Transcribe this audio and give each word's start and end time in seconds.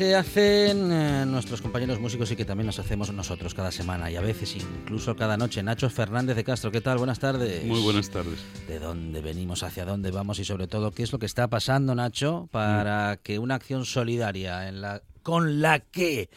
Se 0.00 0.16
hacen 0.16 0.90
eh, 0.90 1.26
nuestros 1.26 1.60
compañeros 1.60 2.00
músicos 2.00 2.30
y 2.30 2.36
que 2.36 2.46
también 2.46 2.64
nos 2.64 2.78
hacemos 2.78 3.12
nosotros 3.12 3.52
cada 3.52 3.70
semana 3.70 4.10
y 4.10 4.16
a 4.16 4.22
veces 4.22 4.56
incluso 4.56 5.14
cada 5.14 5.36
noche. 5.36 5.62
Nacho 5.62 5.90
Fernández 5.90 6.36
de 6.36 6.42
Castro, 6.42 6.70
¿qué 6.70 6.80
tal? 6.80 6.96
Buenas 6.96 7.18
tardes. 7.18 7.66
Muy 7.66 7.82
buenas 7.82 8.08
tardes. 8.08 8.42
¿De 8.66 8.78
dónde 8.78 9.20
venimos? 9.20 9.62
¿Hacia 9.62 9.84
dónde 9.84 10.10
vamos? 10.10 10.38
Y 10.38 10.46
sobre 10.46 10.68
todo, 10.68 10.90
¿qué 10.92 11.02
es 11.02 11.12
lo 11.12 11.18
que 11.18 11.26
está 11.26 11.48
pasando, 11.48 11.94
Nacho, 11.94 12.48
para 12.50 13.18
que 13.22 13.38
una 13.38 13.56
acción 13.56 13.84
solidaria 13.84 14.68
en 14.68 14.80
la, 14.80 15.02
con 15.22 15.60
la 15.60 15.80
que 15.80 16.30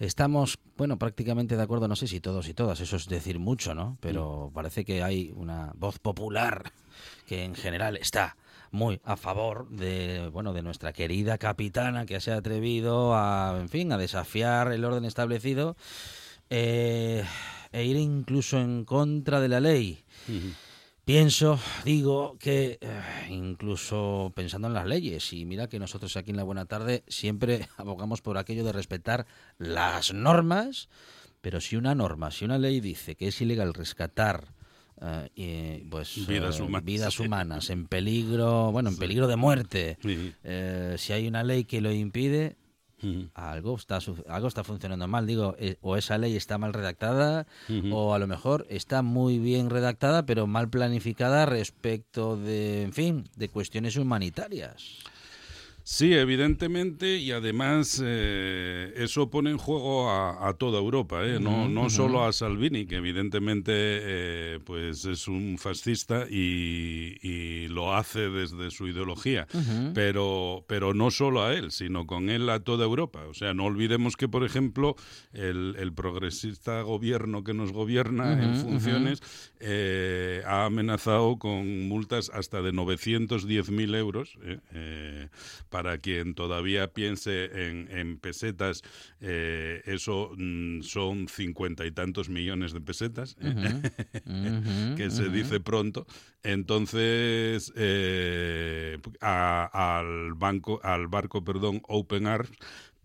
estamos, 0.00 0.58
bueno, 0.76 0.98
prácticamente 0.98 1.56
de 1.56 1.62
acuerdo, 1.62 1.86
no 1.86 1.94
sé 1.94 2.08
si 2.08 2.18
todos 2.18 2.48
y 2.48 2.54
todas, 2.54 2.80
eso 2.80 2.96
es 2.96 3.06
decir 3.06 3.38
mucho, 3.38 3.76
¿no? 3.76 3.96
Pero 4.00 4.50
parece 4.52 4.84
que 4.84 5.04
hay 5.04 5.32
una 5.36 5.70
voz 5.76 6.00
popular 6.00 6.72
que 7.28 7.44
en 7.44 7.54
general 7.54 7.96
está 7.96 8.36
muy 8.74 9.00
a 9.04 9.16
favor 9.16 9.68
de 9.70 10.28
bueno 10.32 10.52
de 10.52 10.62
nuestra 10.62 10.92
querida 10.92 11.38
capitana 11.38 12.06
que 12.06 12.20
se 12.20 12.32
ha 12.32 12.38
atrevido 12.38 13.14
a 13.14 13.56
en 13.60 13.68
fin 13.68 13.92
a 13.92 13.98
desafiar 13.98 14.72
el 14.72 14.84
orden 14.84 15.04
establecido 15.04 15.76
eh, 16.50 17.24
e 17.70 17.84
ir 17.84 17.96
incluso 17.96 18.58
en 18.58 18.84
contra 18.84 19.40
de 19.40 19.48
la 19.48 19.60
ley. 19.60 20.04
Pienso, 21.04 21.58
digo, 21.84 22.36
que 22.38 22.78
eh, 22.80 23.00
incluso 23.28 24.32
pensando 24.34 24.68
en 24.68 24.74
las 24.74 24.86
leyes, 24.86 25.32
y 25.32 25.44
mira 25.44 25.68
que 25.68 25.78
nosotros 25.78 26.16
aquí 26.16 26.30
en 26.30 26.38
La 26.38 26.44
Buena 26.44 26.64
Tarde 26.64 27.04
siempre 27.08 27.68
abogamos 27.76 28.22
por 28.22 28.38
aquello 28.38 28.64
de 28.64 28.72
respetar 28.72 29.26
las 29.58 30.14
normas, 30.14 30.88
pero 31.40 31.60
si 31.60 31.76
una 31.76 31.94
norma, 31.94 32.30
si 32.30 32.44
una 32.44 32.58
ley 32.58 32.80
dice 32.80 33.16
que 33.16 33.28
es 33.28 33.40
ilegal 33.40 33.74
rescatar 33.74 34.54
eh, 35.00 35.28
y, 35.34 35.84
pues, 35.88 36.26
Vidas 36.26 36.58
eh, 36.58 36.62
humanas. 36.62 36.84
vidas 36.84 37.20
humanas 37.20 37.70
en 37.70 37.86
peligro, 37.86 38.70
bueno, 38.72 38.90
en 38.90 38.96
peligro 38.96 39.26
de 39.26 39.36
muerte, 39.36 39.98
Sí. 40.02 40.32
eh, 40.44 40.94
si 40.98 41.12
hay 41.12 41.26
una 41.26 41.42
ley 41.42 41.64
que 41.64 41.80
lo 41.80 41.92
impide, 41.92 42.56
algo 43.34 43.76
está 43.76 43.98
algo 44.28 44.48
está 44.48 44.64
funcionando 44.64 45.06
mal. 45.06 45.26
Digo 45.26 45.54
eh, 45.58 45.76
o 45.82 45.98
esa 45.98 46.16
ley 46.16 46.36
está 46.36 46.56
mal 46.56 46.72
redactada 46.72 47.46
o 47.92 48.14
a 48.14 48.18
lo 48.18 48.26
mejor 48.26 48.66
está 48.70 49.02
muy 49.02 49.38
bien 49.38 49.68
redactada 49.68 50.24
pero 50.24 50.46
mal 50.46 50.70
planificada 50.70 51.44
respecto 51.44 52.38
de 52.38 52.82
en 52.82 52.94
fin 52.94 53.28
de 53.36 53.50
cuestiones 53.50 53.96
humanitarias 53.98 55.00
Sí, 55.86 56.14
evidentemente, 56.14 57.18
y 57.18 57.30
además 57.30 58.02
eh, 58.02 58.94
eso 58.96 59.28
pone 59.28 59.50
en 59.50 59.58
juego 59.58 60.10
a, 60.10 60.48
a 60.48 60.54
toda 60.54 60.78
Europa, 60.78 61.26
¿eh? 61.26 61.38
no, 61.38 61.68
no 61.68 61.90
solo 61.90 62.24
a 62.24 62.32
Salvini, 62.32 62.86
que 62.86 62.96
evidentemente 62.96 63.72
eh, 63.74 64.60
pues 64.64 65.04
es 65.04 65.28
un 65.28 65.58
fascista 65.58 66.24
y, 66.26 67.18
y 67.20 67.68
lo 67.68 67.94
hace 67.94 68.30
desde 68.30 68.70
su 68.70 68.88
ideología, 68.88 69.46
pero, 69.92 70.64
pero 70.66 70.94
no 70.94 71.10
solo 71.10 71.44
a 71.44 71.52
él, 71.52 71.70
sino 71.70 72.06
con 72.06 72.30
él 72.30 72.48
a 72.48 72.60
toda 72.60 72.86
Europa. 72.86 73.26
O 73.28 73.34
sea, 73.34 73.52
no 73.52 73.64
olvidemos 73.64 74.16
que, 74.16 74.26
por 74.26 74.42
ejemplo, 74.42 74.96
el, 75.34 75.76
el 75.78 75.92
progresista 75.92 76.80
gobierno 76.80 77.44
que 77.44 77.52
nos 77.52 77.72
gobierna 77.72 78.42
en 78.42 78.56
funciones 78.56 79.20
eh, 79.60 80.42
ha 80.46 80.64
amenazado 80.64 81.38
con 81.38 81.88
multas 81.88 82.30
hasta 82.32 82.62
de 82.62 82.72
910.000 82.72 83.96
euros. 83.96 84.38
Para 85.74 85.98
quien 85.98 86.36
todavía 86.36 86.92
piense 86.92 87.46
en, 87.66 87.88
en 87.90 88.16
pesetas, 88.20 88.82
eh, 89.20 89.82
eso 89.86 90.30
mm, 90.36 90.82
son 90.82 91.26
cincuenta 91.26 91.84
y 91.84 91.90
tantos 91.90 92.28
millones 92.28 92.72
de 92.72 92.80
pesetas, 92.80 93.36
que 94.96 95.10
se 95.10 95.28
dice 95.30 95.58
pronto. 95.58 96.06
Entonces, 96.44 97.72
eh, 97.74 98.98
a- 99.20 99.98
al 99.98 100.34
banco, 100.34 100.78
al 100.84 101.08
barco, 101.08 101.42
perdón, 101.42 101.82
Open 101.88 102.28
Arms 102.28 102.52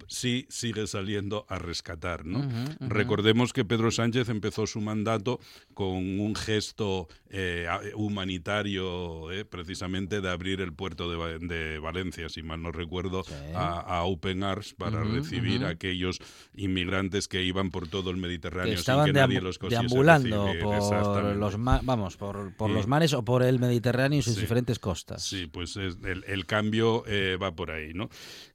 sí 0.09 0.45
sigue 0.49 0.85
saliendo 0.87 1.45
a 1.47 1.59
rescatar, 1.59 2.25
¿no? 2.25 2.45
Recordemos 2.81 3.53
que 3.53 3.63
Pedro 3.63 3.91
Sánchez 3.91 4.27
empezó 4.29 4.67
su 4.67 4.81
mandato 4.81 5.39
con 5.73 6.19
un 6.19 6.35
gesto 6.35 7.07
eh, 7.29 7.67
humanitario, 7.95 9.31
eh, 9.31 9.45
precisamente 9.45 10.19
de 10.21 10.29
abrir 10.29 10.61
el 10.61 10.73
puerto 10.73 11.09
de, 11.09 11.39
de 11.39 11.79
Valencia, 11.79 12.27
si 12.29 12.41
mal 12.43 12.61
no 12.61 12.71
recuerdo, 12.71 13.23
a, 13.55 13.79
a 13.79 14.03
Open 14.03 14.43
Arms 14.43 14.73
para 14.73 15.03
recibir 15.03 15.63
a 15.65 15.69
aquellos 15.69 16.19
inmigrantes 16.55 17.27
que 17.27 17.43
iban 17.43 17.69
por 17.69 17.87
todo 17.87 18.09
el 18.09 18.15
que 18.15 18.21
Mediterráneo 18.21 18.73
estaban 18.73 19.05
sin 19.05 19.13
que 19.13 19.19
nadie 19.19 19.41
los 19.41 19.59
deambulando 19.59 20.53
por 20.59 21.35
los 21.35 21.57
ma- 21.57 21.81
vamos 21.83 22.17
por, 22.17 22.53
por 22.55 22.69
Sí. 22.69 22.75
los 22.75 22.87
mares 22.87 23.13
o 23.13 23.23
por 23.23 23.43
el 23.43 23.59
Mediterráneo 23.59 24.19
y 24.19 24.21
sus 24.21 24.35
Sí. 24.35 24.41
diferentes 24.41 24.79
costas 24.79 25.23
Sí, 25.23 25.45
pues 25.47 25.75
es- 25.77 25.97
el, 26.03 26.23
el 26.27 26.45
cambio 26.45 27.03
eh, 27.07 27.37
va 27.41 27.55
por 27.55 27.71
ahí, 27.71 27.93
¿no? 27.93 28.09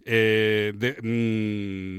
Eh, 0.05 0.73
de- 0.77 0.97
mm, 1.03 1.44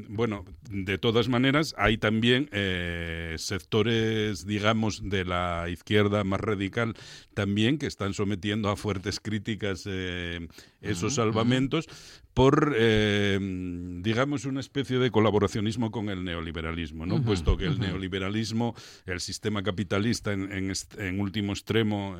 bueno, 0.09 0.45
de 0.69 0.97
todas 0.97 1.29
maneras, 1.29 1.73
hay 1.77 1.97
también 1.97 2.49
eh, 2.51 3.35
sectores, 3.37 4.45
digamos, 4.45 5.01
de 5.09 5.25
la 5.25 5.67
izquierda 5.69 6.23
más 6.23 6.39
radical 6.39 6.93
también 7.33 7.77
que 7.77 7.87
están 7.87 8.13
sometiendo 8.13 8.69
a 8.69 8.75
fuertes 8.75 9.19
críticas 9.19 9.83
eh, 9.87 10.47
esos 10.81 11.15
salvamentos 11.15 11.87
por, 12.33 12.73
eh, 12.77 13.39
digamos, 14.01 14.43
una 14.43 14.59
especie 14.59 14.99
de 14.99 15.09
colaboracionismo 15.09 15.89
con 15.89 16.09
el 16.09 16.23
neoliberalismo, 16.25 17.05
¿no? 17.05 17.23
Puesto 17.23 17.55
que 17.55 17.65
el 17.65 17.79
neoliberalismo, 17.79 18.75
el 19.05 19.21
sistema 19.21 19.63
capitalista 19.63 20.33
en, 20.33 20.51
en 20.51 20.69
est- 20.69 20.99
en 20.99 21.21
último 21.21 21.53
extremo 21.53 22.17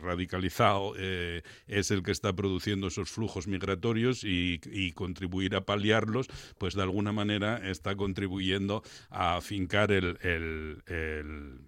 radicalizado, 0.00 0.94
es 0.96 1.90
el 1.90 2.02
que 2.02 2.10
está 2.10 2.32
produciendo 2.34 2.86
esos 2.88 3.10
flujos 3.10 3.46
migratorios 3.46 4.24
y, 4.24 4.60
y 4.72 4.92
contribuir 4.92 5.54
a 5.56 5.64
paliarlos, 5.66 6.28
pues 6.58 6.74
de 6.74 6.82
alguna 6.82 7.12
manera 7.12 7.58
está 7.68 7.94
contribuyendo 7.96 8.82
a 9.10 9.36
afincar 9.36 9.92
el- 9.92 10.18
el- 10.22 10.82
el 10.86 11.58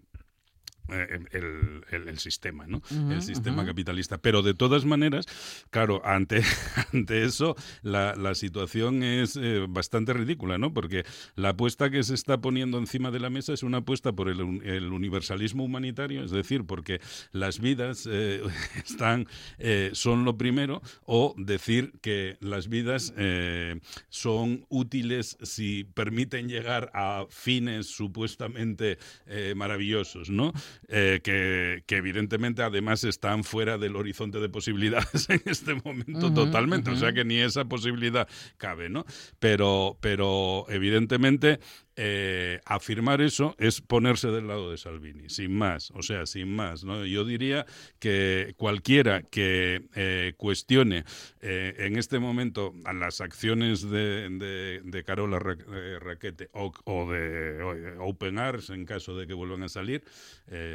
el, 0.89 1.83
el- 1.91 2.09
el 2.09 2.19
sistema, 2.19 2.67
¿no? 2.67 2.83
el 3.11 3.23
sistema 3.23 3.65
capitalista. 3.67 4.19
Pero 4.19 4.43
de 4.43 4.55
todas 4.55 4.85
maneras, 4.85 5.27
claro, 5.71 6.01
ante, 6.05 6.43
ante 6.93 7.25
eso 7.25 7.57
la, 7.83 8.15
la 8.15 8.35
situación 8.35 9.03
es 9.03 9.37
eh, 9.37 9.67
bastante 9.69 10.13
ridícula, 10.13 10.59
¿no? 10.59 10.73
Porque 10.73 11.05
la 11.35 11.51
apuesta 11.51 11.91
que 11.91 12.03
se 12.03 12.15
está 12.15 12.41
poniendo 12.41 12.79
encima 12.79 13.11
de 13.11 13.21
la 13.21 13.31
mesa 13.31 13.53
es 13.53 13.63
una 13.63 13.79
apuesta 13.79 14.13
por 14.13 14.29
el, 14.29 14.43
un- 14.43 14.63
el 14.65 14.93
universalismo 14.93 15.65
humanitario, 15.65 16.25
es 16.25 16.31
decir, 16.31 16.65
porque 16.65 17.01
las 17.33 17.61
vidas 17.61 18.09
eh, 18.11 18.43
están 18.85 19.27
eh, 19.59 19.91
son 19.93 20.25
lo 20.25 20.37
primero, 20.37 20.83
o 21.05 21.35
decir 21.39 21.93
que 22.01 22.37
las 22.41 22.69
vidas 22.69 23.13
eh, 23.17 23.81
son 24.09 24.67
útiles 24.69 25.37
si 25.43 25.85
permiten 25.85 26.49
llegar 26.49 26.91
a 26.95 27.27
fines 27.31 27.87
supuestamente 27.87 28.99
eh, 29.27 29.55
maravillosos, 29.57 30.31
¿no? 30.31 30.53
Eh, 30.89 31.21
que, 31.23 31.83
que 31.87 31.97
evidentemente 31.97 32.63
además 32.63 33.03
están 33.03 33.43
fuera 33.43 33.77
del 33.77 33.97
horizonte 33.97 34.39
de 34.39 34.49
posibilidades 34.49 35.29
en 35.31 35.43
este 35.47 35.75
momento 35.75 36.33
totalmente, 36.33 36.91
o 36.91 36.97
sea 36.97 37.13
que 37.13 37.25
ni 37.25 37.39
esa 37.39 37.65
posibilidad 37.65 38.29
cabe, 38.57 38.89
¿no? 38.89 39.05
Pero, 39.41 39.99
pero 40.01 40.65
evidentemente 40.69 41.59
eh, 41.97 42.61
afirmar 42.67 43.21
eso 43.23 43.55
es 43.59 43.81
ponerse 43.81 44.29
del 44.29 44.47
lado 44.49 44.71
de 44.71 44.77
Salvini, 44.77 45.29
sin 45.31 45.57
más, 45.57 45.91
o 45.93 46.03
sea, 46.03 46.27
sin 46.27 46.55
más. 46.55 46.85
¿no? 46.85 47.05
Yo 47.07 47.25
diría 47.25 47.65
que 47.99 48.55
cualquiera 48.57 49.23
que 49.23 49.83
eh, 49.95 50.35
cuestione 50.37 51.05
eh, 51.41 51.75
en 51.79 51.97
este 51.97 52.19
momento 52.19 52.75
a 52.85 52.93
las 52.93 53.21
acciones 53.21 53.83
de, 53.89 54.29
de, 54.31 54.81
de 54.85 55.05
Carola 55.05 55.39
Ra- 55.39 55.57
Raquete 56.01 56.49
o, 56.53 56.73
o 56.85 57.11
de 57.11 57.63
o- 57.63 58.05
Open 58.09 58.39
Arms 58.39 58.71
en 58.71 58.85
caso 58.85 59.17
de 59.17 59.27
que 59.27 59.35
vuelvan 59.35 59.63
a 59.63 59.69
salir, 59.69 60.03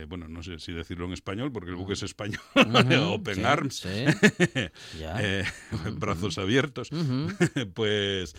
bueno, 0.08 0.28
no 0.28 0.44
sé 0.44 0.60
si 0.60 0.74
decirlo 0.74 1.06
en 1.06 1.14
español 1.14 1.52
porque 1.52 1.70
el 1.70 1.76
buque 1.76 1.94
es 1.94 2.04
español, 2.04 2.42
Open 3.14 3.36
sí, 3.36 3.44
Arms, 3.44 3.76
sí. 3.76 4.06
Brazos 5.94 6.38
abiertos, 6.38 6.90
pues 7.74 8.36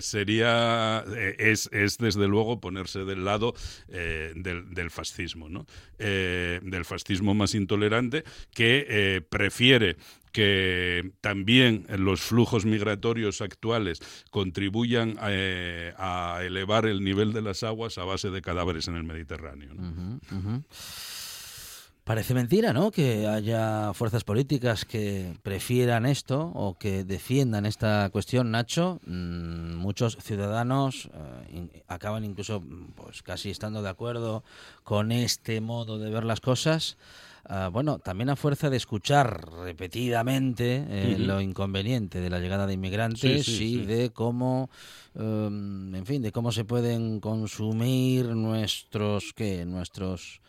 sería, 0.00 1.04
es, 1.38 1.68
es 1.88 1.98
desde 1.98 2.28
luego 2.28 2.60
ponerse 2.60 3.04
del 3.04 3.24
lado 3.24 3.54
eh, 3.88 4.32
del, 4.36 4.90
fascismo, 4.90 5.48
¿no? 5.48 5.66
Eh, 5.98 6.60
del 6.62 6.84
fascismo 6.84 7.34
más 7.34 7.54
intolerante 7.54 8.24
que 8.54 8.86
eh, 8.88 9.20
prefiere 9.20 9.96
que 10.32 11.12
también 11.20 11.86
los 11.98 12.20
flujos 12.20 12.64
migratorios 12.64 13.40
actuales 13.40 14.00
contribuyan 14.30 15.16
a 15.18 16.40
elevar 16.42 16.86
el 16.86 17.02
nivel 17.02 17.32
de 17.32 17.42
las 17.42 17.62
aguas 17.62 17.98
a 17.98 18.04
base 18.04 18.30
de 18.30 18.42
cadáveres 18.42 18.86
en 18.88 18.96
el 18.96 19.04
Mediterráneo. 19.04 19.72
Parece 22.08 22.32
mentira, 22.32 22.72
¿no? 22.72 22.90
Que 22.90 23.26
haya 23.26 23.92
fuerzas 23.92 24.24
políticas 24.24 24.86
que 24.86 25.34
prefieran 25.42 26.06
esto 26.06 26.50
o 26.54 26.78
que 26.78 27.04
defiendan 27.04 27.66
esta 27.66 28.08
cuestión, 28.08 28.50
Nacho. 28.50 28.98
Mm, 29.04 29.74
muchos 29.74 30.16
ciudadanos 30.22 31.10
eh, 31.52 31.82
acaban 31.86 32.24
incluso 32.24 32.62
pues 32.96 33.22
casi 33.22 33.50
estando 33.50 33.82
de 33.82 33.90
acuerdo 33.90 34.42
con 34.84 35.12
este 35.12 35.60
modo 35.60 35.98
de 35.98 36.08
ver 36.08 36.24
las 36.24 36.40
cosas. 36.40 36.96
Ah, 37.44 37.68
bueno, 37.70 37.98
también 37.98 38.30
a 38.30 38.36
fuerza 38.36 38.70
de 38.70 38.78
escuchar 38.78 39.46
repetidamente 39.62 40.86
eh, 40.88 41.16
lo 41.18 41.42
inconveniente 41.42 42.22
de 42.22 42.30
la 42.30 42.40
llegada 42.40 42.66
de 42.66 42.72
inmigrantes 42.72 43.44
Sí, 43.44 43.52
sí, 43.58 43.64
y 43.64 43.74
sí. 43.80 43.84
de 43.84 44.10
cómo, 44.14 44.70
em, 45.14 45.94
en 45.94 46.06
fin, 46.06 46.22
de 46.22 46.32
cómo 46.32 46.52
se 46.52 46.64
pueden 46.64 47.20
consumir 47.20 48.28
nuestros, 48.28 49.34
¿qué? 49.34 49.66
Nuestros, 49.66 50.40
nu- 50.40 50.46
nu- 50.46 50.47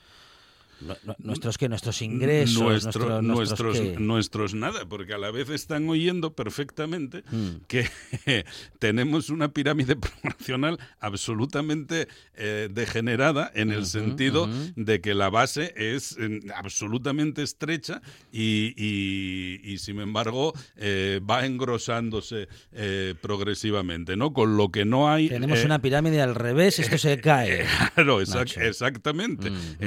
nuestros, 1.20 1.58
¿qué? 1.58 1.68
Nuestros 1.70 2.02
ingresos, 2.02 2.62
Nuestro- 2.62 3.22
nuestro- 3.22 3.22
nuestros, 3.22 3.60
nuestros, 3.62 3.80
¿qué? 3.80 4.00
nuestros 4.00 4.54
nada, 4.54 4.86
porque 4.88 5.14
a 5.14 5.18
la 5.18 5.32
vez 5.32 5.50
están 5.50 5.88
oyendo 5.90 6.34
perfectamente 6.34 7.24
Mm. 7.32 7.48
que 7.68 7.90
tenemos 8.80 9.30
una 9.30 9.50
pirámide 9.54 9.96
poblacional 10.24 10.80
absolutamente 11.00 12.08
eh, 12.36 12.70
degenerada 12.72 13.52
en 13.54 13.72
el 13.72 13.86
sentido 13.86 14.50
de 14.76 15.02
que 15.02 15.14
la 15.14 15.30
base 15.30 15.74
es 15.76 16.16
eh, 16.20 16.40
absolutamente 16.56 17.44
estrecha 17.44 18.02
y, 18.32 18.74
y- 18.78 19.60
y, 19.64 19.78
sin 19.80 20.00
embargo 20.00 20.54
eh, 20.78 21.20
va 21.30 21.46
engrosándose 21.46 22.48
eh, 22.72 23.16
progresivamente, 23.22 24.16
¿no? 24.16 24.34
Con 24.34 24.58
lo 24.58 24.70
que 24.70 24.86
no 24.86 25.10
hay... 25.12 25.30
Tenemos 25.30 25.60
eh, 25.60 25.66
una 25.66 25.82
pirámide 25.82 26.22
al 26.22 26.36
revés, 26.36 26.80
esto 26.80 26.98
se 26.98 27.20
cae. 27.22 27.66
Claro, 27.96 28.20
Nacho. 28.22 28.62
exactamente. 28.62 29.50
Mm, 29.50 29.56
mm. 29.56 29.78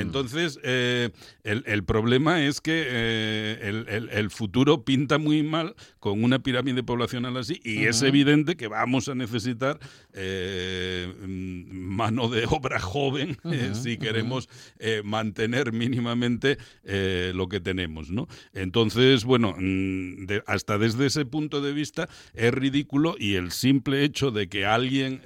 Eh, 0.83 1.11
el, 1.45 1.63
el 1.67 1.85
problema 1.85 2.43
es 2.45 2.61
que 2.61 2.85
eh, 2.87 3.59
el, 3.63 3.89
el- 3.89 4.09
el 4.11 4.31
futuro 4.31 4.85
pinta 4.85 5.19
muy 5.19 5.43
mal 5.43 5.75
con 6.01 6.25
una 6.25 6.41
pirámide 6.43 6.83
poblacional 6.83 7.37
así 7.37 7.61
y 7.65 7.85
es 7.85 8.03
evidente 8.03 8.57
que 8.57 8.67
vamos 8.69 9.09
a 9.09 9.15
necesitar 9.15 9.79
eh, 10.13 11.13
mm, 11.21 11.73
mano 11.73 12.29
de 12.29 12.45
obra 12.49 12.81
joven 12.81 13.37
si 13.75 13.97
queremos 13.97 14.49
mantener 15.05 15.73
mínimamente 15.73 16.59
lo 17.35 17.49
que 17.49 17.61
tenemos, 17.61 18.11
¿no? 18.11 18.27
Entonces, 18.55 19.25
bueno, 19.25 19.55
mm, 19.59 20.27
de- 20.27 20.43
hasta 20.47 20.79
desde 20.79 21.07
ese 21.07 21.25
punto 21.25 21.61
de 21.61 21.73
vista 21.73 22.09
es 22.35 22.53
ridículo 22.53 23.15
y 23.19 23.35
el 23.35 23.51
simple 23.53 24.05
hecho 24.05 24.31
de 24.31 24.49
que 24.49 24.67
alguien 24.67 25.21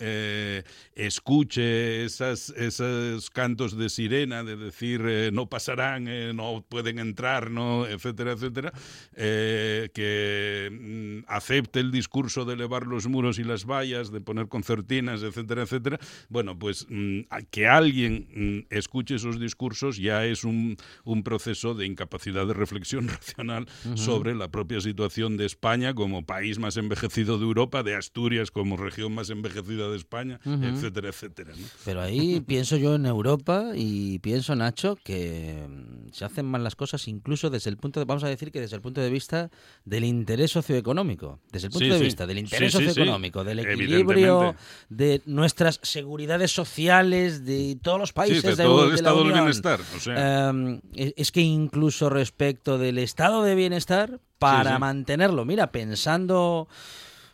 escuche 0.94 2.04
esas, 2.04 2.50
esos 2.50 3.30
cantos 3.30 3.76
de 3.76 3.88
sirena, 3.88 4.42
de 4.44 4.56
decir 4.56 5.02
eh, 5.06 5.30
no 5.46 5.48
pasarán, 5.48 6.08
eh, 6.08 6.32
no 6.34 6.64
pueden 6.68 6.98
entrar, 6.98 7.50
no, 7.50 7.86
etcétera, 7.86 8.32
etcétera, 8.32 8.72
eh, 9.14 9.88
que 9.94 10.70
mm, 10.72 11.30
acepte 11.32 11.78
el 11.80 11.92
discurso 11.92 12.44
de 12.44 12.54
elevar 12.54 12.86
los 12.86 13.06
muros 13.06 13.38
y 13.38 13.44
las 13.44 13.64
vallas, 13.64 14.10
de 14.10 14.20
poner 14.20 14.48
concertinas, 14.48 15.22
etcétera, 15.22 15.62
etcétera, 15.62 15.98
bueno, 16.28 16.58
pues 16.58 16.86
mm, 16.88 17.20
que 17.50 17.68
alguien 17.68 18.26
mm, 18.34 18.74
escuche 18.74 19.14
esos 19.14 19.38
discursos 19.38 19.98
ya 19.98 20.24
es 20.24 20.42
un, 20.42 20.76
un 21.04 21.22
proceso 21.22 21.74
de 21.74 21.86
incapacidad 21.86 22.46
de 22.46 22.54
reflexión 22.54 23.08
racional 23.16 23.66
sobre 23.94 24.34
la 24.34 24.48
propia 24.48 24.80
situación 24.80 25.36
de 25.36 25.46
España 25.46 25.94
como 25.94 26.24
país 26.24 26.58
más 26.58 26.76
envejecido 26.76 27.38
de 27.38 27.44
Europa, 27.44 27.82
de 27.84 27.94
Asturias 27.94 28.50
como 28.50 28.76
región 28.76 29.12
más 29.14 29.30
envejecida 29.30 29.88
de 29.88 29.96
España, 29.96 30.40
etcétera, 30.44 31.10
etcétera. 31.10 31.52
¿no? 31.56 31.66
Pero 31.84 32.00
ahí 32.00 32.40
pienso 32.40 32.76
yo 32.76 32.96
en 32.96 33.06
Europa 33.06 33.72
y 33.74 34.18
pienso, 34.18 34.56
Nacho, 34.56 34.96
que 35.04 35.35
mm, 35.68 36.12
se 36.12 36.24
hacen 36.24 36.46
mal 36.46 36.62
las 36.64 36.76
cosas 36.76 37.06
incluso 37.08 37.50
desde 37.50 37.70
el 37.70 37.76
punto 37.76 38.00
de, 38.00 38.06
vamos 38.06 38.24
a 38.24 38.28
decir 38.28 38.50
que 38.52 38.60
desde 38.60 38.76
el 38.76 38.82
punto 38.82 39.00
de 39.00 39.10
vista 39.10 39.50
del 39.84 40.04
interés 40.04 40.50
socioeconómico, 40.52 41.40
desde 41.52 41.66
el 41.68 41.72
punto 41.72 41.84
Sí, 41.86 41.90
de 41.92 41.98
sí. 41.98 42.04
vista 42.04 42.26
del 42.26 42.38
interés 42.38 42.72
Sí, 42.72 42.84
socioeconómico, 42.84 43.44
del 43.44 43.60
equilibrio 43.60 44.54
de 44.88 45.22
nuestras 45.26 45.80
seguridades 45.82 46.50
sociales 46.52 47.44
de 47.44 47.78
todos 47.82 47.98
los 47.98 48.12
países 48.12 48.42
de 48.42 48.56
de, 48.56 48.64
todo 48.64 48.82
de 48.82 48.88
el 48.90 48.94
estado 48.94 49.18
del 49.18 49.26
Unión. 49.28 49.44
bienestar. 49.44 49.80
O 49.96 50.00
sea, 50.00 50.48
Em, 50.50 50.80
es 50.94 51.30
que 51.32 51.40
incluso 51.40 52.08
respecto 52.10 52.78
del 52.78 52.98
estado 52.98 53.42
de 53.42 53.54
bienestar, 53.54 54.20
para 54.38 54.78
mantenerlo, 54.78 55.44
mira, 55.44 55.72
pensando, 55.72 56.68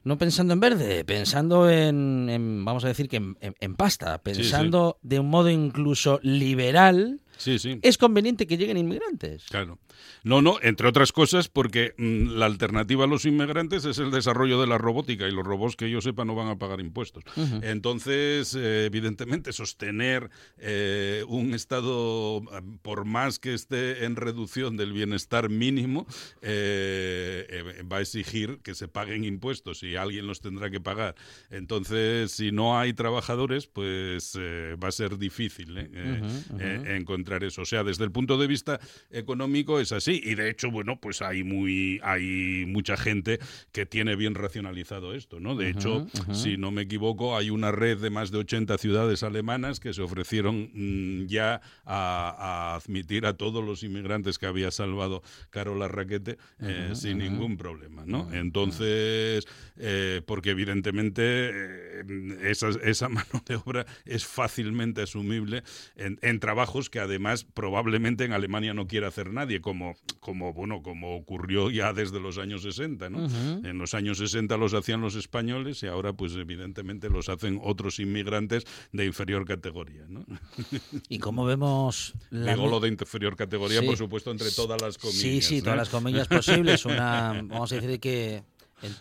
no 0.05 0.19
pensando 0.19 0.53
en 0.53 0.61
verde, 0.61 1.05
pensando 1.05 1.69
en, 1.71 2.29
en, 2.31 2.65
vamos 2.65 2.85
a 2.85 2.89
decir 2.89 3.09
que 3.09 3.17
en, 3.17 3.37
en- 3.41 3.55
en 3.61 3.75
pasta, 3.75 4.15
sí. 4.17 4.21
pensando 4.25 4.99
de 5.03 5.19
un 5.19 5.29
modo 5.29 5.49
incluso 5.51 6.21
liberal, 6.23 7.21
sí, 7.37 7.59
sí. 7.59 7.79
es 7.83 7.99
conveniente 7.99 8.47
que 8.47 8.57
lleguen 8.57 8.77
inmigrantes. 8.77 9.47
Claro. 9.47 9.79
No, 10.25 10.43
no, 10.43 10.59
entre 10.63 10.89
otras 10.89 11.13
cosas 11.13 11.49
porque 11.49 11.95
mm, 11.99 12.37
la 12.37 12.47
alternativa 12.47 13.05
a 13.05 13.07
los 13.07 13.25
inmigrantes 13.25 13.85
es 13.85 13.99
el 13.99 14.11
desarrollo 14.11 14.61
de 14.61 14.67
la 14.67 14.79
robótica 14.79 15.27
y 15.29 15.33
los 15.33 15.45
robots 15.45 15.77
que 15.77 15.91
yo 15.91 16.01
sepa 16.01 16.25
no 16.25 16.35
van 16.35 16.49
a 16.49 16.59
pagar 16.59 16.81
impuestos. 16.81 17.25
Entonces, 17.63 18.55
eh, 18.55 18.87
evidentemente, 18.87 19.53
sostener 19.53 20.31
eh, 20.59 21.25
un 21.29 21.55
Estado, 21.55 22.39
eh, 22.39 22.61
por 22.83 23.05
más 23.05 23.39
que 23.39 23.55
esté 23.55 24.05
en 24.05 24.17
reducción 24.17 24.77
del 24.77 24.93
bienestar 24.93 25.49
mínimo, 25.49 26.07
eh, 26.41 27.83
va 27.91 27.99
a 27.99 28.01
exigir 28.01 28.59
que 28.63 28.75
se 28.75 28.89
paguen 28.89 29.25
impuestos 29.25 29.83
y 29.83 29.97
alguien 29.97 30.27
los 30.27 30.41
tendrá 30.41 30.71
que 30.71 30.81
pagar. 30.81 31.15
Entonces, 31.51 32.33
si 32.33 32.53
no 32.53 32.79
hay 32.79 32.93
trabajadores, 32.93 33.67
pues 33.67 34.37
va 34.37 34.89
a 34.89 34.93
ser 34.93 35.19
difícil 35.19 35.73
ujú. 35.73 36.59
eh, 36.61 36.97
encontrar 37.23 37.45
eso. 37.45 37.63
O 37.63 37.65
sea, 37.65 37.85
desde 37.85 38.05
el 38.05 38.11
punto 38.11 38.37
de 38.37 38.47
vista 38.47 38.81
económico 39.11 39.81
es 39.81 39.93
así. 39.93 40.21
Y 40.23 40.35
de 40.35 40.51
hecho, 40.51 40.71
bueno, 40.71 40.99
pues 41.01 41.23
hay 41.23 41.45
muy 41.45 42.01
hay 42.03 42.65
mucha 42.67 42.97
gente 42.97 43.39
que 43.73 43.87
tiene 43.87 44.17
bien 44.17 44.35
racionalizado 44.35 45.15
esto, 45.15 45.41
¿no? 45.41 45.55
De 45.55 45.71
hecho, 45.71 46.07
si 46.33 46.57
no 46.57 46.71
me 46.71 46.83
equivoco, 46.83 47.37
hay 47.37 47.51
una 47.51 47.71
red 47.71 47.99
de 47.99 48.11
más 48.11 48.31
de 48.31 48.39
80 48.39 48.79
ciudades 48.79 49.23
alemanas 49.23 49.81
que 49.81 49.93
se 49.93 50.03
ofrecieron 50.03 50.71
mm, 50.73 51.27
ya 51.27 51.61
a, 51.85 52.75
a 52.75 52.75
admitir 52.77 53.27
a 53.27 53.35
todos 53.35 53.65
los 53.65 53.83
inmigrantes 53.83 54.39
que 54.39 54.47
había 54.47 54.71
salvado 54.71 55.23
Carola 55.51 55.89
Raquete 55.89 56.39
eh, 56.61 56.91
sin 56.95 57.19
ningún 57.19 57.57
problema, 57.57 58.05
¿no? 58.07 58.33
Entonces, 58.33 59.47
eh, 59.77 60.23
porque 60.27 60.51
evidentemente 60.51 61.23
eh, 61.25 62.05
esa, 62.43 62.71
esa 62.83 63.09
mano 63.11 63.43
de 63.47 63.57
obra 63.57 63.87
es 64.05 64.25
fácilmente 64.25 65.03
asumible 65.03 65.63
en, 65.97 66.19
en 66.23 66.41
trabajos 66.41 66.91
que 66.91 66.99
además 66.99 67.12
probablemente 67.55 68.25
en 68.25 68.33
Alemania 68.33 68.75
no 68.75 68.87
quiera 68.87 69.09
hacer 69.09 69.33
nadie, 69.33 69.61
como, 69.61 69.95
como, 70.21 70.53
bueno, 70.53 70.83
como 70.83 71.17
ocurrió 71.17 71.71
ya 71.71 71.93
desde 71.93 72.21
los 72.21 72.39
años 72.39 72.63
60, 72.63 73.11
¿no? 73.11 73.27
En 73.69 73.79
los 73.79 73.95
años 73.95 74.19
60 74.19 74.57
los 74.57 74.75
hacían 74.75 75.01
los 75.01 75.15
españoles 75.15 75.83
y 75.83 75.87
ahora 75.87 76.13
pues 76.13 76.35
evidentemente 76.35 77.09
los 77.11 77.29
hacen 77.29 77.61
otros 77.63 77.99
inmigrantes 77.99 78.65
de 78.93 79.05
inferior 79.07 79.45
categoría, 79.47 80.05
¿no? 80.09 80.25
Y 81.09 81.19
como 81.19 81.45
vemos... 81.45 82.15
la 82.31 82.55
Digo 82.55 82.69
lo 82.69 82.81
de 82.81 82.89
inferior 82.89 83.37
categoría, 83.37 83.81
Sí. 83.81 83.87
por 83.87 83.97
supuesto, 83.97 84.31
entre 84.31 84.51
todas 84.51 84.81
las 84.81 84.99
comillas. 84.99 85.21
Sí, 85.21 85.43
sí, 85.43 85.63
todas 85.63 85.77
las 85.77 85.89
comillas 85.89 86.29
posibles. 86.29 86.85
Una, 86.85 87.43
vamos 87.45 87.73
a 87.73 87.75
decir 87.77 87.99
que 88.01 88.43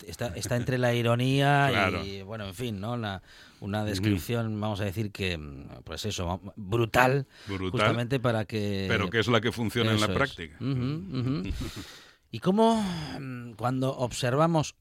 está, 0.08 0.28
está 0.36 0.56
entre 0.56 0.78
la 0.78 0.94
ironía 0.94 1.68
Claro. 1.72 2.06
y, 2.06 2.22
bueno, 2.22 2.48
en 2.48 2.54
fin, 2.54 2.80
¿no? 2.80 2.98
Una 3.62 3.86
descripción, 3.86 4.60
vamos 4.60 4.82
a 4.82 4.86
decir 4.86 5.12
que, 5.12 5.38
mm, 5.38 5.84
pues 5.86 6.04
eso, 6.06 6.42
brutal, 6.58 7.26
Brutal, 7.48 7.72
justamente 7.72 8.20
para 8.20 8.44
que... 8.46 8.86
pero 8.90 9.10
que 9.10 9.20
es 9.20 9.28
la 9.28 9.40
que 9.40 9.52
funciona 9.54 9.92
en 9.92 10.00
la 10.02 10.08
es. 10.08 10.12
práctica. 10.12 10.58
Y 12.34 12.40
cómo 12.40 12.82
mm, 13.20 13.54
cuando 13.54 13.96
observamos 13.98 14.76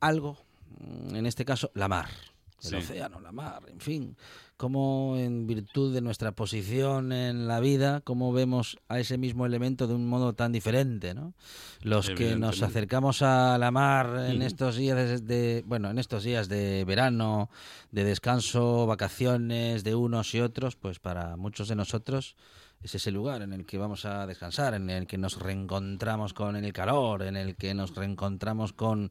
algo, 0.00 0.36
mm, 0.80 1.14
en 1.16 1.26
este 1.26 1.44
caso 1.44 1.70
la 1.74 1.88
mar, 1.88 2.08
el 2.62 2.70
Sí. 2.70 2.74
océano, 2.76 3.20
la 3.20 3.30
mar, 3.32 3.62
en 3.70 3.80
fin, 3.80 4.16
cómo 4.58 5.14
en 5.16 5.46
virtud 5.46 5.94
de 5.94 6.02
nuestra 6.02 6.32
posición 6.32 7.12
en 7.12 7.46
la 7.48 7.60
vida, 7.60 8.02
cómo 8.02 8.32
vemos 8.32 8.76
a 8.88 8.98
ese 8.98 9.16
mismo 9.16 9.46
elemento 9.46 9.86
de 9.86 9.94
un 9.94 10.06
modo 10.06 10.34
tan 10.34 10.52
diferente, 10.52 11.14
¿no? 11.14 11.32
Los 11.80 12.10
que 12.16 12.36
nos 12.36 12.60
acercamos 12.62 13.22
a 13.22 13.56
la 13.56 13.70
mar 13.70 14.26
en 14.28 14.42
estos 14.42 14.76
días 14.76 15.24
de- 15.26 15.62
bueno, 15.66 15.88
en 15.90 15.98
estos 15.98 16.24
días 16.24 16.48
de 16.48 16.84
verano, 16.84 17.48
de 17.92 18.02
descanso, 18.04 18.84
vacaciones 18.86 19.84
de 19.84 19.94
unos 19.94 20.34
y 20.34 20.40
otros, 20.40 20.74
pues 20.76 20.98
para 20.98 21.36
muchos 21.36 21.68
de 21.68 21.76
nosotros 21.76 22.34
es 22.82 22.94
ese 22.94 23.10
lugar 23.12 23.42
en 23.42 23.52
el 23.52 23.64
que 23.64 23.78
vamos 23.78 24.04
a 24.04 24.26
descansar, 24.26 24.74
en 24.74 24.90
el 24.90 25.06
que 25.06 25.18
nos 25.18 25.40
reencontramos 25.40 26.34
con 26.34 26.56
el 26.56 26.72
calor, 26.72 27.22
en 27.22 27.36
el 27.36 27.54
que 27.56 27.74
nos 27.74 27.94
reencontramos 27.94 28.72
con, 28.72 29.10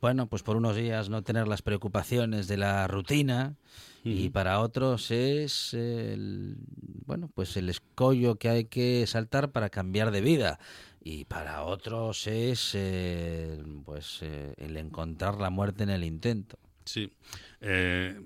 bueno, 0.00 0.26
pues 0.28 0.42
por 0.42 0.56
unos 0.56 0.76
días 0.76 1.08
no 1.08 1.22
tener 1.22 1.48
las 1.48 1.62
preocupaciones 1.62 2.46
de 2.46 2.56
la 2.56 2.86
rutina 2.86 3.56
y 4.04 4.30
para 4.30 4.60
otros 4.60 5.10
es 5.10 5.74
el, 5.74 6.56
bueno, 7.04 7.30
pues 7.34 7.56
el 7.56 7.68
escollo 7.68 8.36
que 8.36 8.48
hay 8.48 8.64
que 8.64 9.06
saltar 9.06 9.50
para 9.50 9.68
cambiar 9.68 10.10
de 10.10 10.20
vida 10.20 10.58
y 11.02 11.24
para 11.24 11.64
otros 11.64 12.26
es 12.26 12.72
eh, 12.74 13.62
pues 13.84 14.20
eh, 14.22 14.54
el 14.56 14.76
encontrar 14.76 15.40
la 15.40 15.50
muerte 15.50 15.82
en 15.82 15.90
el 15.90 16.04
intento. 16.04 16.58
Sí. 16.88 17.10
Eh, 17.60 18.18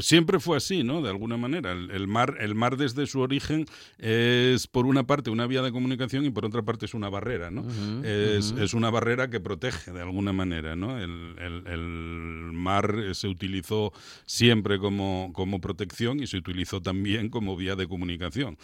siempre 0.00 0.40
fue 0.40 0.56
así, 0.56 0.82
¿no? 0.82 1.00
De 1.02 1.10
alguna 1.10 1.36
manera. 1.36 1.72
El, 1.72 1.90
el 1.90 2.06
mar, 2.08 2.36
el 2.40 2.54
mar 2.54 2.76
desde 2.76 3.06
su 3.06 3.20
origen 3.20 3.66
es, 3.98 4.66
por 4.66 4.86
una 4.86 5.06
parte, 5.06 5.30
una 5.30 5.46
vía 5.46 5.62
de 5.62 5.70
comunicación 5.70 6.24
y 6.24 6.30
por 6.30 6.44
otra 6.44 6.62
parte 6.62 6.86
es 6.86 6.94
una 6.94 7.08
barrera, 7.08 7.50
¿no? 7.50 7.64
Es, 8.04 8.74
una 8.74 8.90
barrera 8.90 9.28
que 9.30 9.38
protege 9.40 9.92
de 9.92 10.00
alguna 10.00 10.32
manera, 10.32 10.76
¿no? 10.76 10.98
El, 10.98 11.34
el- 11.38 11.66
el 11.66 11.80
mar 12.52 12.94
eh, 12.98 13.14
se 13.14 13.28
utilizó 13.28 13.92
siempre 14.26 14.78
como, 14.78 15.30
como 15.34 15.60
protección 15.60 16.20
y 16.20 16.26
se 16.26 16.38
utilizó 16.38 16.80
también 16.80 17.28
como 17.28 17.56
vía 17.56 17.76
de 17.76 17.86
comunicación. 17.86 18.56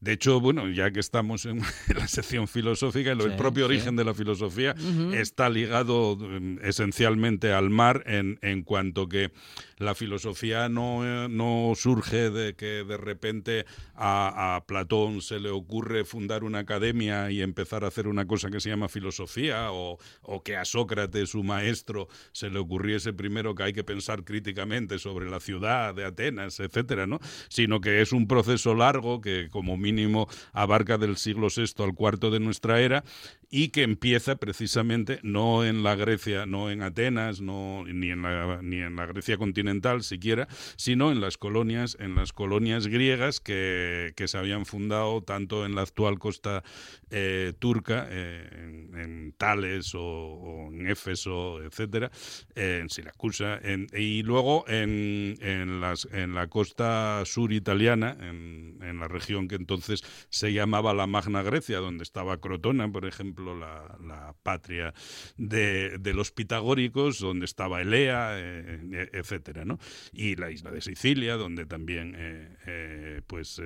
De 0.00 0.12
hecho, 0.12 0.40
bueno, 0.40 0.68
ya 0.68 0.92
que 0.92 1.00
estamos 1.00 1.44
en 1.44 1.60
la 1.94 2.06
sección 2.06 2.46
filosófica, 2.46 3.12
el, 3.12 3.34
propio 3.36 3.66
sí. 3.66 3.72
origen 3.72 3.96
de 3.96 4.04
la 4.04 4.14
filosofía 4.14 4.74
está 5.12 5.50
ligado 5.50 6.16
eh, 6.20 6.58
esencialmente 6.62 7.52
al 7.52 7.68
mar 7.68 8.04
en, 8.06 8.38
en 8.42 8.62
cuanto 8.62 9.08
que 9.08 9.32
la 9.78 9.94
filosofía 9.94 10.68
no, 10.68 11.04
eh, 11.04 11.28
no 11.28 11.72
surge 11.74 12.30
de 12.30 12.54
que 12.54 12.84
de 12.84 12.96
repente 12.96 13.64
a, 13.94 14.56
a 14.56 14.66
Platón 14.66 15.20
se 15.20 15.40
le 15.40 15.50
ocurre 15.50 16.04
fundar 16.04 16.44
una 16.44 16.60
academia 16.60 17.30
y 17.30 17.42
empezar 17.42 17.84
a 17.84 17.88
hacer 17.88 18.06
una 18.06 18.26
cosa 18.26 18.50
que 18.50 18.60
se 18.60 18.70
llama 18.70 18.88
filosofía 18.88 19.72
o, 19.72 19.98
o 20.22 20.42
que 20.42 20.56
a 20.56 20.64
Sócrates, 20.64 21.30
su 21.30 21.42
maestro, 21.42 22.08
se 22.32 22.50
le 22.50 22.58
ocurriese 22.58 23.12
primero 23.12 23.54
que 23.54 23.64
hay 23.64 23.72
que 23.72 23.84
pensar 23.84 24.24
críticamente 24.24 24.98
sobre 24.98 25.28
la 25.28 25.40
ciudad 25.40 25.94
de 25.94 26.04
Atenas, 26.04 26.60
etcétera, 26.60 27.06
¿no? 27.06 27.18
Sino 27.48 27.80
que 27.80 28.00
es 28.00 28.12
un 28.12 28.28
proceso 28.28 28.74
largo 28.74 29.20
que 29.20 29.48
como 29.50 29.76
mínimo 29.92 30.28
abarca 30.52 30.98
del 30.98 31.16
siglo 31.16 31.48
VI 31.54 31.82
al 31.82 31.94
cuarto 31.94 32.30
de 32.30 32.40
nuestra 32.40 32.80
era 32.80 33.04
y 33.50 33.68
que 33.68 33.82
empieza 33.82 34.36
precisamente 34.36 35.20
no 35.22 35.64
en 35.64 35.82
la 35.82 35.94
Grecia, 35.94 36.44
no 36.46 36.70
en 36.70 36.82
Atenas, 36.82 37.40
no 37.40 37.84
ni 37.84 38.10
en 38.10 38.22
la, 38.22 38.60
ni 38.62 38.78
en 38.78 38.96
la 38.96 39.06
Grecia 39.06 39.38
continental 39.38 40.02
siquiera, 40.02 40.48
sino 40.76 41.10
en 41.10 41.20
las 41.20 41.38
colonias, 41.38 41.96
en 41.98 42.14
las 42.14 42.32
colonias 42.32 42.86
griegas 42.86 43.40
que, 43.40 44.12
que 44.16 44.28
se 44.28 44.36
habían 44.36 44.66
fundado 44.66 45.22
tanto 45.22 45.64
en 45.64 45.74
la 45.74 45.82
actual 45.82 46.18
costa 46.18 46.62
eh, 47.10 47.54
turca, 47.58 48.06
eh, 48.10 48.48
en, 48.52 49.00
en 49.00 49.32
Tales 49.32 49.92
o, 49.94 50.68
en 50.70 50.86
Éfeso, 50.86 51.62
etcétera, 51.62 52.10
eh, 52.54 52.80
en 52.82 52.90
Siracusa, 52.90 53.60
y 53.94 54.22
luego 54.22 54.64
en, 54.68 55.36
en, 55.40 55.80
las, 55.80 56.06
en 56.12 56.34
la 56.34 56.48
costa 56.48 57.22
sur 57.24 57.52
italiana, 57.52 58.16
en, 58.20 58.78
en 58.82 59.00
la 59.00 59.08
región 59.08 59.48
que 59.48 59.54
entonces 59.54 60.02
se 60.28 60.52
llamaba 60.52 60.92
la 60.92 61.06
Magna 61.06 61.42
Grecia, 61.42 61.78
donde 61.78 62.02
estaba 62.02 62.38
Crotona, 62.38 62.90
por 62.90 63.06
ejemplo, 63.06 63.37
la, 63.38 64.34
patria 64.42 64.94
de, 65.36 65.98
los 66.14 66.32
pitagóricos, 66.32 67.18
donde 67.18 67.44
estaba 67.44 67.80
Elea, 67.82 68.38
eh, 68.38 68.80
eh, 68.92 69.10
etcétera, 69.12 69.64
¿no? 69.64 69.78
Y 70.12 70.36
la 70.36 70.50
isla 70.50 70.70
de 70.70 70.80
Sicilia, 70.80 71.34
donde 71.36 71.66
también 71.66 72.14
eh, 72.16 72.56
eh, 72.66 73.22
pues 73.26 73.60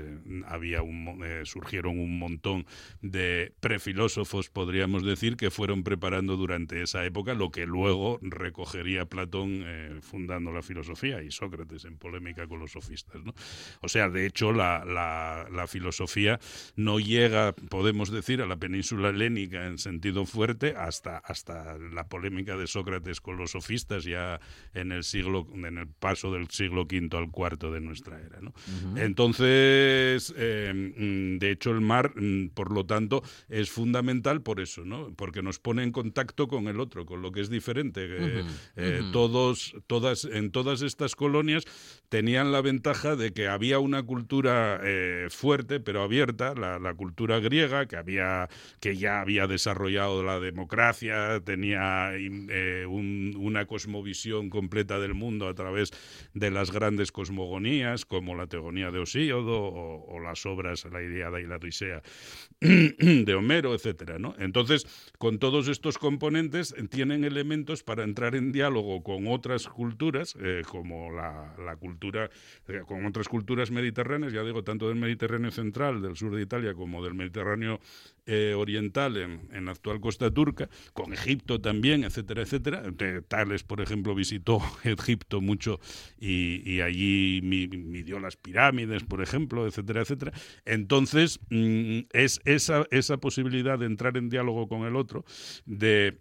había 0.46 0.82
un, 0.82 1.22
surgieron 1.44 1.98
un 1.98 2.18
montón 2.18 2.66
de 3.00 3.52
prefilósofos, 3.60 4.50
podríamos 4.50 5.04
decir, 5.04 5.36
que 5.36 5.50
fueron 5.50 5.82
preparando 5.84 6.36
durante 6.36 6.82
esa 6.82 7.04
época 7.04 7.34
lo 7.34 7.50
que 7.50 7.66
luego 7.66 8.18
recogería 8.22 9.06
Platón 9.06 9.64
fundando 10.02 10.52
la 10.52 10.62
filosofía 10.62 11.22
y 11.22 11.30
Sócrates 11.30 11.84
en 11.84 11.96
polémica 11.98 12.46
con 12.46 12.60
los 12.60 12.72
sofistas, 12.72 13.22
¿no? 13.24 13.34
O 13.80 13.88
sea, 13.88 14.08
de 14.08 14.26
hecho, 14.26 14.52
la, 14.52 14.84
la- 14.84 15.48
la 15.50 15.66
filosofía 15.66 16.38
no 16.76 16.98
llega, 17.00 17.52
podemos 17.52 18.10
decir, 18.10 18.42
a 18.42 18.46
la 18.46 18.56
península 18.56 19.10
helénica 19.10 19.61
en 19.66 19.78
sentido 19.78 20.26
fuerte 20.26 20.74
hasta, 20.76 21.18
hasta 21.18 21.78
la 21.78 22.08
polémica 22.08 22.56
de 22.56 22.66
Sócrates 22.66 23.20
con 23.20 23.36
los 23.36 23.52
sofistas 23.52 24.04
ya 24.04 24.40
en 24.74 24.92
el 24.92 25.04
siglo, 25.04 25.46
en 25.54 25.78
el 25.78 25.88
paso 25.88 26.32
del 26.32 26.48
siglo 26.50 26.82
V 26.82 27.16
al 27.16 27.30
IV 27.34 27.72
de 27.72 27.80
nuestra 27.80 28.20
era, 28.20 28.40
¿no? 28.40 28.52
Entonces, 28.96 30.32
eh, 30.36 30.72
mm, 30.74 31.38
de 31.38 31.50
hecho, 31.50 31.70
el 31.70 31.80
mar, 31.80 32.12
mm, 32.16 32.48
por 32.48 32.72
lo 32.72 32.86
tanto, 32.86 33.22
es 33.48 33.70
fundamental 33.70 34.42
por 34.42 34.60
eso, 34.60 34.84
¿no? 34.84 35.12
Porque 35.14 35.42
nos 35.42 35.58
pone 35.58 35.82
en 35.82 35.92
contacto 35.92 36.48
con 36.48 36.68
el 36.68 36.80
otro, 36.80 37.06
con 37.06 37.22
lo 37.22 37.32
que 37.32 37.40
es 37.40 37.50
diferente. 37.50 38.06
Eh, 38.06 38.44
eh, 38.76 39.00
todos, 39.12 39.74
todas, 39.86 40.24
en 40.24 40.50
todas 40.50 40.82
estas 40.82 41.14
colonias 41.16 41.64
tenían 42.08 42.52
la 42.52 42.60
ventaja 42.60 43.16
de 43.16 43.32
que 43.32 43.48
había 43.48 43.78
una 43.78 44.02
cultura 44.02 44.80
eh, 44.82 45.28
fuerte 45.30 45.80
pero 45.80 46.02
abierta, 46.02 46.54
la, 46.54 46.78
la 46.78 46.94
cultura 46.94 47.40
griega, 47.40 47.86
que 47.86 47.96
había, 47.96 48.48
que 48.80 48.96
ya 48.96 49.20
había 49.20 49.46
desarrollado 49.52 50.22
la 50.24 50.40
democracia, 50.40 51.40
tenía 51.44 52.10
eh, 52.16 52.86
un- 52.88 53.34
una 53.38 53.66
cosmovisión 53.66 54.50
completa 54.50 54.98
del 54.98 55.14
mundo 55.14 55.46
a 55.46 55.54
través 55.54 55.90
de 56.34 56.50
las 56.50 56.70
grandes 56.72 57.12
cosmogonías, 57.12 58.04
como 58.06 58.34
la 58.34 58.46
Teogonía 58.46 58.90
de 58.90 58.98
Osíodo 58.98 59.60
o, 59.62 60.18
las 60.20 60.46
obras 60.46 60.86
La 60.90 61.02
Ilíada 61.02 61.40
y 61.40 61.46
la 61.46 61.56
Odisea 61.56 62.02
de 62.60 63.34
Homero, 63.34 63.74
etcétera, 63.74 64.18
¿no? 64.18 64.34
Entonces, 64.38 64.86
con 65.18 65.38
todos 65.38 65.68
estos 65.68 65.98
componentes 65.98 66.74
tienen 66.90 67.24
elementos 67.24 67.82
para 67.82 68.04
entrar 68.04 68.34
en 68.36 68.52
diálogo 68.52 69.02
con 69.02 69.26
otras 69.26 69.68
culturas, 69.68 70.36
eh, 70.40 70.62
como 70.68 71.10
la, 71.12 71.54
la 71.64 71.76
cultura, 71.76 72.30
eh, 72.68 72.82
con 72.86 73.04
otras 73.04 73.28
culturas 73.28 73.70
mediterráneas, 73.70 74.32
ya 74.32 74.42
digo, 74.44 74.62
tanto 74.64 74.88
del 74.88 74.96
Mediterráneo 74.96 75.50
central, 75.50 76.00
del 76.00 76.16
sur 76.16 76.34
de 76.34 76.42
Italia, 76.42 76.74
como 76.74 77.02
del 77.04 77.14
Mediterráneo 77.14 77.80
eh, 78.26 78.54
oriental 78.56 79.16
en, 79.16 79.48
en 79.52 79.64
la 79.64 79.72
actual 79.72 80.00
costa 80.00 80.30
turca, 80.30 80.68
con 80.92 81.12
Egipto 81.12 81.60
también, 81.60 82.04
etcétera, 82.04 82.42
etcétera. 82.42 82.82
De- 82.82 83.22
Tales, 83.22 83.62
por 83.64 83.80
ejemplo, 83.80 84.14
visitó 84.14 84.60
Egipto 84.84 85.40
mucho 85.40 85.80
y, 86.18 86.62
y 86.70 86.80
allí 86.80 87.40
mi- 87.42 87.68
midió 87.68 88.20
las 88.20 88.36
pirámides, 88.36 89.02
por 89.04 89.22
ejemplo, 89.22 89.66
etcétera, 89.66 90.02
etcétera. 90.02 90.32
Entonces, 90.64 91.40
mm, 91.50 92.00
es 92.12 92.40
esa, 92.44 92.86
esa 92.90 93.16
posibilidad 93.18 93.78
de 93.78 93.86
entrar 93.86 94.16
en 94.16 94.28
diálogo 94.28 94.68
con 94.68 94.82
el 94.86 94.96
otro, 94.96 95.24
de 95.66 96.18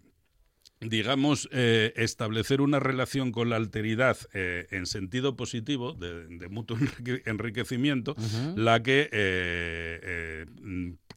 digamos, 0.80 1.48
eh, 1.52 1.92
establecer 1.94 2.60
una 2.60 2.80
relación 2.80 3.30
con 3.30 3.48
la 3.48 3.54
alteridad 3.54 4.16
eh, 4.34 4.66
en 4.72 4.86
sentido 4.86 5.36
positivo, 5.36 5.92
de, 5.92 6.26
de 6.26 6.48
mutuo 6.48 6.76
enrique- 6.80 7.22
enriquecimiento, 7.26 8.16
la 8.56 8.82
que 8.82 9.08
eh, 9.12 10.46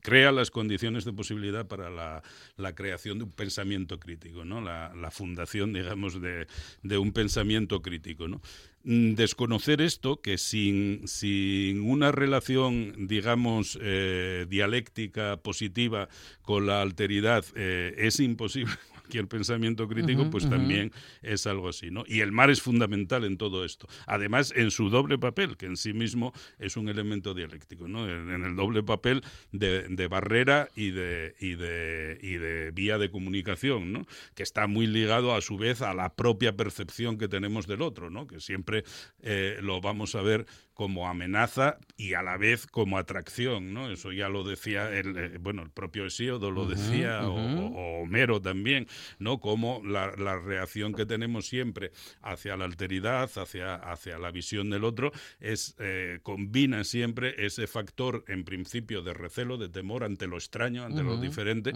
crea 0.06 0.32
las 0.32 0.52
condiciones 0.52 1.04
de 1.04 1.14
posibilidad 1.14 1.66
para 1.66 1.90
la, 1.90 2.22
la 2.58 2.76
creación 2.76 3.18
de 3.18 3.24
un 3.24 3.32
pensamiento 3.32 4.00
crítico, 4.00 4.46
¿no? 4.46 4.62
la, 4.62 4.94
la 4.94 5.10
fundación, 5.10 5.74
digamos, 5.74 6.22
de, 6.22 6.46
de 6.84 6.98
un 7.00 7.12
pensamiento 7.12 7.82
crítico. 7.82 8.28
¿no? 8.28 8.40
Mm, 8.84 9.16
Desconocer 9.16 9.82
esto, 9.82 10.22
que 10.22 10.38
sin, 10.38 11.08
sin 11.08 11.82
una 11.82 12.12
relación, 12.12 13.08
digamos, 13.08 13.80
eh, 13.82 14.46
dialéctica 14.48 15.38
positiva 15.38 16.08
con 16.44 16.68
la 16.68 16.84
alteridad 16.84 17.44
eh, 17.56 17.96
es 17.98 18.20
imposible 18.20 18.76
cualquier 19.06 19.28
pensamiento 19.28 19.88
crítico, 19.88 20.30
pues 20.32 20.50
también 20.50 20.92
es 21.22 21.46
algo 21.46 21.70
así, 21.70 21.92
¿no? 21.92 22.04
Y 22.08 22.22
el 22.22 22.32
mar 22.32 22.50
es 22.50 22.62
fundamental 22.62 23.24
en 23.24 23.38
todo 23.38 23.64
esto. 23.64 23.88
Además, 24.08 24.52
en 24.56 24.72
su 24.72 24.90
doble 24.90 25.20
papel, 25.20 25.58
que 25.58 25.68
en 25.68 25.78
sí 25.78 25.94
mismo 25.94 26.34
es 26.58 26.76
un 26.76 26.90
elemento 26.90 27.34
dialéctico, 27.34 27.88
¿no? 27.88 28.10
En, 28.10 28.32
en 28.32 28.44
el 28.44 28.56
doble 28.56 28.82
papel 28.82 29.24
de, 29.52 29.84
de 29.88 30.08
barrera 30.08 30.70
y 30.76 30.90
de, 30.90 31.36
y, 31.40 31.54
de, 31.54 32.18
y 32.22 32.34
de 32.34 32.72
vía 32.72 32.98
de 32.98 33.12
comunicación, 33.12 33.94
¿no? 33.94 34.08
Que 34.34 34.44
está 34.44 34.66
muy 34.66 34.88
ligado 34.88 35.36
a 35.36 35.42
su 35.42 35.58
vez 35.58 35.82
a 35.82 35.94
la 35.94 36.16
propia 36.16 36.56
percepción 36.56 37.18
que 37.18 37.28
tenemos 37.28 37.68
del 37.68 37.82
otro, 37.84 38.10
¿no? 38.10 38.26
Que 38.26 38.40
siempre 38.40 38.84
eh, 39.22 39.60
lo 39.62 39.82
vamos 39.82 40.16
a 40.16 40.22
ver 40.22 40.48
como 40.76 41.08
amenaza 41.08 41.78
y 41.98 42.14
a 42.14 42.22
la 42.22 42.38
vez 42.38 42.68
como 42.68 42.98
atracción, 42.98 43.74
¿no? 43.74 43.90
Eso 43.90 44.12
ya 44.12 44.28
lo 44.28 44.44
decía 44.44 44.92
el, 44.92 45.18
eh, 45.18 45.38
bueno, 45.40 45.64
el 45.64 45.70
propio 45.70 46.06
Hesíodo 46.06 46.52
lo 46.52 46.68
decía, 46.68 47.28
o, 47.28 48.04
Homero 48.04 48.42
también, 48.42 48.86
¿no? 49.18 49.40
Como 49.40 49.82
la, 49.84 50.12
reacción 50.36 50.94
que 50.94 51.06
tenemos 51.06 51.48
siempre 51.48 51.92
hacia 52.22 52.58
la 52.58 52.66
alteridad, 52.66 53.30
hacia, 53.38 53.76
hacia 53.76 54.20
la 54.20 54.32
visión 54.32 54.70
del 54.70 54.84
otro, 54.84 55.14
es 55.40 55.76
eh, 55.80 56.20
combina 56.24 56.84
siempre 56.84 57.46
ese 57.46 57.68
factor, 57.68 58.26
en 58.28 58.44
principio, 58.44 59.02
de 59.02 59.14
recelo, 59.14 59.58
de 59.58 59.70
temor 59.70 60.04
ante 60.04 60.28
lo 60.28 60.36
extraño, 60.36 60.84
ante 60.84 61.04
lo 61.04 61.18
diferente, 61.18 61.72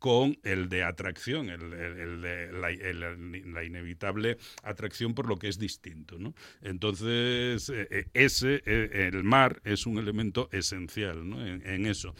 con 0.00 0.36
el 0.42 0.68
de 0.68 0.82
atracción, 0.82 1.48
el, 1.48 1.70
de 2.20 2.52
la, 2.52 3.62
inevitable 3.62 4.36
atracción 4.64 5.14
por 5.14 5.28
lo 5.28 5.36
que 5.36 5.46
es 5.46 5.60
distinto, 5.60 6.18
¿no? 6.18 6.34
Entonces, 6.60 7.70
eh, 7.70 8.06
ese, 8.32 8.62
el 8.64 9.22
mar, 9.24 9.60
es 9.64 9.86
un 9.86 9.98
elemento 9.98 10.48
esencial 10.52 11.18
en, 11.18 11.86
eso. 11.86 12.14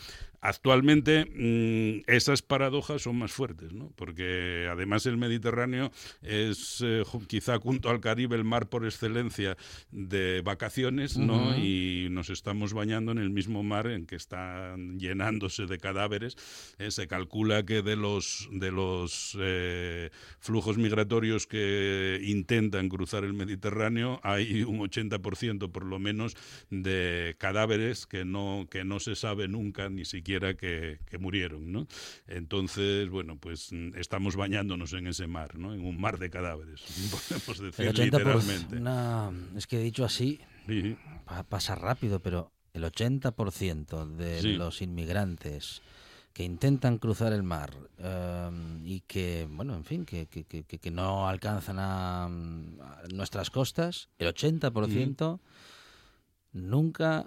Actualmente 0.44 1.24
mm, 1.24 2.10
esas 2.10 2.42
paradojas 2.42 3.02
son 3.02 3.16
más 3.16 3.30
fuertes, 3.30 3.72
¿no? 3.72 3.92
porque 3.94 4.68
además 4.68 5.06
el 5.06 5.16
Mediterráneo 5.16 5.92
es 6.20 6.82
eh, 6.84 7.04
quizá 7.28 7.60
junto 7.60 7.90
al 7.90 8.00
Caribe 8.00 8.34
el 8.34 8.42
mar 8.42 8.68
por 8.68 8.84
excelencia 8.84 9.56
de 9.92 10.42
vacaciones 10.44 11.16
¿no? 11.16 11.56
y 11.56 12.08
nos 12.10 12.28
estamos 12.28 12.74
bañando 12.74 13.12
en 13.12 13.18
el 13.18 13.30
mismo 13.30 13.62
mar 13.62 13.86
en 13.86 14.04
que 14.04 14.16
están 14.16 14.98
llenándose 14.98 15.66
de 15.66 15.78
cadáveres. 15.78 16.36
Eh, 16.80 16.90
se 16.90 17.06
calcula 17.06 17.64
que 17.64 17.82
de 17.82 17.94
los, 17.94 18.48
de 18.50 18.72
los 18.72 19.38
eh, 19.40 20.10
flujos 20.40 20.76
migratorios 20.76 21.46
que 21.46 22.20
intentan 22.20 22.88
cruzar 22.88 23.22
el 23.22 23.32
Mediterráneo 23.32 24.18
hay 24.24 24.64
un 24.64 24.80
80% 24.80 25.70
por 25.70 25.84
lo 25.84 26.00
menos 26.00 26.36
de 26.68 27.36
cadáveres 27.38 28.08
que 28.08 28.24
no, 28.24 28.66
que 28.68 28.82
no 28.82 28.98
se 28.98 29.14
sabe 29.14 29.46
nunca 29.46 29.88
ni 29.88 30.04
siquiera 30.04 30.31
que, 30.40 30.98
murieron, 31.18 31.72
¿no? 31.72 31.86
Entonces, 32.26 33.08
bueno, 33.08 33.36
pues 33.38 33.72
mm, 33.72 33.96
estamos 33.96 34.36
bañándonos 34.36 34.92
en 34.92 35.06
ese 35.06 35.26
mar, 35.26 35.58
¿no? 35.58 35.74
En 35.74 35.84
un 35.84 36.00
mar 36.00 36.18
de 36.18 36.30
cadáveres, 36.30 36.82
podemos 37.28 37.58
decir 37.60 37.98
literalmente. 37.98 38.80
es 39.56 39.66
que 39.66 39.80
he 39.80 39.82
dicho 39.82 40.04
así, 40.04 40.40
pasa 41.48 41.74
rápido, 41.74 42.20
pero 42.20 42.52
el 42.72 42.84
80% 42.84 44.06
de 44.16 44.42
los 44.54 44.82
inmigrantes 44.82 45.82
que 46.32 46.44
intentan 46.44 46.98
cruzar 46.98 47.32
el 47.32 47.42
mar 47.42 47.72
em, 47.98 48.84
y 48.86 49.00
que, 49.00 49.46
bueno, 49.50 49.74
en 49.74 49.84
fin, 49.84 50.04
que, 50.04 50.26
que, 50.26 50.44
que, 50.44 50.90
no 50.90 51.28
alcanzan 51.28 51.76
a, 51.78 52.28
nuestras 53.12 53.50
costas, 53.50 54.08
el 54.18 54.28
80% 54.28 55.40
nunca 56.52 57.26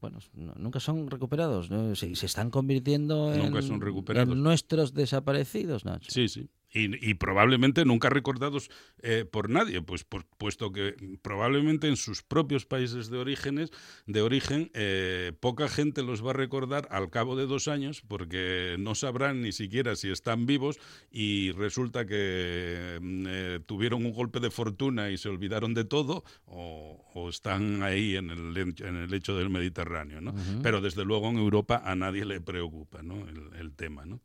bueno, 0.00 0.18
nunca 0.56 0.80
son 0.80 1.10
recuperados, 1.10 1.68
se, 1.98 2.14
se, 2.14 2.26
están 2.26 2.50
convirtiendo 2.50 3.32
en, 3.34 4.42
nuestros 4.42 4.94
desaparecidos, 4.94 5.84
Nacho. 5.84 6.10
Sí, 6.10 6.28
sí. 6.28 6.48
Y, 6.72 7.14
probablemente 7.14 7.84
nunca 7.84 8.10
recordados 8.10 8.70
eh, 9.02 9.24
por 9.30 9.50
nadie, 9.50 9.82
pues 9.82 10.04
puesto 10.38 10.70
que 10.70 10.94
probablemente 11.20 11.88
en 11.88 11.96
sus 11.96 12.22
propios 12.22 12.64
países 12.64 13.10
de 13.10 13.18
orígenes, 13.18 13.70
de 14.06 14.22
origen, 14.22 14.70
eh, 14.74 15.32
poca 15.40 15.68
gente 15.68 16.04
los 16.04 16.24
va 16.24 16.30
a 16.30 16.34
recordar 16.34 16.86
al 16.92 17.10
cabo 17.10 17.34
de 17.34 17.46
dos 17.46 17.66
años, 17.66 18.02
porque 18.06 18.76
no 18.78 18.94
sabrán 18.94 19.42
ni 19.42 19.50
siquiera 19.50 19.96
si 19.96 20.10
están 20.10 20.46
vivos 20.46 20.78
y 21.10 21.50
resulta 21.52 22.06
que 22.06 22.98
mm, 23.00 23.26
eh, 23.28 23.60
tuvieron 23.66 24.06
un 24.06 24.12
golpe 24.12 24.38
de 24.38 24.50
fortuna 24.50 25.10
y 25.10 25.18
se 25.18 25.28
olvidaron 25.28 25.74
de 25.74 25.84
todo, 25.84 26.22
o, 26.46 26.98
están 27.28 27.82
ahí 27.82 28.16
en 28.16 28.30
el, 28.30 28.56
en 28.56 28.96
el 28.96 29.10
lecho 29.10 29.36
del 29.36 29.50
Mediterráneo, 29.50 30.20
¿no? 30.20 30.34
Pero 30.62 30.80
desde 30.80 31.04
luego 31.04 31.28
en 31.28 31.36
Europa 31.36 31.82
a 31.84 31.94
nadie 31.94 32.24
le 32.24 32.40
preocupa, 32.40 33.02
¿no? 33.02 33.28
El, 33.28 33.50
el 33.58 33.72
tema, 33.72 34.04
¿no? 34.04 34.20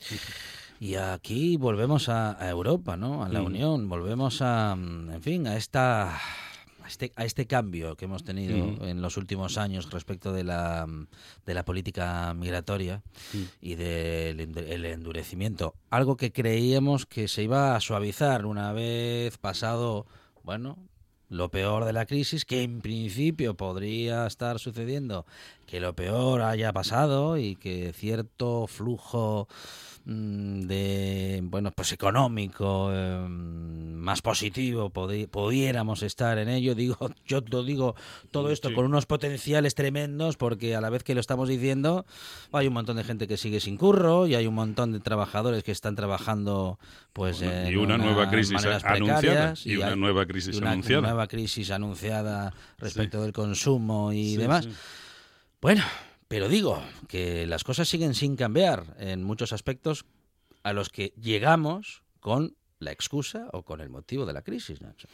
Y 0.84 0.96
aquí 0.96 1.56
volvemos 1.56 2.10
a, 2.10 2.36
Europa, 2.46 2.94
¿no? 2.94 3.24
A 3.24 3.30
la 3.30 3.40
mm. 3.40 3.46
Unión, 3.46 3.88
volvemos 3.88 4.42
a, 4.42 4.76
mm, 4.76 5.12
en 5.12 5.22
fin, 5.22 5.46
a 5.46 5.56
esta 5.56 6.14
a 6.14 6.88
este, 6.88 7.10
a 7.16 7.24
este 7.24 7.46
cambio 7.46 7.96
que 7.96 8.04
hemos 8.04 8.22
tenido 8.22 8.58
mm. 8.58 8.84
en 8.84 9.00
los 9.00 9.16
últimos 9.16 9.56
años 9.56 9.90
respecto 9.90 10.30
de 10.34 10.44
la, 10.44 10.86
de 11.46 11.54
la 11.54 11.64
política 11.64 12.34
migratoria 12.34 13.02
y 13.62 13.76
del 13.76 14.40
el 14.58 14.84
endurecimiento. 14.84 15.74
Algo 15.88 16.18
que 16.18 16.32
creíamos 16.32 17.06
que 17.06 17.28
se 17.28 17.42
iba 17.42 17.74
a 17.74 17.80
suavizar 17.80 18.44
una 18.44 18.74
vez 18.74 19.38
pasado, 19.38 20.04
bueno, 20.42 20.76
lo 21.30 21.50
peor 21.50 21.86
de 21.86 21.94
la 21.94 22.04
crisis, 22.04 22.44
que 22.44 22.62
en 22.62 22.82
principio 22.82 23.54
podría 23.54 24.26
estar 24.26 24.58
sucediendo, 24.58 25.24
que 25.66 25.80
lo 25.80 25.94
peor 25.94 26.42
haya 26.42 26.74
pasado 26.74 27.38
y 27.38 27.56
que 27.56 27.94
cierto 27.94 28.66
flujo 28.66 29.48
Mm, 29.48 29.93
de 30.04 31.40
bueno 31.44 31.70
pues 31.70 31.92
económico 31.92 32.92
em, 32.92 33.94
más 33.94 34.20
positivo 34.20 34.90
pudiéramos 34.90 36.02
estar 36.02 36.38
en 36.38 36.48
ello. 36.48 36.74
Digo 36.84 37.10
yo 37.26 37.42
lo 37.48 37.64
digo 37.64 37.94
todo 38.30 38.50
esto 38.50 38.74
con 38.74 38.84
unos 38.84 39.06
potenciales 39.06 39.74
tremendos 39.74 40.36
porque 40.36 40.76
a 40.76 40.80
la 40.80 40.90
vez 40.90 41.04
que 41.04 41.14
lo 41.14 41.20
estamos 41.20 41.48
diciendo 41.48 42.04
hay 42.52 42.66
un 42.66 42.74
montón 42.74 42.96
de 42.96 43.04
gente 43.04 43.26
que 43.26 43.38
sigue 43.38 43.60
sin 43.60 43.78
curro 43.78 44.26
y 44.26 44.34
hay 44.34 44.46
un 44.46 44.54
montón 44.54 44.92
de 44.92 45.00
trabajadores 45.00 45.62
que 45.62 45.72
están 45.72 45.94
trabajando 45.94 46.78
pues 47.14 47.42
y 47.42 47.76
una, 47.76 47.96
nueva 47.96 48.28
crisis 48.28 48.62
anunciada 48.84 49.54
y, 49.64 49.76
una 49.76 49.96
nueva 49.96 50.26
crisis 50.26 50.60
anunciada. 50.60 51.02
nueva 51.02 51.26
crisis 51.26 51.70
anunciada 51.70 52.52
respecto 52.78 53.22
del 53.22 53.32
consumo 53.32 54.12
y 54.12 54.36
demás. 54.36 54.68
bueno 55.62 55.82
pero 56.34 56.48
digo 56.48 56.82
que 57.06 57.46
las 57.46 57.62
cosas 57.62 57.88
siguen 57.88 58.12
sin 58.12 58.34
cambiar 58.34 58.96
en 58.98 59.22
muchos 59.22 59.52
aspectos 59.52 60.04
a 60.64 60.72
los 60.72 60.88
que 60.88 61.12
llegamos 61.16 62.02
con 62.18 62.56
la 62.80 62.90
excusa 62.90 63.46
o 63.52 63.62
con 63.62 63.80
el 63.80 63.88
motivo 63.88 64.26
de 64.26 64.32
la 64.32 64.42
crisis, 64.42 64.82
Nacho. 64.82 65.06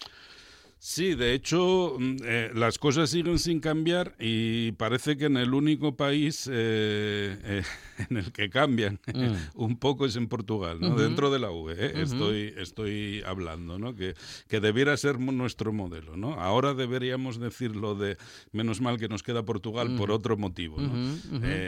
Sí, 0.82 1.14
de 1.14 1.34
hecho, 1.34 1.96
mm, 1.98 2.16
eh, 2.24 2.50
las 2.54 2.78
cosas 2.78 3.10
siguen 3.10 3.38
sin 3.38 3.60
cambiar 3.60 4.16
y 4.18 4.72
parece 4.72 5.18
que 5.18 5.26
en 5.26 5.36
el 5.36 5.52
único 5.52 5.94
país 5.94 6.48
eh, 6.50 7.36
eh, 7.44 7.62
en 8.08 8.16
el 8.16 8.32
que 8.32 8.48
cambian 8.48 8.98
mm. 9.14 9.60
un 9.60 9.76
poco 9.76 10.06
es 10.06 10.16
en 10.16 10.26
Portugal, 10.26 10.78
¿no? 10.80 10.94
Dentro 10.94 11.30
de 11.30 11.38
la 11.38 11.50
UE, 11.50 12.00
estoy, 12.00 12.54
estoy 12.56 13.22
hablando, 13.26 13.78
¿no? 13.78 13.94
Que, 13.94 14.14
que 14.48 14.60
debiera 14.60 14.96
ser 14.96 15.20
nuestro 15.20 15.70
modelo, 15.74 16.16
¿no? 16.16 16.40
Ahora 16.40 16.72
deberíamos 16.72 17.38
decirlo 17.38 17.94
de 17.94 18.16
menos 18.52 18.80
mal 18.80 18.98
que 18.98 19.08
nos 19.08 19.22
queda 19.22 19.42
Portugal 19.44 19.94
por 19.98 20.10
otro 20.10 20.38
motivo, 20.38 20.78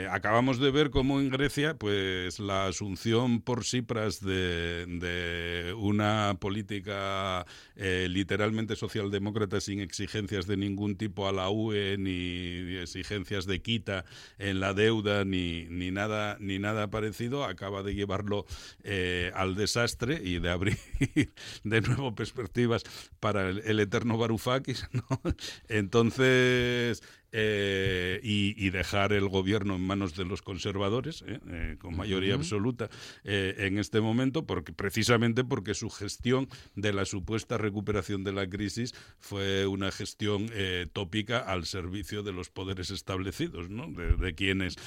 acabamos 0.09 0.57
de 0.57 0.71
ver 0.71 0.89
cómo 0.89 1.19
en 1.19 1.29
Grecia, 1.29 1.75
pues 1.77 2.39
la 2.39 2.65
asunción 2.65 3.41
por 3.41 3.63
Cipras 3.63 4.21
de, 4.21 4.87
de 4.87 5.75
una 5.77 6.35
política 6.39 7.45
literalmente 7.75 8.75
social 8.75 9.02
demócrata 9.11 9.61
sin 9.61 9.79
exigencias 9.79 10.47
de 10.47 10.57
ningún 10.57 10.95
tipo 10.95 11.27
a 11.27 11.31
la 11.31 11.49
UE, 11.49 11.97
ni 11.97 12.77
exigencias 12.77 13.45
de 13.45 13.61
quita 13.61 14.05
en 14.37 14.59
la 14.59 14.73
deuda, 14.73 15.25
ni, 15.25 15.65
ni, 15.69 15.91
nada, 15.91 16.37
ni 16.39 16.59
nada 16.59 16.89
parecido, 16.89 17.45
acaba 17.45 17.83
de 17.83 17.95
llevarlo 17.95 18.45
eh, 18.83 19.31
al 19.35 19.55
desastre 19.55 20.21
y 20.23 20.39
de 20.39 20.49
abrir 20.49 20.77
de 21.63 21.81
nuevo 21.81 22.15
perspectivas 22.15 22.83
para 23.19 23.49
el, 23.49 23.79
eterno 23.79 24.17
Varoufakis. 24.17 24.87
Entonces, 25.67 27.03
eh, 27.35 28.19
y, 28.21 28.69
dejar 28.69 29.11
el 29.11 29.27
gobierno 29.27 29.75
en 29.75 29.81
manos 29.81 30.15
de 30.15 30.23
los 30.23 30.43
conservadores, 30.43 31.23
eh, 31.27 31.39
eh, 31.47 31.77
con 31.79 31.97
mayoría 31.97 32.35
absoluta 32.35 32.89
en 33.23 33.79
este 33.79 34.01
momento, 34.01 34.45
porque 34.45 34.71
precisamente 34.71 35.43
porque 35.43 35.73
su 35.73 35.89
gestión 35.89 36.47
de 36.75 36.93
la 36.93 37.05
supuesta 37.05 37.57
recuperación 37.57 38.23
de 38.23 38.33
la 38.33 38.47
crisis 38.47 38.93
fue 39.19 39.65
una 39.65 39.91
gestión 39.91 40.49
tópica 40.93 41.39
al 41.39 41.65
servicio 41.65 42.21
de 42.21 42.33
los 42.33 42.49
poderes 42.49 42.91
establecidos, 42.91 43.69
¿no? 43.69 43.87
de, 43.87 44.35
quienes 44.35 44.77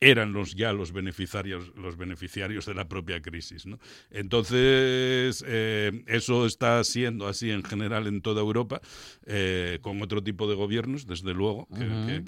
eran 0.00 0.32
los 0.32 0.54
ya 0.54 0.72
los 0.72 0.92
beneficiarios 0.92 1.72
los 1.76 1.96
beneficiarios 1.96 2.66
de 2.66 2.74
la 2.74 2.88
propia 2.88 3.20
crisis 3.20 3.66
¿no? 3.66 3.78
entonces 4.10 5.44
eso 6.06 6.46
está 6.46 6.82
siendo 6.84 7.26
así 7.26 7.50
en 7.50 7.62
general 7.62 8.06
en 8.06 8.20
toda 8.20 8.40
Europa 8.40 8.80
con 9.80 10.02
otro 10.02 10.22
tipo 10.22 10.48
de 10.48 10.54
gobiernos 10.54 11.06
desde 11.06 11.34
luego 11.34 11.68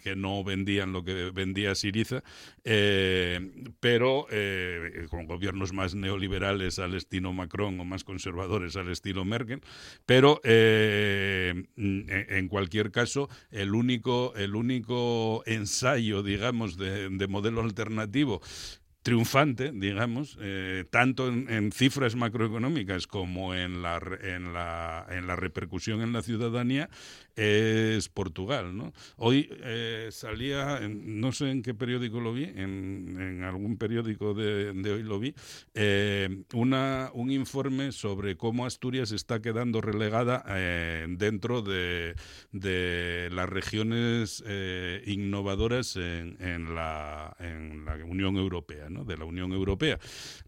que, 0.03 0.17
no 0.17 0.45
vendían 0.45 0.93
lo 0.93 1.05
que 1.05 1.31
vendía 1.31 1.75
Siriza, 1.75 2.23
eh, 2.65 3.41
pero 3.81 4.27
eh, 4.31 5.07
con 5.11 5.27
gobiernos 5.27 5.73
más 5.73 5.95
neoliberales 5.95 6.79
al 6.79 6.95
estilo 6.95 7.33
Macron 7.33 7.79
o 7.81 7.85
más 7.85 8.05
conservadores 8.05 8.77
al 8.77 8.91
estilo 8.91 9.25
Merkel, 9.25 9.61
pero 10.05 10.41
eh, 10.45 11.65
en 11.77 12.49
cualquier 12.49 12.91
caso 12.91 13.29
el 13.51 13.75
único, 13.75 14.35
el 14.37 14.55
único 14.55 15.43
ensayo, 15.47 16.23
digamos, 16.23 16.77
de, 16.77 17.09
de 17.11 17.29
modelo 17.37 17.61
alternativo 17.61 18.41
triunfante, 19.07 19.71
digamos, 19.73 20.37
eh, 20.41 20.85
tanto 20.91 21.29
en, 21.29 21.71
cifras 21.71 22.17
macroeconómicas 22.17 23.07
como 23.07 23.55
en 23.55 23.81
la, 23.81 24.01
en 24.21 24.53
la, 24.53 25.07
en 25.09 25.29
la 25.29 25.37
repercusión 25.37 26.03
en 26.03 26.13
la 26.13 26.23
ciudadanía, 26.23 26.91
es 27.37 28.09
Portugal. 28.09 28.77
¿no? 28.77 28.93
Hoy 29.17 29.49
eh, 29.63 30.09
salía, 30.11 30.79
en- 30.83 31.21
no 31.21 31.33
sé 31.33 31.51
en 31.51 31.63
qué 31.63 31.75
periódico 31.75 32.21
lo 32.21 32.33
vi, 32.33 32.45
en, 32.45 33.17
en 33.21 33.45
algún 33.45 33.77
periódico 33.77 34.35
de, 34.35 34.73
de 34.73 34.91
hoy 34.93 35.03
lo 35.03 35.19
vi, 35.21 35.35
eh, 35.75 36.45
una, 36.55 37.11
un 37.13 37.31
informe 37.31 37.93
sobre 37.93 38.37
cómo 38.37 38.65
Asturias 38.67 39.13
está 39.13 39.41
quedando 39.43 39.81
relegada 39.81 40.45
eh, 40.49 41.07
dentro 41.11 41.63
de, 41.63 42.15
de 42.53 43.29
las 43.33 43.49
regiones 43.49 44.43
eh, 44.47 45.03
innovadoras 45.07 45.97
en, 45.97 46.37
en 46.41 46.75
la, 46.75 47.37
en 47.39 47.85
la 47.85 47.97
Unión 48.05 48.37
Europea, 48.37 48.89
¿no? 48.89 49.05
de 49.05 49.17
la 49.17 49.25
Unión 49.27 49.53
Europea. 49.53 49.99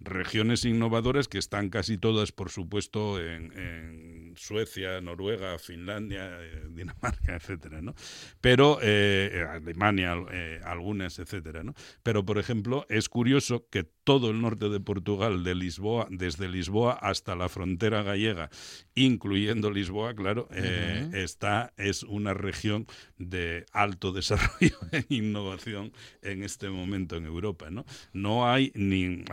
Regiones 0.00 0.64
innovadoras 0.64 1.28
que 1.28 1.38
están 1.38 1.68
casi 1.68 1.98
todas, 1.98 2.32
por 2.32 2.50
supuesto, 2.50 3.20
en, 3.20 3.52
en 3.58 4.27
Suecia, 4.38 5.00
Noruega, 5.00 5.58
Finlandia, 5.58 6.38
eh, 6.40 6.62
Dinamarca, 6.70 7.36
etcétera, 7.36 7.82
¿no? 7.82 7.94
Pero 8.40 8.78
eh, 8.82 9.46
Alemania, 9.50 10.16
eh, 10.30 10.60
algunas, 10.64 11.18
etcétera, 11.18 11.64
¿no? 11.64 11.74
Pero, 12.02 12.24
por 12.24 12.38
ejemplo, 12.38 12.86
es 12.88 13.08
curioso 13.08 13.66
que 13.70 13.84
todo 13.84 14.30
el 14.30 14.40
norte 14.40 14.68
de 14.68 14.80
Portugal, 14.80 15.44
de 15.44 15.54
Lisboa, 15.54 16.06
desde 16.10 16.48
Lisboa 16.48 16.94
hasta 16.94 17.36
la 17.36 17.48
frontera 17.48 18.02
gallega, 18.02 18.48
incluyendo 18.94 19.70
Lisboa, 19.70 20.14
claro, 20.14 20.48
eh, 20.52 21.10
está, 21.12 21.74
es 21.76 22.04
una 22.04 22.32
región 22.32 22.86
de 23.18 23.66
alto 23.72 24.12
desarrollo 24.18 24.78
e 24.92 25.04
innovación 25.10 25.92
en 26.22 26.42
este 26.42 26.70
momento 26.70 27.16
en 27.16 27.26
Europa. 27.26 27.70
No, 27.70 27.84
no 28.12 28.50
hay 28.50 28.72
ni, 28.74 29.24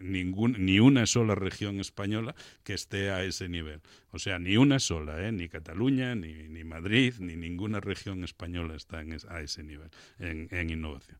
ningún, 0.00 0.56
ni 0.58 0.80
una 0.80 1.06
sola 1.06 1.34
región 1.34 1.80
española 1.80 2.34
que 2.64 2.74
esté 2.74 3.10
a 3.10 3.24
ese 3.24 3.48
nivel. 3.48 3.80
O 4.12 4.18
sea, 4.18 4.38
ni 4.38 4.56
una 4.58 4.78
sola, 4.78 5.26
¿eh? 5.26 5.32
ni 5.32 5.48
Cataluña, 5.48 6.14
ni, 6.14 6.32
ni 6.48 6.64
Madrid, 6.64 7.14
ni 7.18 7.34
ninguna 7.34 7.80
región 7.80 8.22
española 8.24 8.74
está 8.76 9.00
en 9.00 9.14
es- 9.14 9.24
a 9.24 9.40
ese 9.40 9.62
nivel 9.62 9.88
en, 10.18 10.48
en 10.50 10.70
innovación. 10.70 11.18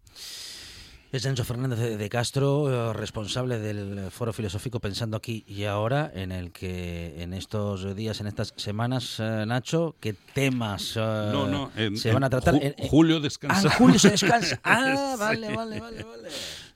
Es 1.10 1.26
Enzo 1.26 1.44
Fernández 1.44 1.78
de 1.98 2.08
Castro, 2.08 2.90
eh, 2.90 2.92
responsable 2.94 3.58
del 3.58 4.10
Foro 4.10 4.32
Filosófico 4.32 4.80
Pensando 4.80 5.16
aquí 5.18 5.44
y 5.46 5.64
ahora, 5.64 6.10
en 6.14 6.32
el 6.32 6.52
que 6.52 7.22
en 7.22 7.34
estos 7.34 7.94
días, 7.94 8.20
en 8.22 8.28
estas 8.28 8.54
semanas, 8.56 9.16
eh, 9.20 9.44
Nacho, 9.46 9.94
¿qué 10.00 10.14
temas 10.34 10.94
eh, 10.96 11.00
No, 11.00 11.46
no, 11.48 11.70
en- 11.76 11.98
se 11.98 12.12
van 12.12 12.24
a 12.24 12.30
tratar? 12.30 12.54
En- 12.54 12.74
en- 12.78 12.88
Julio 12.88 13.16
Ah, 13.18 13.20
descansa. 13.20 13.68
en 13.68 13.74
julio 13.74 13.98
se 13.98 14.10
descansa. 14.10 14.58
Ah, 14.64 15.16
vale, 15.18 15.48
Sí. 15.48 15.54
vale, 15.54 15.80
vale, 15.80 16.02
vale. 16.02 16.28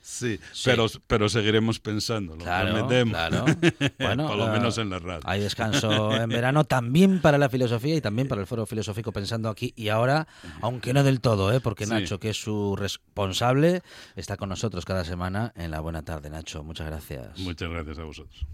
Sí, 0.09 0.39
Sí. 0.53 0.63
Pero, 0.67 0.87
pero 1.09 1.29
seguiremos 1.29 1.81
pensando, 1.81 2.37
lo 2.37 2.45
Claro, 2.45 2.75
prometemos. 2.75 3.13
claro. 3.13 3.45
Bueno, 3.99 4.29
Por 4.29 4.37
lo 4.37 4.47
menos 4.49 4.79
en 4.79 4.89
la 4.91 5.01
radio. 5.01 5.21
Hay 5.25 5.41
descanso 5.41 6.15
en 6.15 6.29
verano 6.29 6.63
también 6.63 7.21
para 7.21 7.39
la 7.39 7.49
filosofía 7.49 7.97
y 7.97 8.01
también 8.01 8.29
para 8.29 8.41
el 8.41 8.47
foro 8.47 8.67
filosófico 8.67 9.11
pensando 9.11 9.49
aquí 9.49 9.73
y 9.75 9.89
ahora, 9.89 10.29
aunque 10.63 10.93
no 10.93 11.03
del 11.03 11.21
todo, 11.21 11.53
¿eh? 11.53 11.61
porque 11.61 11.87
Sí. 11.87 11.91
Nacho, 11.91 12.21
que 12.21 12.31
es 12.31 12.37
su 12.41 12.77
responsable, 12.77 13.83
está 14.15 14.37
con 14.37 14.49
nosotros 14.49 14.85
cada 14.85 15.05
semana 15.05 15.53
en 15.57 15.73
la 15.73 15.81
buena 15.81 16.03
tarde, 16.03 16.31
Nacho. 16.31 16.63
Muchas 16.63 16.87
gracias. 16.87 17.37
Muchas 17.41 17.69
gracias 17.69 17.99
a 17.99 18.05
vosotros. 18.05 18.47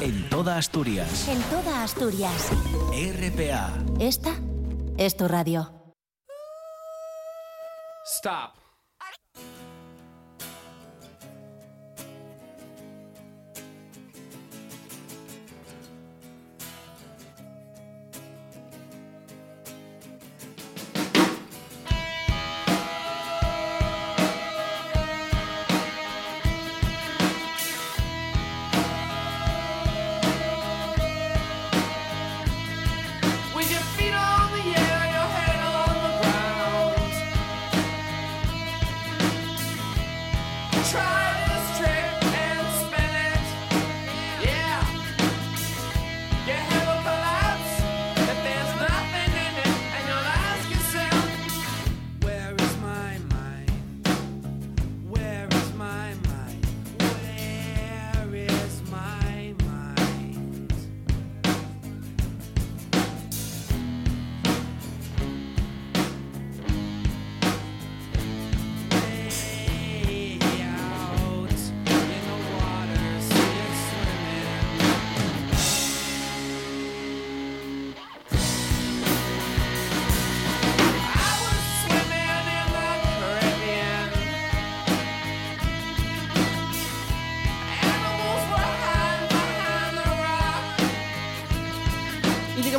En 0.00 0.26
toda 0.30 0.56
Asturias. 0.56 1.28
En 1.28 1.40
toda 1.50 1.82
Asturias. 1.84 2.50
RPA. 2.92 3.74
Esta 4.00 4.34
es 4.96 5.16
tu 5.18 5.28
radio. 5.28 5.70
Stop. 8.18 8.61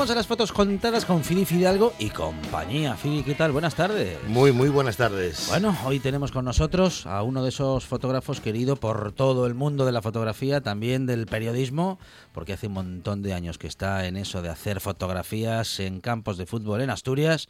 Llegamos 0.03 0.17
a 0.17 0.19
las 0.19 0.27
fotos 0.27 0.51
contadas 0.51 1.05
con 1.05 1.23
Fili 1.23 1.45
Fidalgo 1.45 1.93
y 1.97 2.09
compañía. 2.09 2.97
Fili, 2.97 3.23
¿qué 3.23 3.35
tal? 3.35 3.53
Buenas 3.53 3.73
tardes. 3.73 4.17
Muy, 4.27 4.51
muy 4.51 4.67
buenas 4.67 4.97
tardes. 4.97 5.47
Bueno, 5.47 5.77
hoy 5.85 6.01
tenemos 6.01 6.33
con 6.33 6.43
nosotros 6.43 7.05
a 7.05 7.23
uno 7.23 7.41
de 7.41 7.47
esos 7.47 7.85
fotógrafos 7.85 8.41
querido 8.41 8.75
por 8.75 9.13
todo 9.13 9.45
el 9.47 9.53
mundo 9.53 9.85
de 9.85 9.93
la 9.93 10.01
fotografía, 10.01 10.59
también 10.59 11.05
del 11.05 11.25
periodismo, 11.25 11.99
porque 12.33 12.51
hace 12.51 12.67
un 12.67 12.73
montón 12.73 13.21
de 13.21 13.33
años 13.33 13.57
que 13.57 13.67
está 13.67 14.05
en 14.05 14.17
eso 14.17 14.41
de 14.41 14.49
hacer 14.49 14.81
fotografías 14.81 15.79
en 15.79 16.01
campos 16.01 16.37
de 16.37 16.47
fútbol 16.47 16.81
en 16.81 16.89
Asturias. 16.89 17.47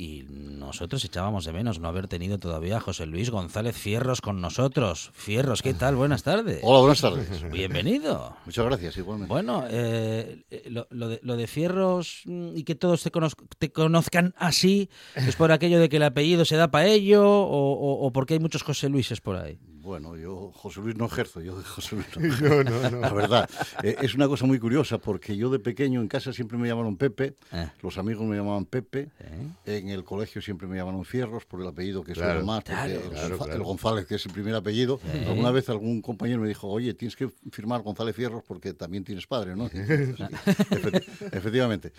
Y 0.00 0.24
nosotros 0.30 1.04
echábamos 1.04 1.44
de 1.44 1.52
menos 1.52 1.78
no 1.78 1.86
haber 1.86 2.08
tenido 2.08 2.38
todavía 2.38 2.78
a 2.78 2.80
José 2.80 3.04
Luis 3.04 3.28
González 3.28 3.76
Fierros 3.76 4.22
con 4.22 4.40
nosotros. 4.40 5.10
Fierros, 5.12 5.60
¿qué 5.60 5.74
tal? 5.74 5.94
Buenas 5.94 6.22
tardes. 6.22 6.60
Hola, 6.62 6.78
buenas 6.80 7.02
tardes. 7.02 7.50
Bienvenido. 7.50 8.34
Muchas 8.46 8.64
gracias, 8.64 8.96
igualmente. 8.96 9.28
Bueno, 9.30 9.64
eh, 9.68 10.42
eh, 10.50 10.62
lo, 10.70 10.86
lo 10.88 11.08
de, 11.08 11.20
lo 11.22 11.36
de 11.36 11.46
Fierros 11.46 12.22
mm, 12.24 12.56
y 12.56 12.64
que 12.64 12.76
todos 12.76 13.02
te, 13.02 13.12
conoz- 13.12 13.34
te 13.58 13.70
conozcan 13.72 14.32
así, 14.38 14.88
¿es 15.14 15.36
por 15.36 15.52
aquello 15.52 15.78
de 15.78 15.90
que 15.90 15.98
el 15.98 16.04
apellido 16.04 16.46
se 16.46 16.56
da 16.56 16.70
para 16.70 16.86
ello 16.86 17.22
o, 17.28 17.72
o- 17.74 18.06
o 18.06 18.10
porque 18.10 18.32
hay 18.32 18.40
muchos 18.40 18.62
José 18.62 18.88
Luises 18.88 19.20
por 19.20 19.36
ahí? 19.36 19.58
Bueno, 19.90 20.16
yo 20.16 20.52
José 20.54 20.80
Luis 20.82 20.96
no 20.96 21.06
ejerzo, 21.06 21.40
yo 21.40 21.58
de 21.58 21.64
José 21.64 21.96
Luis 21.96 22.40
no. 22.40 22.62
La 23.00 23.12
verdad, 23.12 23.50
eh, 23.82 23.96
es 24.00 24.14
una 24.14 24.28
cosa 24.28 24.46
muy 24.46 24.60
curiosa 24.60 24.98
porque 24.98 25.36
yo 25.36 25.50
de 25.50 25.58
pequeño 25.58 26.00
en 26.00 26.06
casa 26.06 26.32
siempre 26.32 26.56
me 26.58 26.68
llamaron 26.68 26.96
Pepe, 26.96 27.34
Eh. 27.52 27.68
los 27.82 27.98
amigos 27.98 28.24
me 28.24 28.36
llamaban 28.36 28.66
Pepe, 28.66 29.08
¿Eh? 29.18 29.78
en 29.78 29.88
el 29.88 30.04
colegio 30.04 30.40
siempre 30.40 30.68
me 30.68 30.76
llamaron 30.76 31.04
Fierros 31.04 31.44
por 31.44 31.60
el 31.60 31.66
apellido 31.66 32.04
que 32.04 32.12
Claro, 32.12 32.34
suelo 32.34 32.46
más, 32.46 32.62
claro, 32.62 32.92
el, 32.94 33.36
claro, 33.36 33.64
González, 33.64 34.06
que 34.06 34.14
es 34.14 34.24
el 34.26 34.32
primer 34.32 34.54
apellido. 34.54 35.00
Alguna 35.26 35.50
vez 35.50 35.68
algún 35.68 36.00
compañero 36.02 36.40
me 36.40 36.46
dijo, 36.46 36.68
oye, 36.68 36.94
tienes 36.94 37.16
que 37.16 37.28
firmar 37.50 37.82
González 37.82 38.14
Fierros 38.14 38.44
porque 38.46 38.72
también 38.74 39.02
tienes 39.02 39.26
padre, 39.26 39.56
¿no? 39.56 39.66
Efectivamente. 41.32 41.92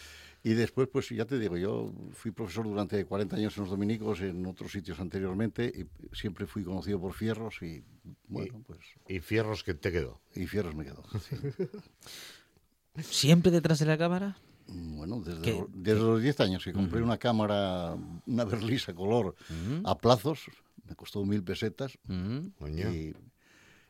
Y 0.44 0.54
después, 0.54 0.88
pues 0.92 1.08
ya 1.10 1.26
te 1.26 1.38
digo, 1.38 1.56
yo 1.56 1.94
fui 2.14 2.32
profesor 2.32 2.66
durante 2.66 3.06
40 3.06 3.36
años 3.36 3.56
en 3.58 3.62
los 3.64 3.70
dominicos, 3.70 4.22
en 4.22 4.44
otros 4.48 4.72
sitios 4.72 5.00
anteriormente, 5.00 5.66
y 5.68 6.16
siempre 6.16 6.48
fui 6.48 6.64
conocido 6.64 7.00
por 7.00 7.14
Fierros 7.14 7.62
y, 7.62 7.84
bueno, 8.28 8.64
pues, 8.66 8.80
Y 9.08 9.20
fierros 9.20 9.64
que 9.64 9.76
te 9.76 9.92
quedó. 9.92 10.20
y 10.34 10.48
Fierros 10.48 10.74
me 10.74 10.84
quedó. 10.86 11.04
sí. 11.30 11.36
¿Siempre 13.04 13.52
detrás 13.52 13.80
de 13.80 13.86
la 13.86 13.98
cámara? 13.98 14.38
Bueno, 14.68 15.20
desde, 15.22 15.52
los- 15.60 15.68
desde 15.74 16.00
los 16.00 16.22
10 16.22 16.40
años 16.40 16.64
que 16.64 16.74
compré 16.74 17.02
una 17.02 17.18
cámara, 17.18 17.96
una 18.26 18.46
berlisa 18.46 18.94
color 18.94 19.36
a 19.84 19.98
plazos, 19.98 20.46
me 20.88 20.96
costó 20.96 21.24
mil 21.26 21.44
pesetas. 21.44 21.98
Mm. 22.08 22.48
Y, 22.68 23.14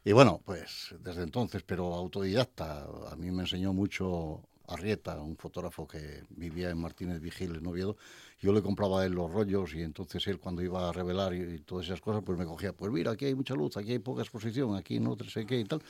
y 0.04 0.12
bueno, 0.14 0.42
pues 0.46 0.94
desde 1.00 1.24
entonces, 1.24 1.64
pero 1.64 1.94
autodidacta, 1.96 2.88
a 3.12 3.16
mí 3.16 3.32
me 3.32 3.44
enseñó 3.44 3.74
mucho 3.74 4.44
Arrieta, 4.74 5.20
un 5.22 5.36
fotógrafo 5.38 5.88
que 5.88 6.24
vivía 6.30 6.70
en 6.70 6.78
Martínez 6.80 7.20
Vigil, 7.22 7.56
en 7.56 7.66
Oviedo. 7.68 7.98
Yo 8.40 8.54
le 8.54 8.62
compraba 8.62 9.02
a 9.02 9.06
él 9.06 9.14
los 9.14 9.32
rollos 9.32 9.74
y 9.76 9.82
entonces 9.82 10.26
él 10.28 10.40
cuando 10.40 10.62
iba 10.64 10.90
a 10.90 10.92
revelar 10.92 11.34
y, 11.34 11.42
y 11.56 11.60
todas 11.60 11.86
esas 11.86 12.02
cosas, 12.02 12.24
pues 12.26 12.38
me 12.38 12.46
cogía, 12.46 12.74
pues 12.74 12.92
mira, 12.92 13.12
aquí 13.12 13.26
hay 13.26 13.36
mucha 13.36 13.54
luz, 13.56 13.78
aquí 13.78 13.92
hay 13.92 14.00
poca 14.00 14.22
exposición, 14.22 14.76
aquí 14.76 15.00
no 15.00 15.16
sé 15.28 15.46
qué 15.46 15.60
y 15.60 15.66
tal. 15.66 15.82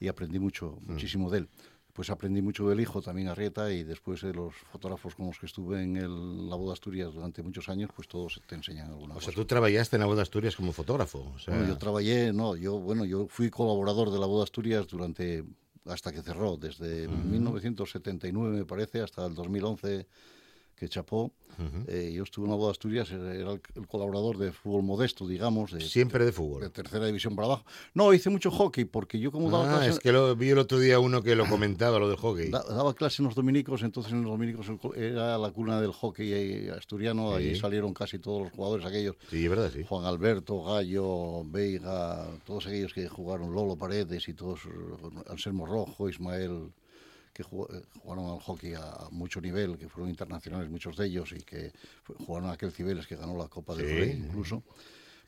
Y 0.00 0.08
aprendí 0.08 0.38
mucho, 0.38 0.78
muchísimo 0.86 1.30
de 1.30 1.38
él. 1.38 1.48
pues 1.92 2.10
aprendí 2.10 2.40
mucho 2.42 2.68
del 2.68 2.78
hijo, 2.78 3.02
también 3.02 3.26
Arrieta, 3.26 3.72
y 3.72 3.82
después 3.82 4.20
de 4.20 4.32
los 4.32 4.54
fotógrafos 4.70 5.16
con 5.16 5.26
los 5.26 5.38
que 5.40 5.46
estuve 5.46 5.82
en 5.82 5.96
el, 5.96 6.48
la 6.48 6.54
Boda 6.54 6.74
Asturias 6.74 7.12
durante 7.12 7.42
muchos 7.42 7.68
años, 7.68 7.90
pues 7.96 8.06
todos 8.06 8.40
te 8.46 8.54
enseñan 8.54 8.88
alguna 8.90 9.14
O 9.16 9.20
sea, 9.20 9.32
cosa. 9.32 9.40
tú 9.40 9.44
trabajaste 9.46 9.96
en 9.96 10.00
la 10.02 10.06
Boda 10.06 10.22
Asturias 10.22 10.54
como 10.54 10.72
fotógrafo. 10.72 11.32
O 11.34 11.38
sea, 11.40 11.54
Bueno, 11.54 11.68
yo 11.70 11.76
trabajé, 11.78 12.32
no, 12.32 12.54
yo, 12.54 12.78
bueno, 12.78 13.04
yo 13.04 13.26
fui 13.26 13.50
colaborador 13.50 14.12
de 14.12 14.20
la 14.20 14.26
Boda 14.26 14.44
Asturias 14.44 14.86
durante, 14.86 15.42
hasta 15.88 16.12
que 16.12 16.22
cerró, 16.22 16.56
desde 16.56 17.08
1979 17.08 18.58
me 18.58 18.64
parece, 18.64 19.00
hasta 19.00 19.26
el 19.26 19.34
2011 19.34 20.06
que 20.78 20.88
chapó. 20.88 21.32
Eh, 21.88 22.12
yo 22.14 22.22
estuve 22.22 22.44
en 22.44 22.52
la 22.52 22.56
Boda 22.56 22.70
Asturias, 22.70 23.10
era 23.10 23.32
el, 23.34 23.60
el 23.74 23.86
colaborador 23.88 24.38
de 24.38 24.52
fútbol 24.52 24.84
modesto, 24.84 25.26
digamos, 25.26 25.72
de, 25.72 25.80
siempre 25.80 26.20
de 26.20 26.26
de 26.26 26.32
fútbol. 26.32 26.70
tercera 26.70 27.04
división 27.06 27.34
para 27.34 27.46
abajo. 27.46 27.64
No, 27.94 28.12
hice 28.14 28.30
mucho 28.30 28.52
hockey, 28.52 28.84
porque 28.84 29.18
yo 29.18 29.32
como 29.32 29.50
daba 29.50 29.64
Ah, 29.64 29.76
clase- 29.80 29.90
es 29.90 29.98
que 29.98 30.12
lo, 30.12 30.36
vi 30.36 30.50
el 30.50 30.58
otro 30.58 30.78
día 30.78 31.00
uno 31.00 31.20
que 31.20 31.34
lo 31.34 31.46
comentaba, 31.48 31.98
lo 31.98 32.06
del 32.08 32.16
hockey. 32.16 32.50
Da- 32.50 32.62
daba 32.62 32.94
clase 32.94 33.22
en 33.22 33.26
los 33.26 33.34
dominicos, 33.34 33.82
entonces 33.82 34.12
en 34.12 34.22
los 34.22 34.30
dominicos 34.30 34.68
era 34.94 35.36
la 35.36 35.50
cuna 35.50 35.80
del 35.80 35.90
hockey 35.90 36.32
eh, 36.32 36.70
asturiano, 36.70 37.34
ahí 37.34 37.54
Sí. 37.56 37.60
salieron 37.60 37.92
casi 37.92 38.20
todos 38.20 38.42
los 38.42 38.52
jugadores 38.52 38.86
aquellos. 38.86 39.16
Sí, 39.28 39.42
es 39.42 39.50
verdad, 39.50 39.72
sí. 39.74 39.82
Juan 39.88 40.04
Alberto, 40.04 40.62
Gallo, 40.62 41.42
Veiga, 41.44 42.24
todos 42.44 42.68
aquellos 42.68 42.92
que 42.94 43.08
jugaron, 43.08 43.52
Lolo 43.52 43.74
Paredes 43.74 44.28
y 44.28 44.34
todos, 44.34 44.60
eh, 44.66 45.20
Anselmo 45.28 45.66
Rojo, 45.66 46.08
Ismael, 46.08 46.70
que 47.38 47.44
eh, 47.44 47.82
jugaron 48.02 48.26
al 48.32 48.40
hockey 48.40 48.74
a, 48.74 49.06
mucho 49.12 49.40
nivel, 49.40 49.78
que 49.78 49.88
fueron 49.88 50.10
internacionales 50.10 50.68
muchos 50.68 50.96
de 50.96 51.06
ellos 51.06 51.32
y 51.32 51.40
que 51.42 51.70
jugaron 52.26 52.50
a 52.50 52.54
aquel 52.54 52.72
Cibeles 52.72 53.06
que 53.06 53.14
ganó 53.14 53.36
la 53.38 53.46
Copa 53.48 53.76
del 53.76 53.86
Sí. 53.86 53.94
Rey 53.94 54.10
incluso. 54.26 54.64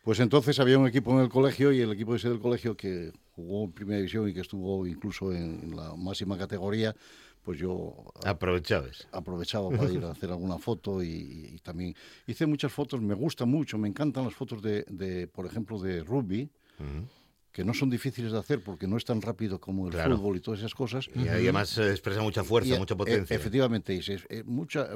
Pues 0.03 0.19
entonces 0.19 0.59
había 0.59 0.79
un 0.79 0.89
equipo 0.89 1.13
en 1.13 1.21
el 1.21 1.29
colegio 1.29 1.73
y 1.73 1.81
el 1.81 1.93
equipo 1.93 2.15
ese 2.17 2.29
del 2.31 2.41
colegio 2.41 2.77
que 2.77 3.13
jugó 3.37 3.65
en 3.65 3.73
primera 3.73 3.99
división 3.99 4.29
y 4.29 4.33
que 4.35 4.41
estuvo 4.41 4.87
incluso 4.87 5.31
en, 5.33 5.61
en 5.63 5.77
la 5.77 5.95
máxima 5.95 6.37
categoría, 6.37 6.97
pues 7.45 7.59
yo 7.61 7.95
Aprovechabas. 8.25 9.07
aprovechaba 9.13 9.71
para 9.71 9.91
ir 9.93 10.03
a 10.05 10.11
hacer 10.13 10.31
alguna 10.31 10.59
foto 10.59 11.03
y, 11.03 11.51
y 11.55 11.59
también 11.59 11.95
hice 12.27 12.47
muchas 12.47 12.73
fotos, 12.73 13.01
me 13.01 13.15
gusta 13.15 13.45
mucho, 13.45 13.79
me 13.79 13.89
encantan 13.89 14.25
las 14.25 14.35
fotos 14.35 14.61
de, 14.63 14.85
de, 14.89 15.27
por 15.29 15.47
ejemplo, 15.47 15.79
de 15.79 16.03
rugby, 16.03 16.49
que 17.53 17.65
no 17.65 17.75
son 17.75 17.91
difíciles 17.91 18.31
de 18.33 18.39
hacer 18.39 18.63
porque 18.63 18.87
no 18.87 18.97
es 18.97 19.05
tan 19.05 19.21
rápido 19.21 19.61
como 19.61 19.87
el 19.89 19.93
Claro. 19.93 20.17
fútbol 20.17 20.37
y 20.37 20.41
todas 20.41 20.61
esas 20.61 20.75
cosas. 20.75 21.09
Y 21.15 21.27
además 21.29 21.77
expresa 21.79 22.23
mucha 22.23 22.45
fuerza, 22.45 22.77
Y, 22.77 22.79
mucha 22.79 22.95
eh, 22.95 22.97
potencia. 22.97 23.35
efectivamente, 23.37 23.95
y 23.95 23.99
es- 23.99 24.11
eh, 24.29 24.43
mucha, 24.47 24.89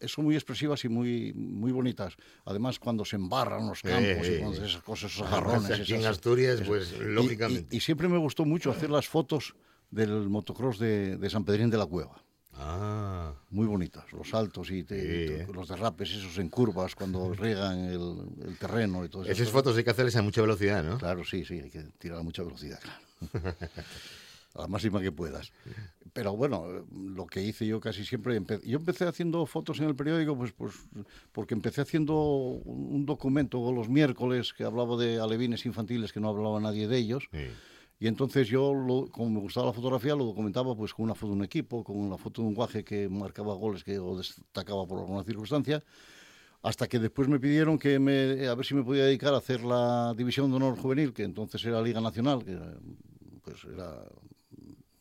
eh, 0.00 0.08
son 0.08 0.24
muy 0.24 0.34
expresivas 0.34 0.84
y 0.84 0.88
muy, 0.88 1.32
muy 1.34 1.70
bonitas. 1.70 2.14
Además, 2.46 2.78
cuando 2.78 3.04
se 3.04 3.16
embarran 3.16 3.66
los 3.68 3.82
campos 3.82 4.26
y 4.28 4.38
cuando 4.38 4.64
esas 4.64 4.82
cosas, 4.82 5.12
esos 5.12 5.26
jarrones. 5.28 5.70
aquí 5.80 5.94
en 5.94 6.06
Asturias, 6.06 6.62
pues, 6.66 6.94
y- 6.98 7.04
lógicamente. 7.04 7.74
Y, 7.74 7.78
y 7.78 7.80
siempre 7.80 8.08
me 8.08 8.18
gustó 8.18 8.44
mucho 8.44 8.70
hacer 8.70 8.90
las 8.90 9.06
fotos 9.06 9.54
del 9.90 10.28
motocross 10.28 10.78
de, 10.78 11.16
de 11.16 11.30
San 11.30 11.44
Pedrín 11.44 11.70
de 11.70 11.78
la 11.78 11.86
Cueva. 11.86 12.22
Ah, 12.60 13.32
Muy 13.50 13.66
bonitas, 13.66 14.12
los 14.12 14.30
saltos 14.30 14.70
y, 14.72 14.82
te- 14.82 15.00
Sí, 15.28 15.32
y 15.42 15.46
to- 15.46 15.52
los 15.52 15.68
derrapes 15.68 16.10
esos 16.10 16.36
en 16.38 16.48
curvas 16.48 16.94
cuando 16.96 17.32
riegan 17.34 17.78
el, 17.84 18.16
el 18.48 18.58
terreno 18.58 19.04
y 19.04 19.08
todo 19.08 19.22
eso. 19.22 19.30
esas 19.32 19.50
fotos 19.50 19.76
hay 19.76 19.84
que 19.84 19.90
hacerles 19.90 20.16
a 20.16 20.22
mucha 20.22 20.40
velocidad, 20.40 20.82
¿no? 20.82 20.98
Claro, 20.98 21.24
sí, 21.24 21.44
sí, 21.44 21.60
hay 21.60 21.70
que 21.70 21.82
tirar 21.98 22.18
a 22.18 22.22
mucha 22.22 22.42
velocidad, 22.42 22.80
claro. 22.80 23.54
a 24.54 24.62
la 24.62 24.66
máxima 24.66 25.00
que 25.00 25.12
puedas. 25.12 25.52
Pero 26.12 26.34
bueno, 26.36 26.84
lo 26.92 27.26
que 27.26 27.42
hice 27.44 27.64
yo 27.66 27.78
casi 27.80 28.04
siempre, 28.04 28.40
empe- 28.40 28.60
yo 28.64 28.78
empecé 28.78 29.04
haciendo 29.04 29.46
fotos 29.46 29.78
en 29.78 29.84
el 29.86 29.94
periódico, 29.94 30.36
pues, 30.36 30.50
pues 30.52 30.74
porque 31.30 31.54
empecé 31.54 31.82
haciendo 31.82 32.14
un 32.20 32.88
un 32.96 33.06
documento 33.06 33.70
los 33.72 33.88
miércoles 33.88 34.52
que 34.52 34.64
hablaba 34.64 34.96
de 34.96 35.20
alevines 35.20 35.64
infantiles 35.66 36.12
que 36.12 36.18
no 36.18 36.28
hablaba 36.30 36.58
nadie 36.60 36.88
de 36.88 36.98
ellos. 36.98 37.28
Sí. 37.30 37.46
Y 38.00 38.06
entonces 38.06 38.48
yo, 38.48 38.72
como 39.10 39.30
me 39.30 39.40
gustaba 39.40 39.66
la 39.66 39.72
fotografía, 39.72 40.14
lo 40.14 40.24
documentaba 40.24 40.76
pues 40.76 40.94
con 40.94 41.04
una 41.04 41.14
foto 41.14 41.32
de 41.32 41.38
un 41.38 41.44
equipo, 41.44 41.82
con 41.82 41.96
una 41.96 42.16
foto 42.16 42.42
de 42.42 42.48
un 42.48 42.54
guaje 42.54 42.84
que 42.84 43.08
marcaba 43.08 43.54
goles 43.54 43.82
que 43.82 43.98
o 43.98 44.16
destacaba 44.16 44.86
por 44.86 45.00
alguna 45.00 45.24
circunstancia, 45.24 45.82
hasta 46.62 46.86
que 46.86 47.00
después 47.00 47.28
me 47.28 47.40
pidieron 47.40 47.78
que 47.78 47.98
me, 47.98 48.46
a 48.46 48.54
ver 48.54 48.64
si 48.64 48.74
me 48.74 48.84
podía 48.84 49.04
dedicar 49.04 49.34
a 49.34 49.38
hacer 49.38 49.62
la 49.62 50.14
división 50.16 50.50
de 50.50 50.56
honor 50.56 50.76
juvenil, 50.76 51.12
que 51.12 51.24
entonces 51.24 51.64
era 51.64 51.82
Liga 51.82 52.00
Nacional, 52.00 52.44
que 52.44 52.52
era, 52.52 52.72
pues 53.42 53.64
era 53.64 54.04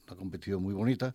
una 0.07 0.15
competición 0.17 0.63
muy 0.63 0.73
bonita. 0.73 1.13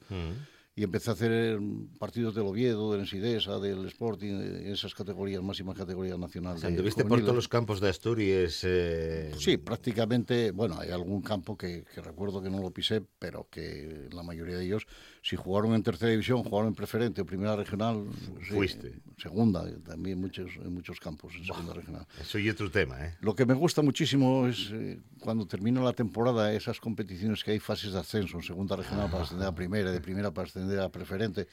Y 0.75 0.85
empecé 0.85 1.11
a 1.11 1.13
hacer 1.13 1.61
partidos 1.99 2.35
del 2.35 2.47
Oviedo, 2.47 2.93
del 2.93 3.03
Ensidesa, 3.03 3.59
del 3.59 3.85
Sporting, 3.89 4.39
de 4.39 4.73
esas 4.73 4.95
categorías, 4.95 5.43
máximas 5.43 5.77
categorías 5.77 6.19
nacionales. 6.19 6.59
O 6.59 6.61
sea, 6.63 6.71
anduviste 6.71 7.05
por 7.05 7.21
todos 7.21 7.35
los 7.35 7.49
campos 7.49 7.79
de 7.79 7.91
Asturias. 7.91 8.63
eh, 8.65 9.33
Sí, 9.39 9.59
prácticamente, 9.59 10.51
bueno, 10.51 10.79
hay 10.79 10.91
algún 10.91 11.21
campo 11.21 11.59
que, 11.59 11.85
que 11.95 12.01
recuerdo 12.01 12.43
que 12.43 12.49
no 12.49 12.59
lo 12.61 12.71
pisé, 12.71 13.03
pero 13.19 13.49
que 13.51 14.09
la 14.13 14.23
mayoría 14.23 14.57
de 14.57 14.65
ellos, 14.65 14.87
si 15.23 15.37
jugaron 15.37 15.73
en 15.75 15.83
tercera 15.85 16.11
división, 16.11 16.43
jugaron 16.43 16.69
en 16.69 16.75
preferente 16.75 17.21
o 17.23 17.25
primera 17.25 17.55
regional, 17.55 18.05
sí, 18.41 18.55
Fuiste. 18.55 18.93
segunda, 19.17 19.65
también 19.85 20.21
muchos, 20.21 20.51
en 20.57 20.75
muchos 20.75 20.99
campos 20.99 21.33
en 21.37 21.45
segunda 21.45 21.73
regional. 21.75 22.05
Eso 22.21 22.39
y 22.41 22.49
otro 22.51 22.69
tema, 22.71 23.07
¿eh? 23.07 23.15
Lo 23.21 23.35
que 23.37 23.47
me 23.47 23.55
gusta 23.55 23.83
muchísimo 23.83 24.49
es 24.49 24.71
eh, 24.73 24.99
cuando 25.21 25.47
termina 25.47 25.81
la 25.81 25.93
temporada, 25.93 26.53
esas 26.53 26.81
competiciones 26.81 27.45
que 27.45 27.53
hay 27.53 27.61
fases 27.61 27.93
de 27.93 28.01
ascenso, 28.01 28.37
en 28.39 28.43
segunda 28.43 28.75
regional 28.75 29.09
para 29.11 29.23
ascender 29.23 29.47
a 29.47 29.55
primera, 29.55 29.93
de 29.93 30.01
primera 30.01 30.33
para 30.33 30.49
ascender 30.49 30.81
a 30.81 30.89
preferente. 30.89 31.47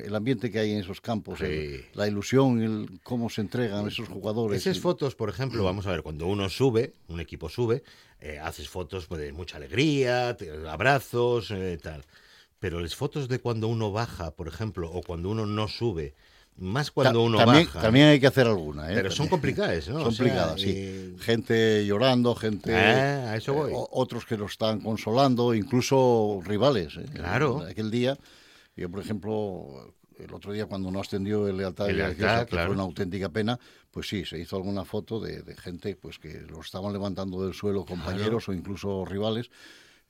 El 0.00 0.14
ambiente 0.16 0.50
que 0.50 0.58
hay 0.58 0.72
en 0.72 0.78
esos 0.78 1.02
campos, 1.02 1.38
el- 1.42 1.84
la 1.92 2.08
ilusión, 2.08 2.62
el 2.62 2.98
cómo 3.02 3.28
se 3.28 3.42
entregan 3.42 3.86
esos 3.88 4.08
jugadores. 4.08 4.58
Esas 4.66 4.80
fotos, 4.80 5.14
por 5.14 5.28
ejemplo, 5.28 5.62
vamos 5.62 5.86
a 5.86 5.90
ver, 5.90 6.02
cuando 6.02 6.26
uno 6.28 6.48
sube, 6.48 6.94
un 7.08 7.20
equipo 7.20 7.50
sube, 7.50 7.82
eh, 8.20 8.38
haces 8.38 8.70
fotos 8.70 9.04
pues, 9.06 9.20
de 9.20 9.32
mucha 9.34 9.58
alegría, 9.58 10.34
te- 10.34 10.50
abrazos, 10.66 11.50
eh, 11.50 11.78
tal. 11.82 12.02
Pero 12.62 12.78
las 12.78 12.94
fotos 12.94 13.26
de 13.26 13.40
cuando 13.40 13.66
uno 13.66 13.90
baja, 13.90 14.30
por 14.36 14.46
ejemplo, 14.46 14.88
o 14.88 15.02
cuando 15.02 15.28
uno 15.30 15.46
no 15.46 15.66
sube, 15.66 16.14
más 16.56 16.92
cuando 16.92 17.18
Ta- 17.18 17.24
uno 17.26 17.38
también, 17.38 17.64
baja. 17.66 17.80
También 17.82 18.06
hay 18.06 18.20
que 18.20 18.28
hacer 18.28 18.46
alguna, 18.46 18.88
¿eh? 18.92 18.94
Pero 18.94 19.10
son 19.10 19.26
complicadas, 19.26 19.88
¿no? 19.88 19.98
Son 19.98 20.06
O 20.08 20.12
sea, 20.12 20.24
complicadas, 20.26 20.60
sí. 20.60 20.72
eh, 20.76 21.16
Gente 21.18 21.84
llorando, 21.84 22.36
gente... 22.36 22.72
Ah, 22.72 23.32
a 23.32 23.36
eso 23.36 23.52
voy. 23.54 23.72
o- 23.74 23.88
otros 23.90 24.24
que 24.26 24.36
lo 24.36 24.46
están 24.46 24.78
consolando, 24.80 25.54
incluso 25.54 26.40
rivales. 26.44 26.96
¿eh? 26.98 27.06
Claro. 27.12 27.64
Aquel 27.68 27.90
día, 27.90 28.16
yo 28.76 28.88
por 28.88 29.00
ejemplo, 29.00 29.92
el 30.20 30.32
otro 30.32 30.52
día 30.52 30.66
cuando 30.66 30.88
no 30.92 31.00
ascendió 31.00 31.48
el 31.48 31.56
Lealtad, 31.56 31.90
El 31.90 31.96
Lealtad, 31.96 32.16
Religiosa, 32.20 32.44
que 32.46 32.50
claro. 32.52 32.66
fue 32.68 32.74
una 32.76 32.84
auténtica 32.84 33.28
pena, 33.30 33.58
pues 33.90 34.06
sí, 34.08 34.24
se 34.24 34.38
hizo 34.38 34.54
alguna 34.54 34.84
foto 34.84 35.18
de, 35.18 35.42
de 35.42 35.56
gente 35.56 35.96
pues 35.96 36.20
que 36.20 36.42
lo 36.48 36.60
estaban 36.60 36.92
levantando 36.92 37.42
del 37.44 37.54
suelo, 37.54 37.84
compañeros 37.84 38.48
o 38.48 38.52
incluso 38.52 39.04
rivales. 39.04 39.50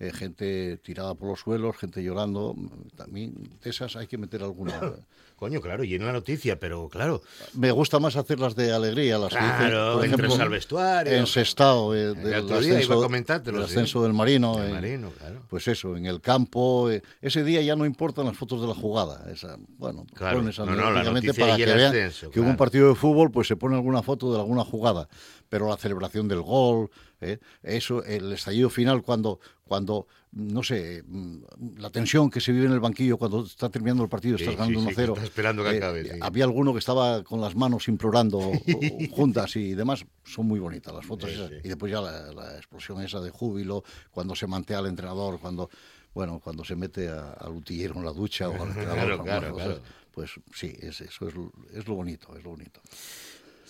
Eh, 0.03 0.13
gente 0.13 0.77
tirada 0.79 1.15
por 1.15 1.29
los 1.29 1.41
suelos, 1.41 1.77
gente 1.77 2.03
llorando, 2.03 2.57
también 2.97 3.35
de 3.63 3.71
esas 3.71 3.95
hay 3.97 4.07
que 4.09 4.19
meter 4.19 4.43
alguna. 4.43 4.73
Coño, 5.37 5.61
claro, 5.61 5.83
y 5.83 5.93
en 5.97 6.07
la 6.07 6.13
noticia, 6.13 6.61
pero 6.61 6.89
claro, 6.89 7.21
Me 7.55 7.73
gusta 7.73 7.99
más 7.99 8.15
hacerlas 8.15 8.55
de 8.55 8.73
alegría, 8.73 9.19
las 9.19 9.31
que 9.33 9.41
dicen, 9.41 9.57
Claro, 9.57 9.95
por 9.95 10.05
ejemplo, 10.07 10.35
al 10.37 10.49
vestuario. 10.49 11.13
En 11.13 11.27
Sestao, 11.27 11.95
eh, 11.97 12.11
El 12.11 12.15
del 12.23 12.35
otro 12.45 12.61
día 12.61 12.81
iba 12.81 12.95
a 12.95 13.07
ascenso, 13.07 13.41
del 13.41 13.57
sí. 13.57 13.63
ascenso 13.63 14.03
del 14.05 14.13
Marino. 14.13 14.57
Del 14.57 14.69
eh, 14.69 14.73
Marino, 14.73 15.11
claro. 15.19 15.43
Pues 15.49 15.67
eso, 15.67 15.97
en 15.97 16.07
el 16.07 16.21
campo. 16.21 16.91
eh, 16.93 17.03
ese 17.21 17.43
día 17.43 17.61
ya 17.61 17.75
no 17.75 17.85
importan 17.85 18.27
las 18.27 18.37
fotos 18.37 18.61
de 18.61 18.69
la 18.69 18.75
jugada. 18.75 19.29
Esa, 19.33 19.57
bueno, 19.79 20.07
Claro. 20.15 20.39
pones 20.39 20.57
No, 20.61 20.67
no, 20.67 20.75
la 20.77 20.91
lógicamente 20.91 21.27
noticia 21.29 21.45
para 21.45 21.57
que 21.57 21.63
el 21.65 21.75
vean 21.77 21.89
ascenso, 21.89 22.31
que 22.31 22.39
hubo 22.39 22.47
un 22.47 22.53
claro. 22.53 22.59
partido 22.59 22.89
de 22.91 22.95
fútbol, 22.95 23.31
pues 23.33 23.49
se 23.49 23.57
pone 23.57 23.75
alguna 23.75 24.03
foto 24.03 24.33
de 24.33 24.39
alguna 24.39 24.65
jugada. 24.65 25.09
Pero 25.53 25.69
la 25.69 25.77
celebración 25.77 26.29
del 26.29 26.41
gol, 26.41 26.89
eh, 27.21 27.39
eso, 27.63 28.03
el 28.05 28.33
estallido 28.33 28.71
final 28.71 29.03
cuando, 29.03 29.39
cuando 29.65 30.07
no 30.31 30.63
sé, 30.63 31.03
mm, 31.07 31.43
la 31.77 31.91
tensión 31.91 32.31
que 32.31 32.41
se 32.41 32.53
vive 32.53 32.65
en 32.65 32.73
el 32.73 32.81
banquillo 32.81 33.19
cuando 33.19 33.45
está 33.45 33.69
terminando 33.69 34.03
el 34.03 34.09
partido, 34.09 34.39
Sí, 34.39 34.45
estás 34.45 34.57
ganando 34.57 34.81
sí, 34.81 34.87
sí, 34.89 34.95
que 34.95 35.03
1-0. 35.03 35.09
estás 35.11 35.25
esperando 35.25 35.63
que 35.63 35.77
acabe, 35.77 36.05
sí. 36.05 36.19
Había 36.23 36.45
alguno 36.45 36.73
que 36.73 36.79
estaba 36.79 37.23
con 37.23 37.43
las 37.43 37.55
manos 37.55 37.87
implorando 37.89 38.41
juntas 39.11 39.55
y 39.57 39.75
demás. 39.75 40.07
Son 40.25 40.47
muy 40.47 40.59
bonitas 40.59 40.95
las 40.95 41.05
fotos 41.05 41.29
esas. 41.29 41.51
Y 41.63 41.69
después 41.69 41.93
ya 41.93 42.01
la, 42.01 42.33
la 42.33 42.57
explosión 42.57 43.03
esa 43.03 43.21
de 43.21 43.29
júbilo, 43.29 43.85
cuando 44.11 44.35
se 44.35 44.47
mantea 44.47 44.79
al 44.79 44.87
entrenador, 44.87 45.39
cuando 45.39 45.69
bueno, 46.15 46.41
cuando 46.43 46.65
se 46.65 46.77
mete 46.77 47.11
al 47.11 47.53
utillero 47.53 47.97
en 47.97 48.07
la 48.07 48.13
ducha 48.15 48.49
o 48.49 48.55
al 48.55 48.69
entrenador. 48.69 49.23
Claro, 49.23 49.55
claro, 49.55 49.81
Pues 50.13 50.31
sí, 50.55 50.75
es, 50.81 51.03
eso 51.03 51.29
es, 51.29 51.35
es 51.75 51.87
lo 51.87 51.95
bonito, 51.95 52.35
es 52.39 52.43
lo 52.43 52.51
bonito. 52.51 52.81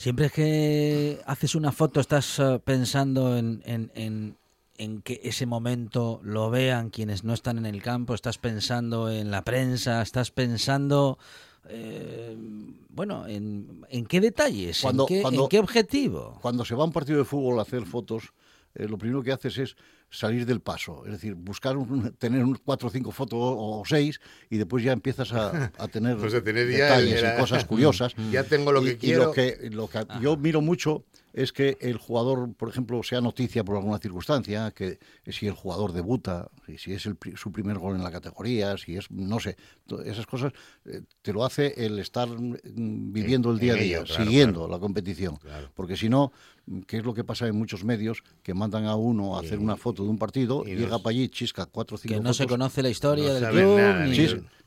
Siempre 0.02 0.30
que 0.30 1.20
haces 1.26 1.54
una 1.54 1.70
foto 1.70 2.00
estás 2.00 2.36
eh, 2.40 2.58
pensando 2.64 3.36
en, 3.38 3.62
en- 3.64 3.92
en- 3.94 4.36
en 4.76 5.00
que 5.00 5.20
ese 5.22 5.46
momento 5.46 6.18
lo 6.24 6.50
vean 6.50 6.90
quienes 6.90 7.22
no 7.22 7.32
están 7.32 7.56
en 7.56 7.66
el 7.66 7.80
campo, 7.82 8.12
estás 8.12 8.36
pensando 8.36 9.08
en 9.12 9.30
la 9.30 9.44
prensa, 9.44 10.02
estás 10.02 10.32
pensando, 10.32 11.18
eh, 11.68 12.36
bueno, 12.88 13.28
en, 13.28 13.86
en 13.90 14.06
qué 14.06 14.20
detalles, 14.20 14.80
Cuando- 14.80 15.06
qué, 15.06 15.22
cuando- 15.22 15.44
en 15.44 15.48
qué 15.50 15.60
objetivo. 15.60 16.36
Cuando 16.42 16.64
se 16.64 16.74
va 16.74 16.82
a 16.82 16.86
un 16.86 16.92
partido 16.92 17.18
de 17.18 17.24
fútbol 17.24 17.60
a 17.60 17.62
hacer 17.62 17.86
fotos, 17.86 18.32
eh, 18.74 18.88
lo 18.88 18.98
primero 18.98 19.22
que 19.22 19.32
haces 19.32 19.58
es 19.58 19.76
salir 20.10 20.44
del 20.44 20.60
paso, 20.60 21.04
es 21.06 21.12
decir, 21.12 21.34
buscar 21.34 21.76
un- 21.76 22.12
tener 22.18 22.44
un 22.44 22.54
cuatro 22.62 22.88
o 22.88 22.90
cinco 22.90 23.10
fotos 23.12 23.38
o, 23.40 23.82
seis 23.86 24.20
y 24.50 24.58
después 24.58 24.84
ya 24.84 24.92
empiezas 24.92 25.32
a, 25.32 25.72
a 25.78 25.88
tener, 25.88 26.16
Pues 26.18 26.32
ya 26.32 26.40
detalles 26.40 27.22
y 27.22 27.40
cosas 27.40 27.64
curiosas. 27.66 28.14
Ya 28.30 28.44
tengo 28.44 28.72
lo 28.72 28.82
Y- 28.82 28.84
que 28.84 28.90
y 28.92 28.96
quiero. 28.96 29.24
lo 29.26 29.32
que, 29.32 29.68
lo 29.72 29.88
que 29.88 30.04
yo 30.20 30.36
miro 30.36 30.60
mucho 30.60 31.04
es 31.32 31.52
que 31.52 31.78
el 31.80 31.96
jugador, 31.96 32.52
por 32.54 32.68
ejemplo, 32.68 33.02
sea 33.02 33.20
noticia 33.20 33.64
por 33.64 33.76
alguna 33.76 33.98
circunstancia, 33.98 34.70
que 34.72 34.98
si 35.30 35.46
el 35.46 35.54
jugador 35.54 35.92
debuta, 35.92 36.48
y 36.68 36.78
si 36.78 36.92
es 36.92 37.06
el 37.06 37.16
pri- 37.16 37.36
su 37.36 37.50
primer 37.52 37.78
gol 37.78 37.96
en 37.96 38.02
la 38.04 38.10
categoría, 38.10 38.76
si 38.76 38.96
es, 38.96 39.10
no 39.10 39.40
sé, 39.40 39.56
esas 40.04 40.26
cosas, 40.26 40.52
eh, 40.84 41.02
te 41.22 41.32
lo 41.32 41.44
hace 41.44 41.74
el 41.86 41.98
estar 41.98 42.28
mm, 42.28 43.12
viviendo 43.12 43.50
el 43.50 43.58
día 43.58 43.72
a 43.72 43.76
día, 43.76 44.04
claro, 44.04 44.24
siguiendo 44.24 44.60
claro. 44.60 44.72
la 44.72 44.78
competición. 44.78 45.36
Claro. 45.36 45.70
Porque 45.74 45.96
si 45.96 46.08
no, 46.08 46.32
¿qué 46.86 46.98
es 46.98 47.04
lo 47.04 47.14
que 47.14 47.24
pasa 47.24 47.46
en 47.46 47.56
muchos 47.56 47.84
medios? 47.84 48.22
Que 48.42 48.52
mandan 48.54 48.84
a 48.86 48.96
uno 48.96 49.36
a 49.36 49.40
hacer 49.40 49.58
Y- 49.58 49.62
una 49.62 49.76
foto 49.76 50.02
de 50.04 50.10
un 50.10 50.18
partido, 50.18 50.64
y 50.66 50.74
llega 50.76 50.98
para 50.98 51.10
allí, 51.10 51.28
chisca 51.28 51.66
cuatro 51.66 51.94
o 51.94 51.98
cinco 51.98 52.14
Que 52.14 52.20
no 52.20 52.34
se 52.34 52.46
conoce 52.46 52.82
la 52.82 52.90
historia 52.90 53.28
No 53.28 53.34
del 53.34 53.50
club. 53.50 53.76
nada, 53.78 54.06
ni- 54.06 54.16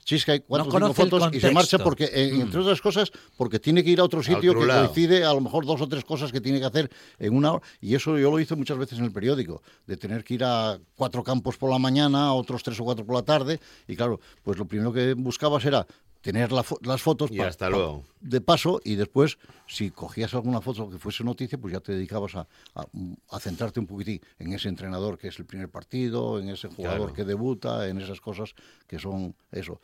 y 0.07 0.39
cuatro 0.41 0.69
o 0.69 0.71
cinco 0.71 0.93
fotos 0.93 1.29
y 1.33 1.39
se 1.39 1.51
marcha 1.51 1.79
porque, 1.79 2.05
eh, 2.05 2.29
entre 2.39 2.59
otras 2.59 2.79
cosas, 2.79 3.11
porque 3.35 3.59
tiene 3.59 3.83
que 3.83 3.89
ir 3.89 3.99
a 3.99 4.03
otro 4.03 4.21
sitio 4.21 4.51
otro 4.51 4.61
que 4.61 4.67
lado. 4.67 4.85
coincide 4.85 5.23
a 5.25 5.33
lo 5.33 5.41
mejor 5.41 5.65
dos 5.65 5.81
o 5.81 5.87
tres 5.87 6.05
cosas 6.05 6.31
que 6.31 6.39
tiene 6.39 6.59
que 6.59 6.65
hacer 6.65 6.91
en 7.17 7.35
una 7.35 7.53
hora. 7.53 7.63
Y 7.81 7.95
eso 7.95 8.17
yo 8.17 8.29
lo 8.29 8.39
hice 8.39 8.55
muchas 8.55 8.77
veces 8.77 8.99
en 8.99 9.05
el 9.05 9.11
periódico, 9.11 9.63
de 9.87 9.97
tener 9.97 10.23
que 10.23 10.35
ir 10.35 10.43
a 10.43 10.79
cuatro 10.95 11.23
campos 11.23 11.57
por 11.57 11.71
la 11.71 11.79
mañana, 11.79 12.27
a 12.27 12.33
otros 12.33 12.61
tres 12.61 12.79
o 12.79 12.83
cuatro 12.83 13.05
por 13.05 13.15
la 13.15 13.23
tarde. 13.23 13.59
Y 13.87 13.95
claro, 13.95 14.19
pues 14.43 14.57
lo 14.57 14.65
primero 14.65 14.93
que 14.93 15.13
buscabas 15.13 15.65
era 15.65 15.87
tener 16.25 16.51
la 16.51 16.63
fo- 16.63 16.79
las 16.81 17.03
fotos 17.03 17.29
Y 17.29 17.39
hasta 17.39 17.69
luego. 17.69 18.03
de 18.19 18.41
paso 18.41 18.81
y 18.83 18.95
después, 18.95 19.37
si 19.67 19.91
cogías 19.91 20.33
alguna 20.33 20.59
foto 20.59 20.89
que 20.89 20.97
fuese 20.97 21.23
noticia, 21.23 21.59
pues 21.59 21.71
ya 21.71 21.79
te 21.81 21.91
dedicabas 21.91 22.33
a, 22.33 22.47
a- 22.73 22.87
a 23.29 23.39
centrarte 23.39 23.79
un 23.79 23.85
poquitín 23.85 24.19
en 24.39 24.51
ese 24.51 24.67
entrenador 24.67 25.19
que 25.19 25.27
es 25.27 25.37
el 25.37 25.45
primer 25.45 25.69
partido, 25.69 26.39
en 26.39 26.49
ese 26.49 26.67
jugador 26.67 26.97
Claro. 27.09 27.13
que 27.13 27.25
debuta, 27.25 27.87
en 27.87 28.01
esas 28.01 28.19
cosas 28.21 28.55
que 28.87 28.97
son 28.97 29.35
eso. 29.51 29.79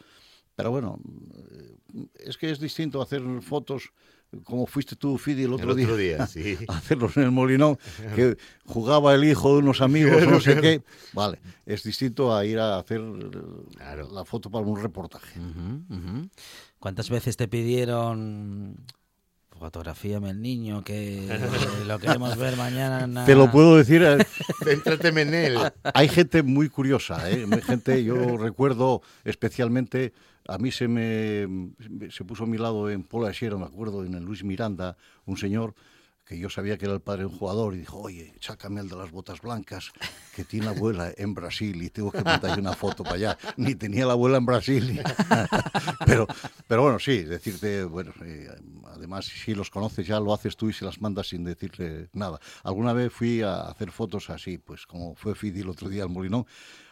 Pero 0.56 0.72
bueno, 0.72 1.00
eh, 1.52 1.76
es 2.16 2.40
que 2.40 2.50
es 2.50 2.60
distinto 2.60 3.04
hacer 3.04 3.22
fotos 3.44 3.94
como 4.44 4.66
fuiste 4.66 4.96
tú, 4.96 5.18
Fidi, 5.18 5.44
el 5.44 5.54
otro, 5.54 5.72
El 5.74 5.82
otro 5.82 5.98
día, 5.98 6.26
sí. 6.28 6.58
a 6.68 6.78
hacerlos 6.78 7.18
en 7.18 7.24
el 7.24 7.32
Molinón, 7.32 7.78
que 8.16 8.38
jugaba 8.66 9.14
el 9.16 9.24
hijo 9.24 9.54
de 9.54 9.60
unos 9.60 9.82
amigos, 9.82 10.26
no 10.28 10.40
sé 10.40 10.60
qué. 10.62 10.82
Vale, 11.14 11.40
es 11.66 11.84
distinto 11.84 12.34
a 12.36 12.46
ir 12.46 12.60
a 12.60 12.78
hacer 12.80 13.02
Claro. 13.76 14.10
la 14.12 14.24
foto 14.26 14.50
para 14.50 14.66
un 14.66 14.82
reportaje. 14.82 15.40
¿Cuántas 16.80 17.10
veces 17.10 17.38
te 17.38 17.48
pidieron 17.48 18.78
fotografíame 19.62 20.32
el 20.32 20.42
niño 20.42 20.84
que 20.84 21.28
lo 21.86 22.00
queremos 22.00 22.36
ver 22.36 22.58
mañana? 22.58 23.26
Te 23.26 23.36
lo 23.36 23.52
puedo 23.52 23.78
decir, 23.78 24.02
eh, 24.02 24.18
Céntrate 24.64 25.10
en 25.10 25.34
él. 25.36 25.60
hay 25.94 26.10
gente 26.10 26.42
muy 26.42 26.68
curiosa, 26.68 27.30
¿eh? 27.30 27.46
Hay 27.50 27.62
gente, 27.62 28.04
yo 28.04 28.16
recuerdo 28.40 29.04
especialmente, 29.24 30.14
a 30.48 30.58
mí 30.58 30.72
se 30.72 30.88
me 30.88 31.48
se 32.10 32.26
puso 32.26 32.46
a 32.46 32.48
mi 32.48 32.58
lado 32.58 32.90
en 32.90 33.04
Pola 33.04 33.28
de 33.28 33.36
Siero, 33.36 33.60
me 33.60 33.66
acuerdo, 33.66 34.04
en 34.04 34.16
el 34.16 34.24
Luis 34.24 34.44
Miranda, 34.44 34.98
un 35.28 35.38
señor 35.38 35.76
que 36.32 36.40
yo 36.40 36.50
sabía 36.50 36.78
que 36.78 36.86
era 36.86 36.94
el 36.94 37.02
padre 37.02 37.24
de 37.24 37.26
un 37.26 37.38
jugador 37.38 37.76
y 37.76 37.80
dijo, 37.80 38.00
oye, 38.00 38.34
sácame 38.40 38.80
el 38.80 38.88
de 38.88 38.96
las 38.96 39.12
botas 39.12 39.42
blancas, 39.42 39.92
que 40.34 40.46
tiene 40.46 40.68
la 40.68 40.72
abuela 40.72 41.12
en 41.18 41.34
Brasil 41.34 41.84
y 41.84 41.90
tengo 41.90 42.10
que 42.10 42.24
mandarle 42.24 42.62
una 42.62 42.72
foto 42.72 43.04
para 43.04 43.16
allá. 43.16 43.38
Ni 43.58 43.76
tenía 43.76 44.06
la 44.06 44.14
abuela 44.14 44.38
en 44.38 44.46
Brasil. 44.46 45.02
pero, 46.06 46.26
pero 46.68 46.84
bueno, 46.84 47.00
sí, 47.00 47.24
decirte, 47.24 47.84
bueno, 47.84 48.14
eh, 48.24 48.48
además 48.96 49.26
si 49.26 49.54
los 49.54 49.70
conoces 49.70 50.08
ya 50.08 50.22
lo 50.22 50.34
haces 50.34 50.56
tú 50.56 50.70
y 50.70 50.74
se 50.74 50.86
las 50.86 51.02
mandas 51.02 51.28
sin 51.28 51.44
decirle 51.44 52.08
nada. 52.14 52.40
Alguna 52.64 52.94
vez 52.94 53.12
fui 53.12 53.42
a 53.42 53.64
hacer 53.64 53.92
fotos 53.92 54.30
así, 54.30 54.58
pues 54.58 54.88
como 54.88 55.16
fue 55.16 55.36
Fidi 55.36 55.60
el 55.60 55.70
otro 55.70 55.90
día 55.90 56.04
al 56.04 56.10
Molinón, 56.10 56.46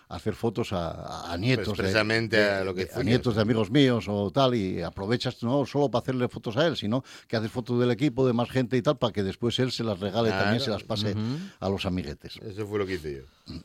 hacer 0.09 0.33
fotos 0.35 0.73
a, 0.73 0.89
a- 0.91 1.33
a 1.33 1.37
nietos. 1.37 1.69
Expresamente 1.69 2.35
de- 2.37 2.49
a 2.51 2.63
lo 2.63 2.73
que 2.75 2.87
fuiste. 2.87 3.03
nietos 3.05 3.35
de 3.35 3.41
amigos 3.41 3.71
míos 3.71 4.05
o 4.09 4.29
tal, 4.31 4.55
y 4.55 4.81
aprovechas 4.81 5.41
no 5.43 5.65
solo 5.65 5.89
para 5.89 6.01
hacerle 6.01 6.27
fotos 6.27 6.57
a 6.57 6.67
él, 6.67 6.75
sino 6.75 7.03
que 7.27 7.37
haces 7.37 7.51
fotos 7.51 7.79
del 7.79 7.91
equipo, 7.91 8.25
de 8.27 8.33
más 8.33 8.49
gente 8.49 8.75
y 8.75 8.81
tal, 8.81 8.97
para 8.97 9.13
que 9.13 9.23
después 9.23 9.57
él 9.59 9.71
se 9.71 9.83
las 9.83 9.99
regale 9.99 10.29
también, 10.31 10.59
se 10.61 10.71
las 10.71 10.83
pase 10.83 11.15
a 11.59 11.69
los 11.69 11.85
amiguetes. 11.85 12.37
Eso 12.37 12.65
fue 12.67 12.79
lo 12.79 12.85
que 12.85 12.95
hice 12.95 13.23
yo. 13.47 13.55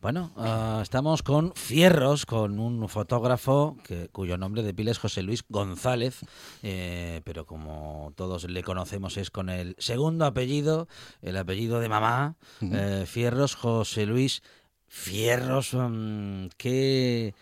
Bueno, 0.00 0.30
ah, 0.36 0.78
estamos 0.80 1.24
con 1.24 1.52
Fierros, 1.56 2.24
con 2.24 2.60
un 2.60 2.88
fotógrafo 2.88 3.76
que, 3.82 4.08
cuyo 4.12 4.38
nombre 4.38 4.62
de 4.62 4.72
pila 4.72 4.92
es 4.92 4.98
José 4.98 5.22
Luis 5.24 5.42
González, 5.48 6.20
eh, 6.62 7.20
pero 7.24 7.46
como 7.46 8.12
todos 8.14 8.44
le 8.48 8.62
conocemos 8.62 9.16
es 9.16 9.32
con 9.32 9.48
el 9.48 9.74
segundo 9.78 10.24
apellido, 10.24 10.86
el 11.20 11.36
apellido 11.36 11.80
de 11.80 11.88
mamá, 11.88 12.36
eh, 12.60 13.06
Fierros, 13.08 13.56
José 13.56 14.06
Luis 14.06 14.44
Fierros. 14.88 15.74
mm, 15.74 16.46
¿qué, 16.56 17.34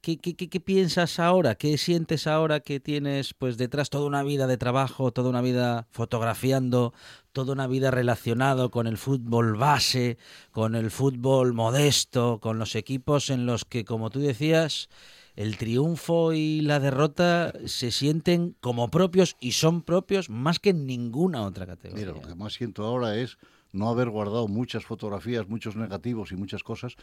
qué, 0.00 0.18
qué, 0.18 0.34
qué- 0.36 0.60
piensas 0.60 1.18
ahora? 1.18 1.54
¿Qué 1.54 1.78
sientes 1.78 2.26
ahora 2.26 2.60
que 2.60 2.80
tienes 2.80 3.32
pues 3.34 3.56
detrás 3.56 3.90
toda 3.90 4.06
una 4.06 4.22
vida 4.22 4.46
de 4.46 4.56
trabajo, 4.58 5.12
toda 5.12 5.30
una 5.30 5.40
vida 5.40 5.86
fotografiando, 5.90 6.92
toda 7.32 7.52
una 7.52 7.66
vida 7.66 7.90
relacionado 7.90 8.70
con 8.70 8.86
el 8.86 8.98
fútbol 8.98 9.56
base, 9.56 10.18
con 10.50 10.74
el 10.74 10.90
fútbol 10.90 11.52
modesto, 11.54 12.38
con 12.40 12.58
los 12.58 12.74
equipos 12.74 13.30
en 13.30 13.46
los 13.46 13.64
que, 13.64 13.84
como 13.84 14.10
tú 14.10 14.20
decías, 14.20 14.88
el 15.36 15.56
triunfo 15.56 16.32
y 16.32 16.60
la 16.60 16.80
derrota 16.80 17.52
se 17.66 17.92
sienten 17.92 18.56
como 18.60 18.90
propios 18.90 19.36
y 19.40 19.52
son 19.52 19.82
propios 19.82 20.28
más 20.28 20.58
que 20.58 20.70
en 20.70 20.86
ninguna 20.86 21.42
otra 21.42 21.66
categoría. 21.66 22.06
Mira, 22.06 22.20
lo 22.20 22.26
que 22.28 22.34
más 22.34 22.54
siento 22.54 22.84
ahora 22.84 23.16
es 23.16 23.38
no 23.72 23.88
haber 23.88 24.08
guardado 24.10 24.48
muchas 24.48 24.84
fotografías, 24.84 25.48
muchos 25.48 25.76
negativos 25.76 26.32
y 26.32 26.36
muchas 26.36 26.62
cosas. 26.62 26.96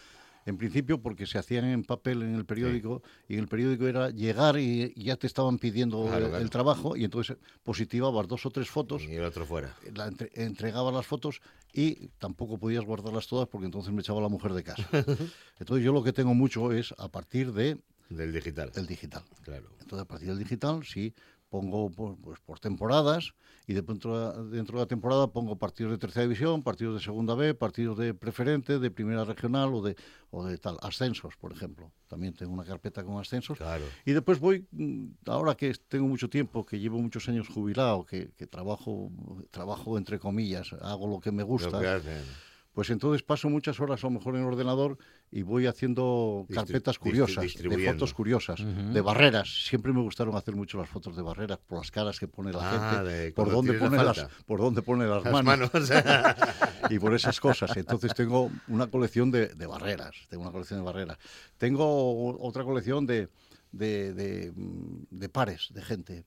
En 0.46 0.58
principio 0.58 1.02
porque 1.02 1.26
se 1.26 1.38
hacían 1.38 1.66
en 1.66 1.84
papel 1.84 2.22
en 2.22 2.34
el 2.36 2.46
periódico 2.46 3.04
y 3.28 3.34
en 3.34 3.42
el 3.42 3.48
periódico 3.50 3.86
era 3.86 4.10
llegar 4.12 4.58
y 4.58 4.94
ya 4.96 5.18
te 5.18 5.28
estaban 5.28 5.58
pidiendo 5.60 6.04
Claro, 6.06 6.18
el, 6.26 6.30
claro. 6.30 6.44
el 6.44 6.50
trabajo 6.50 6.96
y 6.96 7.04
entonces 7.04 7.36
positivabas 7.64 8.28
dos 8.30 8.46
o 8.46 8.50
tres 8.50 8.70
fotos, 8.70 9.04
Y 9.04 9.16
el 9.16 9.26
otro 9.26 9.46
fuera. 9.46 9.76
la 9.94 10.08
entre- 10.08 10.30
entregabas 10.36 10.94
las 10.94 11.06
fotos 11.06 11.42
y 11.74 12.08
tampoco 12.18 12.58
podías 12.58 12.86
guardarlas 12.86 13.28
todas 13.28 13.50
porque 13.50 13.66
entonces 13.66 13.92
me 13.92 14.00
echaba 14.00 14.22
la 14.22 14.30
mujer 14.30 14.54
de 14.54 14.64
casa. 14.64 14.88
Entonces 15.60 15.84
yo 15.86 15.92
lo 15.92 16.02
que 16.04 16.14
tengo 16.14 16.34
mucho 16.34 16.72
es 16.72 16.94
a 16.98 17.10
partir 17.10 17.52
de 17.52 17.78
Del 18.10 18.32
digital. 18.32 18.72
el 18.76 18.88
digital. 18.88 19.24
Claro. 19.44 19.66
Entonces, 19.82 20.04
a 20.04 20.08
partir 20.08 20.30
del 20.30 20.40
digital, 20.40 20.86
sí, 20.86 21.14
pongo 21.50 21.90
por, 21.90 22.18
pues, 22.18 22.40
por 22.40 22.60
temporadas 22.60 23.34
y 23.66 23.74
de 23.74 23.84
pronto, 23.84 24.44
dentro 24.46 24.78
de 24.78 24.84
la 24.84 24.88
temporada 24.88 25.28
pongo 25.28 25.58
partidos 25.58 25.92
de 25.92 25.98
tercera 25.98 26.24
división, 26.24 26.64
partidos 26.64 26.96
de 26.96 27.04
segunda 27.04 27.36
B, 27.36 27.54
partidos 27.54 27.98
de 27.98 28.14
preferente, 28.14 28.80
de 28.80 28.92
primera 28.92 29.26
regional 29.26 29.74
o 29.74 29.82
de, 29.82 29.96
o 30.32 30.46
de 30.46 30.58
tal, 30.58 30.78
ascensos, 30.82 31.36
por 31.38 31.52
ejemplo. 31.52 31.92
También 32.08 32.34
tengo 32.34 32.54
una 32.54 32.64
carpeta 32.64 33.04
con 33.04 33.20
ascensos. 33.20 33.58
Claro. 33.58 33.84
Y 34.06 34.14
después 34.14 34.40
voy, 34.40 34.66
mm, 34.72 35.08
ahora 35.26 35.56
que 35.56 35.74
tengo 35.88 36.08
mucho 36.08 36.30
tiempo, 36.30 36.66
que 36.66 36.80
llevo 36.80 36.98
muchos 37.00 37.28
años 37.28 37.50
jubilado, 37.50 38.06
que, 38.06 38.32
que 38.38 38.48
trabajo, 38.48 39.12
trabajo 39.52 39.98
entre 39.98 40.20
comillas, 40.20 40.74
hago 40.82 41.08
lo 41.08 41.20
que 41.20 41.32
me 41.32 41.44
gusta. 41.44 41.72
Lo 41.72 41.80
que 41.80 41.88
hacen. 41.88 42.47
Pues 42.78 42.92
entonces 42.92 43.24
paso 43.24 43.50
muchas 43.50 43.80
horas 43.80 44.04
a 44.04 44.06
lo 44.06 44.12
mejor 44.12 44.36
en 44.36 44.42
el 44.42 44.48
ordenador 44.50 45.00
y 45.32 45.42
voy 45.42 45.66
haciendo 45.66 46.46
carpetas 46.54 47.00
curiosas, 47.00 47.56
de 47.56 47.92
fotos 47.92 48.14
curiosas, 48.14 48.64
de 48.94 49.02
barreras. 49.02 49.66
Siempre 49.66 49.92
me 49.94 50.02
gustaron 50.02 50.36
hacer 50.36 50.56
mucho 50.56 50.78
las 50.78 50.88
fotos 50.88 51.16
de 51.16 51.24
barreras, 51.24 51.58
por 51.58 51.80
las 51.80 51.90
caras 51.90 52.20
que 52.20 52.28
pone 52.28 52.54
la 52.54 52.60
Ah, 52.62 52.92
gente, 53.00 53.12
de 53.12 53.32
por 53.32 53.50
dónde 53.50 53.72
tienes 53.72 53.82
la 53.82 53.98
pone 53.98 54.04
las, 54.04 54.28
por 54.46 54.60
dónde 54.60 54.84
pone 54.84 55.08
las, 55.08 55.24
Las 55.24 55.34
manos, 55.44 55.72
manos. 55.74 55.90
y 56.92 57.00
por 57.00 57.16
esas 57.16 57.40
cosas. 57.40 57.76
Entonces 57.76 58.14
tengo 58.14 58.52
una 58.68 58.86
colección 58.86 59.32
de, 59.32 59.48
de 59.56 59.66
barreras, 59.66 60.16
tengo 60.30 60.44
una 60.44 60.52
colección 60.52 60.80
de 60.80 60.86
barreras. 60.86 61.18
Tengo 61.58 62.38
otra 62.46 62.64
colección 62.64 63.08
de, 63.08 63.30
de, 63.72 64.14
de, 64.14 64.54
de 64.56 65.30
pares 65.30 65.70
de 65.74 65.82
gente 65.82 66.26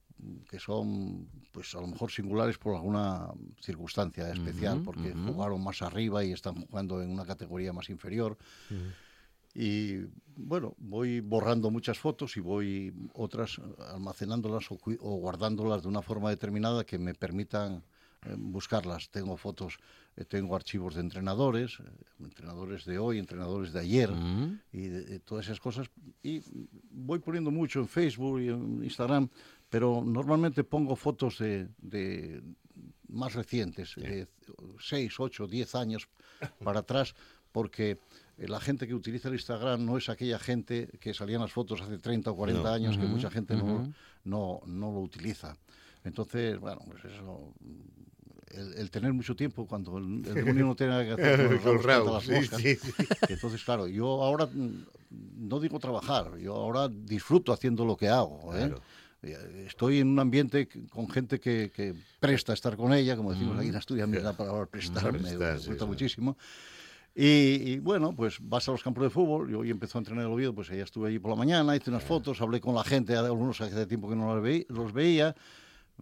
que 0.48 0.58
son 0.58 1.28
pues 1.52 1.74
a 1.74 1.80
lo 1.80 1.86
mejor 1.86 2.10
singulares 2.10 2.58
por 2.58 2.74
alguna 2.74 3.28
circunstancia 3.60 4.30
especial 4.30 4.82
porque 4.82 5.12
jugaron 5.12 5.62
más 5.62 5.82
arriba 5.82 6.24
y 6.24 6.32
están 6.32 6.54
jugando 6.66 7.02
en 7.02 7.10
una 7.10 7.24
categoría 7.24 7.72
más 7.72 7.90
inferior. 7.90 8.36
Y 9.54 9.98
bueno 10.36 10.74
voy 10.78 11.20
borrando 11.20 11.70
muchas 11.70 11.98
fotos 11.98 12.36
y 12.36 12.40
voy 12.40 12.92
otras 13.14 13.60
almacenándolas 13.92 14.70
o, 14.70 14.78
o 15.00 15.16
guardándolas 15.16 15.82
de 15.82 15.88
una 15.88 16.02
forma 16.02 16.30
determinada 16.30 16.84
que 16.84 16.98
me 16.98 17.14
permitan 17.14 17.82
eh, 18.26 18.34
buscarlas. 18.36 19.10
Tengo 19.10 19.36
fotos 19.36 19.78
eh, 20.16 20.24
tengo 20.24 20.54
archivos 20.54 20.94
de 20.94 21.00
entrenadores 21.00 21.78
eh, 21.80 21.84
entrenadores 22.20 22.84
de 22.84 22.98
hoy 22.98 23.18
entrenadores 23.18 23.72
de 23.72 23.80
ayer 23.80 24.10
y 24.72 24.88
de, 24.88 25.04
de 25.04 25.20
todas 25.20 25.46
esas 25.46 25.58
cosas. 25.58 25.90
Y 26.22 26.42
voy 26.90 27.18
poniendo 27.18 27.50
mucho 27.50 27.80
en 27.80 27.88
Facebook 27.88 28.40
y 28.40 28.48
en 28.48 28.84
Instagram, 28.84 29.30
pero 29.70 30.02
normalmente 30.04 30.64
pongo 30.64 30.96
fotos 30.96 31.38
de, 31.38 31.68
de 31.78 32.42
más 33.08 33.34
recientes, 33.34 33.94
de 33.96 34.28
6, 34.78 35.18
8, 35.18 35.46
10 35.46 35.74
años 35.76 36.08
para 36.62 36.80
atrás, 36.80 37.14
porque 37.52 37.98
la 38.36 38.60
gente 38.60 38.86
que 38.86 38.94
utiliza 38.94 39.28
el 39.28 39.34
Instagram 39.34 39.84
no 39.84 39.96
es 39.98 40.08
aquella 40.08 40.38
gente 40.38 40.88
que 41.00 41.14
salían 41.14 41.40
las 41.40 41.52
fotos 41.52 41.80
hace 41.80 41.98
30 41.98 42.30
o 42.30 42.36
40 42.36 42.62
No. 42.62 42.68
años, 42.68 42.98
que 42.98 43.04
mucha 43.06 43.30
gente 43.30 43.54
no, 43.56 43.92
no, 44.24 44.60
no 44.66 44.92
lo 44.92 45.00
utiliza. 45.00 45.56
Entonces, 46.04 46.58
bueno, 46.58 46.80
pues 46.86 47.04
eso, 47.04 47.52
el, 48.52 48.72
el 48.74 48.90
tener 48.90 49.12
mucho 49.12 49.36
tiempo 49.36 49.66
cuando 49.66 49.98
el, 49.98 50.24
el 50.26 50.34
demonio 50.34 50.64
no 50.66 50.74
tiene 50.74 50.92
nada 50.92 51.04
que 51.04 51.12
hacer 51.12 51.60
con 51.62 52.14
las 52.14 52.24
sí, 52.24 52.32
moscas. 52.32 52.60
sí, 52.62 52.76
sí. 52.76 52.92
Entonces, 53.28 53.62
claro, 53.62 53.86
yo 53.86 54.22
ahora 54.24 54.46
mm, 54.46 54.86
no 55.48 55.60
digo 55.60 55.78
trabajar, 55.78 56.38
yo 56.38 56.54
ahora 56.56 56.88
disfruto 56.88 57.52
haciendo 57.52 57.84
lo 57.84 57.96
que 57.96 58.08
hago. 58.08 58.54
¿eh? 58.56 58.68
Claro. 58.68 58.82
Eh, 59.22 59.64
estoy 59.66 59.98
en 59.98 60.08
un 60.08 60.18
ambiente 60.18 60.68
con 60.88 61.08
gente 61.10 61.40
que, 61.40 61.70
que 61.74 61.94
presta 62.18 62.52
a 62.52 62.54
estar 62.54 62.76
con 62.76 62.92
ella, 62.92 63.16
como 63.16 63.32
decimos 63.32 63.58
aquí 63.58 63.68
en 63.68 63.76
Asturias, 63.76 64.08
me 64.08 64.20
da 64.20 64.32
para 64.32 64.66
prestar, 64.66 65.12
me, 65.12 65.18
Prestar, 65.18 65.60
me 65.60 65.66
gusta 65.66 65.86
muchísimo. 65.86 66.36
Y, 67.14 67.72
y, 67.72 67.78
bueno, 67.80 68.14
pues 68.14 68.38
vas 68.40 68.68
a 68.68 68.72
los 68.72 68.82
campos 68.82 69.02
de 69.02 69.10
fútbol, 69.10 69.50
yo 69.50 69.58
hoy 69.58 69.70
empezó 69.70 69.98
a 69.98 70.00
entrenar 70.00 70.26
el 70.26 70.32
Oviedo, 70.32 70.54
pues 70.54 70.70
ella 70.70 70.84
estuve 70.84 71.08
allí 71.08 71.18
por 71.18 71.30
la 71.30 71.36
mañana, 71.36 71.74
hice 71.74 71.90
unas 71.90 72.04
fotos, 72.04 72.40
hablé 72.40 72.60
con 72.60 72.74
la 72.74 72.84
gente, 72.84 73.16
algunos 73.16 73.60
hace 73.60 73.86
tiempo 73.86 74.08
que 74.08 74.14
no 74.14 74.32
los 74.34 74.42
veía, 74.42 74.64
los 74.68 74.92
veía 74.92 75.34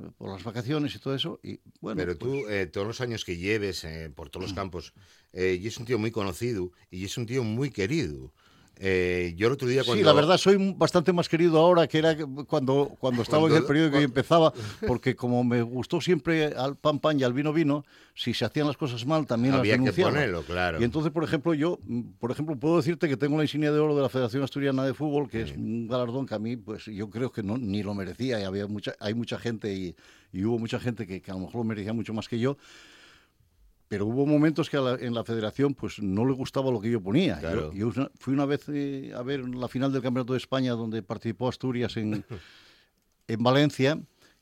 eh, 0.01 0.11
por 0.19 0.31
las 0.31 0.45
vacaciones 0.45 0.95
y 0.95 0.99
todo 0.99 1.15
eso, 1.15 1.41
y 1.43 1.61
bueno, 1.81 1.97
Pero 1.97 2.19
pues, 2.19 2.31
tú, 2.31 2.49
eh, 2.51 2.67
todos 2.67 2.87
los 2.87 3.01
años 3.01 3.25
que 3.25 3.39
lleves 3.39 3.85
eh, 3.85 4.13
por 4.15 4.29
todos 4.29 4.49
los 4.49 4.53
campos, 4.53 4.93
eh, 5.33 5.59
y 5.61 5.67
es 5.67 5.79
un 5.79 5.87
tío 5.87 5.99
muy 5.99 6.11
conocido 6.11 6.73
y 6.91 7.05
es 7.05 7.17
un 7.17 7.27
tío 7.27 7.43
muy 7.45 7.71
querido. 7.71 8.33
Eh, 8.81 9.35
yo 9.37 9.49
el 9.49 9.55
otro 9.55 9.67
día 9.67 9.83
cuando... 9.85 10.01
Sí, 10.01 10.05
la 10.05 10.13
verdad 10.13 10.39
soy 10.39 10.75
bastante 10.77 11.13
más 11.13 11.29
querido 11.29 11.59
ahora 11.59 11.87
que 11.89 11.99
era 11.99 12.17
cuando, 12.47 12.95
cuando 13.01 13.23
estaba 13.23 13.47
en 13.49 13.55
el 13.57 13.65
Cuando- 13.65 13.73
que 13.75 13.81
cuando- 13.91 13.99
empezaba, 14.05 14.53
porque 14.87 15.17
como 15.17 15.43
me 15.43 15.63
gustó 15.63 16.01
siempre 16.01 16.47
al 16.47 16.77
pan 16.77 16.99
pan 17.01 17.19
y 17.19 17.25
al 17.25 17.33
vino 17.33 17.53
vino, 17.53 17.85
si 18.15 18.35
se 18.35 18.45
hacían 18.45 18.67
las 18.69 18.77
cosas 18.77 19.05
mal 19.07 19.27
también 19.27 19.55
Había 19.55 19.73
las 19.73 19.79
que 19.79 19.81
denunciaba. 19.83 20.11
ponerlo, 20.13 20.43
claro. 20.43 20.81
Y 20.81 20.85
entonces, 20.85 21.11
por 21.13 21.25
ejemplo, 21.25 21.55
yo, 21.55 21.79
por 22.21 22.31
ejemplo, 22.31 22.57
puedo 22.57 22.77
decirte 22.77 23.09
que 23.09 23.17
tengo 23.17 23.37
la 23.37 23.43
insignia 23.45 23.73
de 23.73 23.79
oro 23.79 23.97
de 23.97 24.03
la 24.03 24.09
Federación 24.09 24.43
Asturiana 24.43 24.85
de 24.85 24.95
Fútbol, 24.95 25.29
que 25.29 25.43
es 25.43 25.53
un 25.57 25.89
galardón 25.89 26.27
que 26.27 26.35
a 26.35 26.39
mí, 26.39 26.57
pues 26.57 26.85
yo 26.87 27.11
creo 27.11 27.31
que 27.33 27.43
no, 27.43 27.59
ni 27.59 27.83
lo 27.83 27.95
merecía, 27.95 28.41
y 28.41 28.45
había 28.45 28.67
mucha, 28.67 28.95
hay 29.01 29.15
mucha 29.15 29.39
gente 29.39 29.73
y, 29.75 29.95
y 30.33 30.45
hubo 30.45 30.59
mucha 30.59 30.79
gente 30.79 31.07
que, 31.07 31.21
que 31.21 31.31
a 31.31 31.35
lo 31.35 31.41
mejor 31.41 31.57
lo 31.57 31.65
merecía 31.65 31.93
mucho 31.93 32.13
más 32.15 32.29
que 32.29 32.39
yo, 32.39 32.57
pero 33.89 34.07
hubo 34.07 34.27
momentos 34.27 34.69
que 34.71 34.77
la- 34.79 34.95
en 34.97 35.15
la 35.15 35.25
federación 35.25 35.75
pues 35.75 35.99
no 36.01 36.25
le 36.27 36.33
gustaba 36.35 36.71
lo 36.71 36.81
que 36.81 36.91
yo 36.91 37.01
ponía. 37.01 37.39
Claro. 37.39 37.73
Yo, 37.73 37.91
fui 38.19 38.35
una 38.35 38.45
vez 38.47 38.65
eh, 38.69 39.13
a 39.17 39.23
ver 39.23 39.41
la 39.49 39.67
final 39.69 39.93
del 39.93 40.03
Campeonato 40.03 40.35
de 40.35 40.39
España 40.39 40.73
donde 40.73 41.03
participó 41.03 41.49
Asturias 41.49 41.97
en, 41.97 42.25
en 43.29 43.43
Valencia 43.43 43.99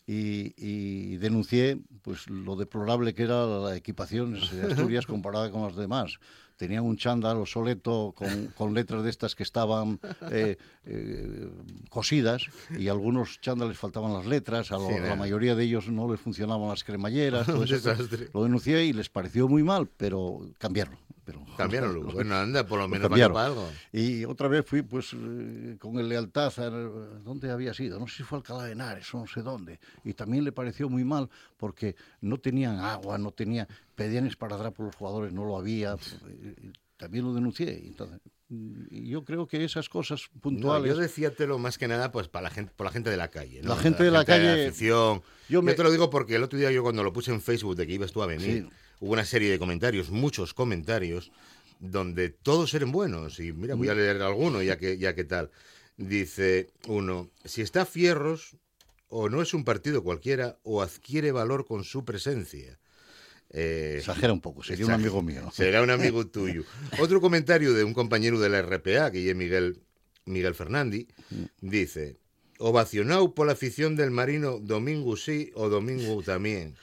y, 0.07 0.55
y 0.57 1.17
denuncié 1.17 1.79
pues 2.03 2.29
lo 2.31 2.55
deplorable 2.57 3.15
que 3.15 3.25
era 3.25 3.45
la 3.47 3.77
equipación 3.77 4.35
de 4.35 4.63
Asturias 4.73 5.07
comparada 5.07 5.51
con 5.51 5.63
las 5.63 5.77
demás. 5.77 6.19
Tenían 6.57 6.85
un 6.85 6.97
chándal 6.97 7.37
obsoleto 7.37 8.15
con, 8.17 8.47
con 8.57 8.73
letras 8.73 9.03
de 9.05 9.11
estas 9.11 9.35
que 9.35 9.43
estaban 9.43 10.01
eh, 10.31 10.57
eh, 10.87 11.51
cosidas 11.91 12.43
y 12.79 12.89
algunos 12.89 13.41
chándales 13.41 13.77
faltaban 13.79 14.13
las 14.15 14.27
letras, 14.27 14.73
a, 14.73 14.77
lo- 14.79 14.89
Sí, 14.89 14.95
a 14.95 15.01
la 15.01 15.17
mayoría 15.17 15.55
de 15.55 15.65
ellos 15.65 15.89
no 15.89 16.11
les 16.11 16.21
funcionaban 16.21 16.69
las 16.69 16.83
cremalleras, 16.83 17.47
todo 17.47 17.59
Un 17.59 17.65
eso. 17.65 17.75
desastre. 17.75 18.31
Lo 18.33 18.45
denuncié 18.45 18.85
y 18.87 18.93
les 18.93 19.09
pareció 19.11 19.49
muy 19.49 19.63
mal, 19.63 19.89
pero 19.97 20.49
cambiaron. 20.59 20.97
Pero, 21.27 21.45
Cambiaronlo. 21.57 22.03
Bueno, 22.13 22.37
anda, 22.37 22.65
por 22.67 22.79
lo 22.79 22.89
menos 22.89 23.09
cambiaron. 23.09 23.35
para 23.35 23.47
algo. 23.49 23.69
Y 23.93 24.25
otra 24.25 24.49
vez 24.49 24.65
fui 24.65 24.83
pues 24.83 25.13
eh, 25.13 25.77
con 25.79 25.99
el 25.99 26.09
lealtad, 26.09 26.53
a, 26.59 26.71
¿dónde 26.71 27.51
había 27.51 27.75
sido? 27.75 27.99
No 27.99 28.07
sé 28.07 28.19
si 28.19 28.23
fue 28.23 28.39
Alcalá 28.39 28.65
de 28.65 28.73
Henares 28.73 29.13
o 29.15 29.19
no 29.19 29.27
sé 29.27 29.43
dónde. 29.43 29.79
Y 30.05 30.15
también 30.15 30.45
le 30.45 30.53
pareció 30.53 30.89
muy 30.89 31.05
mal 31.05 31.29
porque 31.57 31.97
no 32.21 32.39
tenían 32.39 32.79
agua, 32.79 33.19
no 33.19 33.33
tenían, 33.33 33.67
pedían 33.97 34.27
esparadrap 34.27 34.75
por 34.77 34.87
los 34.87 34.95
jugadores, 34.95 35.33
no 35.33 35.45
lo 35.45 35.57
había. 35.59 35.97
y 36.29 36.71
También 36.97 37.25
lo 37.25 37.35
denuncié. 37.35 37.83
Entonces, 37.85 38.21
yo 38.91 39.25
creo 39.25 39.47
que 39.49 39.65
esas 39.65 39.89
cosas 39.89 40.29
No, 40.35 40.41
puntuales... 40.41 40.95
yo 40.95 41.01
decíatelo 41.01 41.59
más 41.59 41.79
que 41.79 41.89
nada 41.89 42.13
pues 42.13 42.29
para 42.29 42.45
la 42.45 42.51
gente, 42.51 42.73
por 42.77 42.85
la 42.87 42.93
gente 42.93 43.11
de 43.11 43.17
la 43.17 43.29
calle. 43.29 43.61
¿no? 43.63 43.71
La 43.71 43.77
gente 43.77 44.05
de 44.05 44.11
la 44.13 44.25
calle- 44.25 44.69
afición. 44.69 45.23
Yo 45.49 45.63
te 45.65 45.83
lo 45.83 45.91
digo 45.91 46.09
porque 46.11 46.37
el 46.37 46.43
otro 46.45 46.59
día 46.59 46.71
yo 46.71 46.83
cuando 46.83 47.03
lo 47.03 47.13
puse 47.13 47.33
en 47.33 47.41
Facebook 47.43 47.75
de 47.77 47.87
que 47.87 47.95
ibas 47.95 48.13
tú 48.13 48.23
a 48.23 48.27
venir, 48.27 48.63
Sí. 48.63 48.71
hubo 49.01 49.13
una 49.13 49.25
serie 49.25 49.51
de 49.51 49.59
comentarios, 49.59 50.11
muchos 50.11 50.55
comentarios, 50.55 51.33
donde 51.81 52.31
todos 52.31 52.73
eran 52.75 52.93
buenos. 52.93 53.41
Y 53.41 53.53
mira, 53.53 53.75
Mm. 53.75 53.79
voy 53.79 53.89
a 53.89 53.95
leer 53.95 54.23
alguno 54.23 54.63
ya 54.63 54.79
que, 54.79 54.97
ya 54.97 55.15
que 55.15 55.25
tal. 55.25 55.51
Dice 55.97 56.69
uno, 56.89 57.31
si 57.45 57.63
está 57.63 57.85
Fierros, 57.85 58.57
o 59.09 59.29
no 59.29 59.41
es 59.43 59.55
un 59.55 59.65
partido 59.65 60.03
cualquiera, 60.03 60.59
o 60.63 60.83
adquiere 60.83 61.33
valor 61.33 61.67
con 61.67 61.85
su 61.85 62.05
presencia. 62.05 62.79
Eh, 63.51 63.97
Exagera 63.99 64.33
un 64.33 64.41
poco, 64.41 64.63
sería 64.63 64.87
un 64.87 64.93
amigo 64.93 65.23
mío. 65.23 65.51
Será 65.53 65.83
un 65.83 65.91
amigo 65.91 66.27
tuyo. 66.29 66.65
Otro 66.99 67.21
comentario 67.21 67.73
de 67.73 67.85
un 67.85 67.95
compañero 67.95 68.41
de 68.41 68.49
la 68.49 68.63
RPA, 68.63 69.11
que 69.11 69.31
es 69.31 69.37
Miguel, 69.37 69.83
Miguel 70.25 70.55
Fernández, 70.55 71.07
dice, 71.61 72.19
ovacionado 72.59 73.35
por 73.35 73.47
la 73.47 73.53
afición 73.53 73.97
del 73.97 74.11
Marino, 74.11 74.59
domingo 74.59 75.17
sí 75.17 75.51
o 75.55 75.69
domingo 75.69 76.23
también. 76.23 76.77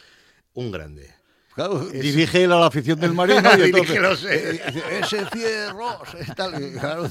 Un 0.53 0.71
grande. 0.71 1.09
Claro, 1.55 1.85
dirige 1.85 2.45
a 2.45 2.47
la 2.47 2.65
afición 2.65 2.99
del 2.99 3.13
Marino 3.13 3.47
y 3.59 3.61
entonces, 3.65 4.25
eh, 4.27 4.61
dice, 4.73 4.83
ese 4.99 5.25
fierro, 5.27 5.99
claro. 6.79 7.07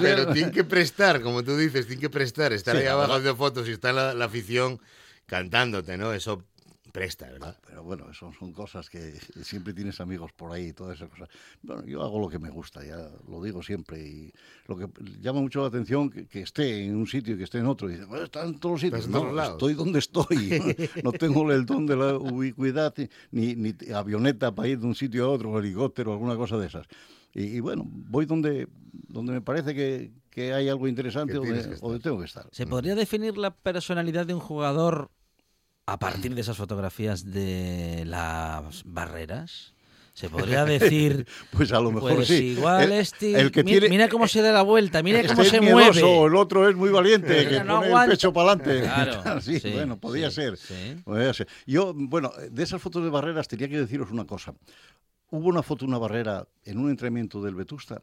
Pero 0.00 0.32
tiene 0.32 0.50
que 0.50 0.64
prestar, 0.64 1.20
como 1.22 1.44
tú 1.44 1.56
dices, 1.56 1.86
tiene 1.86 2.00
que 2.00 2.10
prestar, 2.10 2.52
estar 2.52 2.74
Sí, 2.74 2.82
ahí 2.82 2.88
abajo 2.88 3.20
de 3.20 3.32
fotos 3.34 3.68
y 3.68 3.72
está 3.72 3.92
la, 3.92 4.12
la 4.12 4.24
afición 4.24 4.80
cantándote, 5.26 5.96
¿no? 5.96 6.12
Eso 6.12 6.42
presta, 6.94 7.28
¿verdad? 7.28 7.58
Pero 7.66 7.82
bueno, 7.82 8.08
eso 8.08 8.32
son 8.38 8.52
cosas 8.52 8.88
que 8.88 9.18
siempre 9.42 9.74
tienes 9.74 10.00
amigos 10.00 10.30
por 10.32 10.52
ahí 10.52 10.66
y 10.66 10.72
todas 10.72 10.94
esas 10.94 11.10
cosas. 11.10 11.28
Bueno, 11.60 11.84
yo 11.84 12.00
hago 12.04 12.20
lo 12.20 12.28
que 12.28 12.38
me 12.38 12.50
gusta, 12.50 12.84
ya 12.84 13.10
lo 13.28 13.42
digo 13.42 13.64
siempre. 13.64 13.98
Y 14.00 14.32
lo 14.68 14.76
que 14.76 14.86
llama 15.20 15.40
mucho 15.40 15.62
la 15.62 15.66
atención 15.66 16.08
que, 16.08 16.28
que 16.28 16.42
esté 16.42 16.84
en 16.84 16.94
un 16.94 17.08
sitio 17.08 17.34
y 17.34 17.38
que 17.38 17.42
esté 17.42 17.58
en 17.58 17.66
otro. 17.66 17.90
Y 17.90 17.94
dice, 17.94 18.04
bueno, 18.04 18.26
está 18.26 18.44
en 18.44 18.60
todos 18.60 18.74
los 18.74 18.80
sitios. 18.80 19.08
No, 19.08 19.22
todos 19.22 19.34
lados. 19.34 19.52
estoy 19.54 19.74
donde 19.74 19.98
estoy. 19.98 20.62
No 21.02 21.10
tengo 21.10 21.50
el 21.50 21.66
don 21.66 21.84
de 21.84 21.96
la 21.96 22.16
ubicuidad 22.16 22.94
ni, 23.32 23.56
ni 23.56 23.74
avioneta 23.92 24.54
para 24.54 24.68
ir 24.68 24.78
de 24.78 24.86
un 24.86 24.94
sitio 24.94 25.24
a 25.24 25.30
otro, 25.30 25.50
o 25.50 25.58
helicóptero, 25.58 26.12
alguna 26.12 26.36
cosa 26.36 26.58
de 26.58 26.68
esas. 26.68 26.86
Y, 27.34 27.56
y 27.56 27.60
bueno, 27.60 27.82
voy 27.86 28.24
donde, 28.24 28.68
donde 28.92 29.32
me 29.32 29.40
parece 29.40 29.74
que, 29.74 30.12
que 30.30 30.52
hay 30.52 30.68
algo 30.68 30.86
interesante 30.86 31.36
o 31.38 31.44
donde 31.44 31.98
tengo 31.98 32.20
que 32.20 32.26
estar. 32.26 32.46
¿Se 32.52 32.68
podría 32.68 32.94
definir 32.94 33.36
la 33.36 33.52
personalidad 33.52 34.26
de 34.26 34.34
un 34.34 34.40
jugador 34.40 35.10
a 35.86 35.98
partir 35.98 36.34
de 36.34 36.40
esas 36.40 36.56
fotografías 36.56 37.30
de 37.32 38.04
las 38.06 38.82
barreras? 38.84 39.72
¿Se 40.14 40.30
podría 40.30 40.64
decir, 40.64 41.26
Pues 41.50 41.72
a 41.72 41.80
lo 41.80 41.90
mejor 41.90 42.14
pues 42.14 42.28
sí. 42.28 42.50
igual 42.56 42.84
El- 42.84 42.92
este, 43.00 43.32
el 43.40 43.50
que 43.50 43.64
mi- 43.64 43.72
tiene- 43.72 43.88
mira 43.88 44.08
cómo 44.08 44.28
se 44.28 44.42
da 44.42 44.52
la 44.52 44.62
vuelta, 44.62 45.02
mira 45.02 45.18
Este 45.18 45.32
cómo 45.32 45.42
es 45.42 45.48
se 45.48 45.60
miedoso, 45.60 46.06
mueve. 46.06 46.26
el 46.26 46.36
otro 46.36 46.68
es 46.68 46.76
muy 46.76 46.90
valiente, 46.90 47.34
que 47.36 47.50
Mira, 47.50 47.64
no 47.64 47.74
pone 47.78 47.86
aguanta. 47.88 48.04
el 48.12 48.16
pecho 48.18 48.32
para 48.32 48.52
adelante. 48.52 48.80
Claro, 49.22 49.40
sí, 49.40 49.58
sí, 49.58 49.70
bueno, 49.72 49.98
podía 49.98 50.30
sí, 50.30 50.36
ser. 50.36 50.56
sí. 50.56 51.00
podía 51.04 51.34
ser. 51.34 51.48
Yo, 51.66 51.92
bueno, 51.96 52.30
de 52.48 52.62
esas 52.62 52.80
fotos 52.80 53.02
de 53.02 53.10
barreras 53.10 53.48
tenía 53.48 53.68
que 53.68 53.76
deciros 53.80 54.12
una 54.12 54.24
cosa. 54.24 54.54
Hubo 55.30 55.48
una 55.48 55.64
foto 55.64 55.84
una 55.84 55.98
barrera 55.98 56.46
en 56.64 56.78
un 56.78 56.90
entrenamiento 56.90 57.42
del 57.42 57.56
Vetusta 57.56 58.00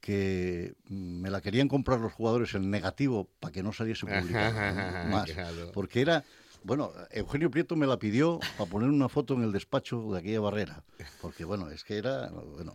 que 0.00 0.74
me 0.88 1.30
la 1.30 1.40
querían 1.40 1.68
comprar 1.68 2.00
los 2.00 2.12
jugadores 2.12 2.54
en 2.54 2.68
negativo 2.70 3.28
para 3.40 3.52
que 3.52 3.62
no 3.62 3.72
saliese 3.72 4.06
publicada 4.06 5.04
más. 5.08 5.30
Claro. 5.30 5.70
Porque 5.72 6.00
era, 6.00 6.24
bueno, 6.66 6.92
Eugenio 7.10 7.50
Prieto 7.50 7.76
me 7.76 7.86
la 7.86 7.98
pidió 7.98 8.38
para 8.58 8.68
poner 8.68 8.88
una 8.88 9.08
foto 9.08 9.34
en 9.34 9.42
el 9.42 9.52
despacho 9.52 10.12
de 10.12 10.18
aquella 10.18 10.40
barrera. 10.40 10.82
Porque, 11.22 11.44
bueno, 11.44 11.70
es 11.70 11.84
que 11.84 11.96
era, 11.96 12.28
bueno, 12.30 12.74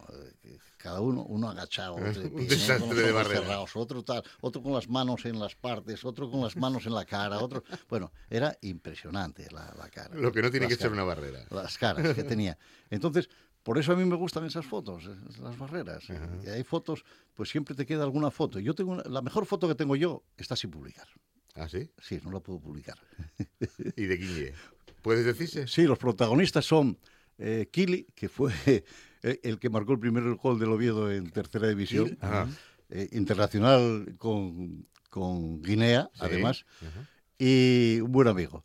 cada 0.77 1.01
uno, 1.01 1.23
uno 1.23 1.49
agachado, 1.49 1.95
Un 2.31 2.47
desastre 2.47 3.01
de 3.01 3.11
barrera. 3.11 3.41
cerrados, 3.41 3.75
otro 3.75 4.03
tal, 4.03 4.23
otro 4.39 4.63
con 4.63 4.73
las 4.73 4.87
manos 4.89 5.25
en 5.25 5.39
las 5.39 5.55
partes, 5.55 6.03
otro 6.05 6.31
con 6.31 6.41
las 6.41 6.55
manos 6.55 6.85
en 6.85 6.93
la 6.93 7.05
cara, 7.05 7.39
otro. 7.39 7.63
Bueno, 7.89 8.11
era 8.29 8.57
impresionante 8.61 9.47
la, 9.51 9.73
la 9.77 9.89
cara. 9.89 10.15
Lo 10.15 10.31
que 10.31 10.41
no 10.41 10.49
tiene 10.49 10.67
que 10.67 10.75
ser 10.75 10.83
caras 10.89 10.93
una 10.93 11.03
barrera. 11.03 11.45
las 11.51 11.77
caras 11.77 12.15
que 12.15 12.23
tenía. 12.23 12.57
Entonces, 12.89 13.29
por 13.63 13.77
eso 13.77 13.91
a 13.91 13.95
mí 13.95 14.05
me 14.05 14.15
gustan 14.15 14.45
esas 14.45 14.65
fotos, 14.65 15.03
las 15.39 15.57
barreras. 15.57 16.05
Y 16.43 16.47
hay 16.49 16.63
fotos, 16.63 17.03
pues 17.35 17.49
siempre 17.49 17.75
te 17.75 17.85
queda 17.85 18.03
alguna 18.03 18.31
foto. 18.31 18.57
Yo 18.59 18.73
tengo 18.73 18.93
una- 18.93 19.03
la 19.03 19.21
mejor 19.21 19.45
foto 19.45 19.67
que 19.67 19.75
tengo 19.75 19.95
yo 19.95 20.23
está 20.37 20.55
sin 20.55 20.71
publicar. 20.71 21.07
¿Ah, 21.55 21.67
sí? 21.67 21.89
Sí, 22.01 22.19
no 22.23 22.31
la 22.31 22.39
puedo 22.39 22.59
publicar. 22.59 22.97
¿Y 23.97 24.05
de 24.05 24.17
quién? 24.17 24.53
¿Puedes 25.01 25.25
decirse? 25.25 25.67
Sí, 25.67 25.83
los 25.83 25.97
protagonistas 25.97 26.65
son 26.65 26.97
eh, 27.37 27.67
Kili, 27.71 28.07
que 28.15 28.29
fue 28.29 28.51
el, 29.21 29.39
el 29.43 29.59
que 29.59 29.69
marcó 29.69 29.93
el 29.93 29.99
primer 29.99 30.23
gol 30.35 30.59
del 30.59 30.69
Oviedo 30.71 31.11
en 31.11 31.29
tercera 31.31 31.67
división, 31.67 32.17
eh, 32.89 33.09
internacional 33.11 34.15
con, 34.17 34.87
con 35.09 35.61
Guinea, 35.61 36.09
Sí. 36.13 36.19
además, 36.23 36.65
y 37.37 37.99
un 38.01 38.11
buen 38.11 38.27
amigo. 38.27 38.63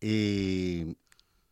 Y, 0.00 0.96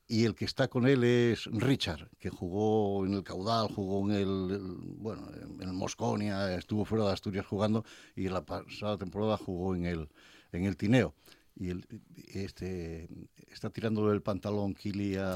y 0.09 0.25
el 0.25 0.35
que 0.35 0.45
está 0.45 0.69
con 0.69 0.87
él 0.87 1.05
es 1.05 1.47
Richard, 1.47 2.09
que 2.19 2.31
jugó 2.31 3.05
en 3.07 3.15
el 3.15 3.23
Caudal, 3.23 3.69
jugó 3.69 4.05
en 4.11 4.17
el, 4.17 4.51
el- 4.51 4.77
bueno, 4.97 5.29
en 5.61 5.61
el 5.63 5.73
Mosconia, 5.73 6.55
estuvo 6.57 6.85
fuera 6.85 7.05
de 7.07 7.13
Asturias 7.13 7.47
jugando 7.47 7.85
y 8.17 8.29
la 8.29 8.45
pasada 8.45 8.99
temporada 8.99 9.37
jugó 9.37 9.75
en 9.77 9.87
el, 9.87 10.09
en 10.53 10.65
el 10.65 10.77
Tineo. 10.77 11.15
Y 11.57 11.71
el, 11.71 11.85
este 12.33 13.09
está 13.53 13.71
tirándole 13.71 14.15
el 14.15 14.23
pantalón 14.23 14.75
Kili 14.75 15.17
a- 15.17 15.35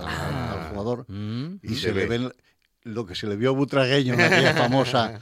al 0.53 0.71
jugador 0.71 1.05
Mm. 1.09 1.59
y 1.63 1.73
Y 1.73 1.75
se, 1.75 1.81
se 1.89 1.95
le 1.95 2.07
ve. 2.07 2.19
ven 2.19 2.33
lo 2.85 3.07
que 3.07 3.15
se 3.15 3.27
le 3.27 3.37
vio 3.37 3.51
a 3.51 3.53
Butragueño 3.53 4.15
en 4.15 4.21
aquella 4.21 4.55
famosa. 4.69 5.21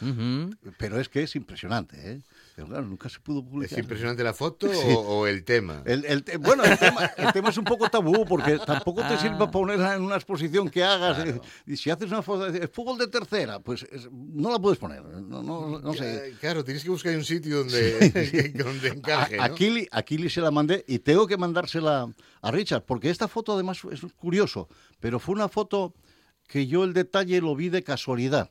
Pero 0.79 1.01
es 1.01 1.09
que 1.09 1.23
es 1.23 1.35
impresionante, 1.37 2.13
¿eh? 2.13 2.23
Pero 2.55 2.69
claro, 2.69 2.85
nunca 2.87 3.09
se 3.09 3.19
pudo 3.19 3.41
¿Es 3.41 3.47
publicar. 3.47 3.79
impresionante 3.79 4.23
la 4.23 4.35
foto 4.35 4.67
o, 4.71 4.99
o 5.21 5.27
el 5.27 5.43
tema? 5.43 5.83
El, 5.87 6.05
el 6.05 6.23
te- 6.23 6.37
bueno, 6.37 6.63
el 6.65 6.79
tema, 6.79 7.11
el 7.17 7.33
tema 7.33 7.49
es 7.49 7.57
un 7.57 7.65
poco 7.65 7.89
tabú 7.89 8.27
porque 8.27 8.59
tampoco 8.59 9.03
te 9.07 9.17
sirve 9.17 9.49
ponerla 9.49 9.95
en 9.95 10.03
una 10.03 10.17
exposición 10.17 10.69
que 10.69 10.85
hagas. 10.85 11.25
Y 11.67 11.77
si 11.79 11.89
haces 11.91 12.11
una 12.11 12.21
foto 12.23 12.51
de 12.53 12.69
fútbol 12.69 12.99
de 12.99 13.07
tercera, 13.09 13.59
pues 13.61 13.85
es- 13.91 14.09
no 14.13 14.51
la 14.51 14.59
puedes 14.59 14.79
poner. 14.79 15.03
No, 15.03 15.43
no, 15.43 15.79
no 15.81 15.95
sé. 15.95 16.35
Claro, 16.41 16.63
tienes 16.63 16.83
que 16.85 16.91
buscar 16.91 17.17
un 17.17 17.25
sitio 17.25 17.59
donde, 17.59 18.51
donde 18.55 18.89
encaje. 18.89 19.39
A, 19.41 19.49
¿no? 19.49 19.57
se 20.29 20.41
la 20.41 20.51
mandé 20.51 20.85
y 20.87 20.99
tengo 20.99 21.27
que 21.27 21.37
mandársela 21.37 22.13
a 22.43 22.51
Richard, 22.51 22.85
porque 22.85 23.09
esta 23.09 23.29
foto 23.29 23.55
además 23.55 23.81
es 23.91 24.01
curioso, 24.17 24.69
pero 25.01 25.19
fue 25.19 25.35
una 25.35 25.49
foto 25.49 25.95
que 26.47 26.67
yo 26.67 26.85
el 26.85 26.93
detalle 26.93 27.41
lo 27.41 27.57
vi 27.57 27.71
de 27.71 27.83
casualidad. 27.83 28.51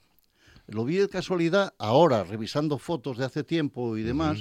Lo 0.72 0.86
vi 0.86 0.98
de 0.98 1.10
casualidad 1.10 1.74
ahora, 1.78 2.24
revisando 2.24 2.78
fotos 2.78 3.18
de 3.18 3.26
hace 3.26 3.44
tiempo 3.44 3.98
y 3.98 4.04
demás, 4.04 4.40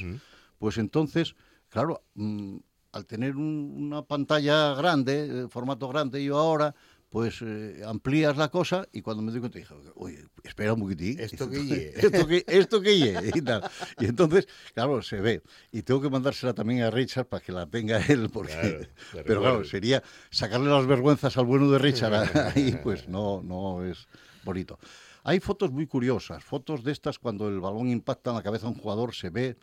pues 0.58 0.78
entonces, 0.78 1.34
claro, 1.68 2.02
mm, 2.14 2.56
al 2.92 3.06
tener 3.06 3.36
un- 3.36 3.74
una 3.76 4.02
pantalla 4.02 4.74
grande, 4.74 5.44
eh, 5.44 5.48
formato 5.48 5.88
grande, 5.88 6.22
yo 6.24 6.38
ahora, 6.38 6.74
pues 7.08 7.40
eh, 7.42 7.82
amplías 7.84 8.36
la 8.36 8.50
cosa 8.50 8.86
y 8.92 9.02
cuando 9.02 9.22
me 9.22 9.32
doy 9.32 9.40
cuenta 9.40 9.58
dije, 9.58 9.74
oye, 9.96 10.24
espera 10.44 10.74
un 10.74 10.80
poquitín. 10.80 11.18
Esto 11.18 11.50
que 11.50 11.64
ye. 11.64 11.92
esto 11.96 12.26
que 12.26 12.44
esto 12.46 12.80
que 12.80 12.98
ye", 12.98 13.32
y 13.34 13.42
tal. 13.42 13.64
Y 13.98 14.06
entonces, 14.06 14.46
claro, 14.74 15.02
se 15.02 15.20
ve. 15.20 15.42
Y 15.72 15.82
tengo 15.82 16.00
que 16.00 16.08
mandársela 16.08 16.54
también 16.54 16.82
a 16.82 16.90
Richard 16.90 17.26
para 17.26 17.42
que 17.42 17.50
la 17.52 17.66
tenga 17.66 17.98
él, 18.08 18.30
porque 18.30 18.52
Claro, 18.52 18.78
pero 19.26 19.40
claro, 19.40 19.64
sería 19.64 20.02
sacarle 20.30 20.70
las 20.70 20.86
vergüenzas 20.86 21.36
al 21.36 21.46
bueno 21.46 21.68
de 21.70 21.78
Richard 21.78 22.14
ahí, 22.54 22.78
pues 22.82 23.08
no, 23.08 23.42
no 23.42 23.84
es 23.84 24.06
bonito. 24.42 24.78
Hay 25.22 25.40
fotos 25.40 25.70
muy 25.70 25.86
curiosas, 25.86 26.42
fotos 26.42 26.82
de 26.82 26.92
estas 26.92 27.18
cuando 27.18 27.48
el 27.48 27.60
balón 27.60 27.88
impacta 27.88 28.30
en 28.30 28.36
la 28.36 28.42
cabeza 28.42 28.66
de 28.66 28.72
un 28.72 28.78
jugador, 28.78 29.14
se 29.14 29.30
ve 29.30 29.56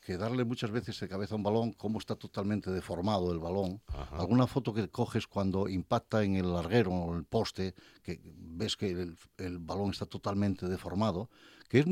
que 0.00 0.16
darle 0.16 0.44
muchas 0.44 0.70
veces 0.72 0.98
de 0.98 1.08
cabeza 1.08 1.34
a 1.34 1.36
un 1.36 1.44
balón, 1.44 1.72
cómo 1.72 1.98
está 1.98 2.16
totalmente 2.16 2.70
deformado 2.70 3.30
el 3.32 3.38
balón. 3.38 3.80
Alguna 4.10 4.48
foto 4.48 4.74
que 4.74 4.88
coges 4.88 5.28
cuando 5.28 5.68
impacta 5.68 6.24
en 6.24 6.34
el 6.34 6.52
larguero 6.52 6.90
o 6.90 7.16
el 7.16 7.24
poste, 7.24 7.74
que 8.02 8.20
ves 8.24 8.76
que 8.76 8.90
el, 8.90 9.16
el 9.38 9.58
balón 9.60 9.90
está 9.90 10.06
totalmente 10.06 10.66
deformado, 10.66 11.30
que 11.68 11.78
es 11.78 11.86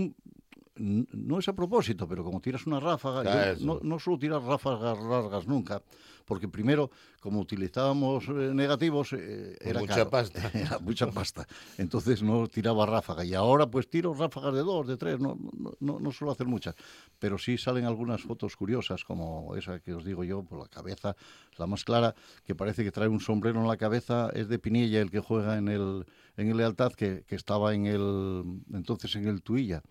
no 0.80 1.38
es 1.38 1.48
a 1.48 1.52
propósito, 1.52 2.08
pero 2.08 2.24
como 2.24 2.40
tiras 2.40 2.66
una 2.66 2.80
ráfaga, 2.80 3.54
yo 3.54 3.64
no, 3.64 3.80
no 3.82 3.98
suelo 3.98 4.18
tirar 4.18 4.42
ráfagas 4.42 4.98
largas 4.98 5.46
nunca, 5.46 5.82
porque 6.24 6.48
primero, 6.48 6.90
como 7.20 7.40
utilizábamos 7.40 8.28
eh, 8.28 8.52
negativos, 8.54 9.12
eh, 9.12 9.56
era 9.60 9.80
mucha 9.80 9.94
caro. 9.94 10.10
pasta. 10.10 10.50
Era 10.54 10.78
mucha 10.78 11.10
pasta. 11.10 11.46
Entonces 11.76 12.22
no 12.22 12.46
tiraba 12.46 12.86
ráfaga. 12.86 13.24
Y 13.24 13.34
ahora 13.34 13.66
pues 13.66 13.90
tiro 13.90 14.14
ráfagas 14.14 14.54
de 14.54 14.60
dos, 14.60 14.86
de 14.86 14.96
tres, 14.96 15.18
no, 15.18 15.36
no, 15.58 15.72
no, 15.80 15.98
no 15.98 16.12
suelo 16.12 16.32
hacer 16.32 16.46
muchas. 16.46 16.76
Pero 17.18 17.36
sí 17.36 17.58
salen 17.58 17.84
algunas 17.84 18.22
fotos 18.22 18.56
curiosas, 18.56 19.04
como 19.04 19.56
esa 19.56 19.80
que 19.80 19.92
os 19.92 20.04
digo 20.04 20.22
yo, 20.24 20.44
por 20.44 20.60
la 20.60 20.68
cabeza, 20.68 21.16
la 21.58 21.66
más 21.66 21.84
clara, 21.84 22.14
que 22.44 22.54
parece 22.54 22.84
que 22.84 22.92
trae 22.92 23.08
un 23.08 23.20
sombrero 23.20 23.60
en 23.60 23.66
la 23.66 23.76
cabeza, 23.76 24.30
es 24.32 24.48
de 24.48 24.58
Pinilla, 24.58 25.00
el 25.00 25.10
que 25.10 25.20
juega 25.20 25.58
en 25.58 25.68
el, 25.68 26.06
en 26.36 26.48
el 26.48 26.56
Lealtad, 26.56 26.92
que, 26.92 27.24
que 27.26 27.34
estaba 27.34 27.74
en 27.74 27.86
el, 27.86 28.44
entonces 28.72 29.14
en 29.16 29.26
el 29.26 29.42
Tuilla. 29.42 29.82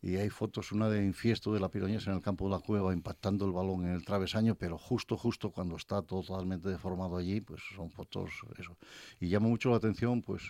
Y 0.00 0.16
hay 0.16 0.30
fotos, 0.30 0.70
una 0.70 0.88
de 0.88 1.04
infiesto 1.04 1.52
de 1.52 1.58
la 1.60 1.70
piroñesa 1.70 2.10
en 2.10 2.16
el 2.18 2.22
campo 2.22 2.44
de 2.44 2.52
la 2.52 2.60
cueva 2.60 2.92
impactando 2.92 3.44
el 3.46 3.52
balón 3.52 3.84
en 3.84 3.94
el 3.94 4.04
travesaño, 4.04 4.54
pero 4.54 4.78
justo, 4.78 5.16
justo 5.16 5.50
cuando 5.50 5.74
está 5.76 6.02
totalmente 6.02 6.68
deformado 6.68 7.16
allí, 7.16 7.40
pues 7.40 7.60
son 7.74 7.90
fotos, 7.90 8.30
eso. 8.58 8.76
Y 9.18 9.28
llama 9.28 9.48
mucho 9.48 9.70
la 9.70 9.76
atención, 9.76 10.22
pues, 10.22 10.42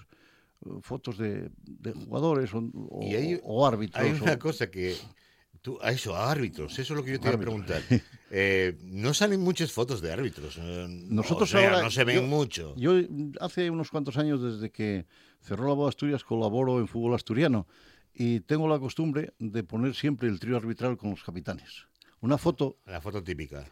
fotos 0.83 1.17
de, 1.19 1.51
de 1.63 1.93
jugadores 1.93 2.51
o, 2.53 2.63
Y 3.01 3.15
hay- 3.15 3.41
o 3.43 3.67
árbitros. 3.67 4.05
Hay 4.05 4.11
una 4.21 4.33
o- 4.35 4.39
cosa 4.39 4.71
que... 4.71 4.95
Tú, 5.63 5.77
a 5.83 5.91
eso, 5.91 6.15
a 6.15 6.31
árbitros, 6.31 6.79
eso 6.79 6.93
es 6.95 6.97
lo 6.97 7.05
que 7.05 7.11
yo 7.13 7.19
te 7.19 7.27
iba 7.27 7.31
a 7.31 7.35
Árbitros. 7.35 7.65
preguntar. 7.65 7.83
Eh, 8.31 8.77
no 8.85 9.15
salen 9.15 9.41
muchas 9.41 9.73
fotos 9.73 10.03
de 10.03 10.13
árbitros. 10.13 10.59
eh, 10.61 10.87
Nosotros 11.09 11.49
o 11.55 11.59
sea, 11.59 11.67
ahora- 11.71 11.83
no 11.83 11.91
se 11.91 12.05
ven 12.05 12.17
yo- 12.17 12.23
mucho. 12.27 12.75
Yo 12.77 12.93
hace 13.41 13.71
unos 13.71 13.91
cuantos 13.91 14.19
años, 14.19 14.43
desde 14.43 14.71
que 14.71 15.07
cerró 15.41 15.67
la 15.67 15.73
Boda 15.75 15.89
Asturias, 15.89 16.23
colaboro 16.25 16.79
en 16.79 16.87
fútbol 16.87 17.15
asturiano 17.15 17.67
y 18.19 18.41
tengo 18.41 18.67
la 18.69 18.79
costumbre 18.79 19.33
de 19.39 19.63
poner 19.63 19.95
siempre 19.95 20.29
el 20.29 20.41
trío 20.41 20.57
arbitral 20.57 20.97
con 20.97 21.11
los 21.11 21.23
capitanes. 21.23 21.87
Una 22.21 22.37
foto 22.37 22.79
La 22.87 23.01
foto 23.01 23.23
típica. 23.23 23.65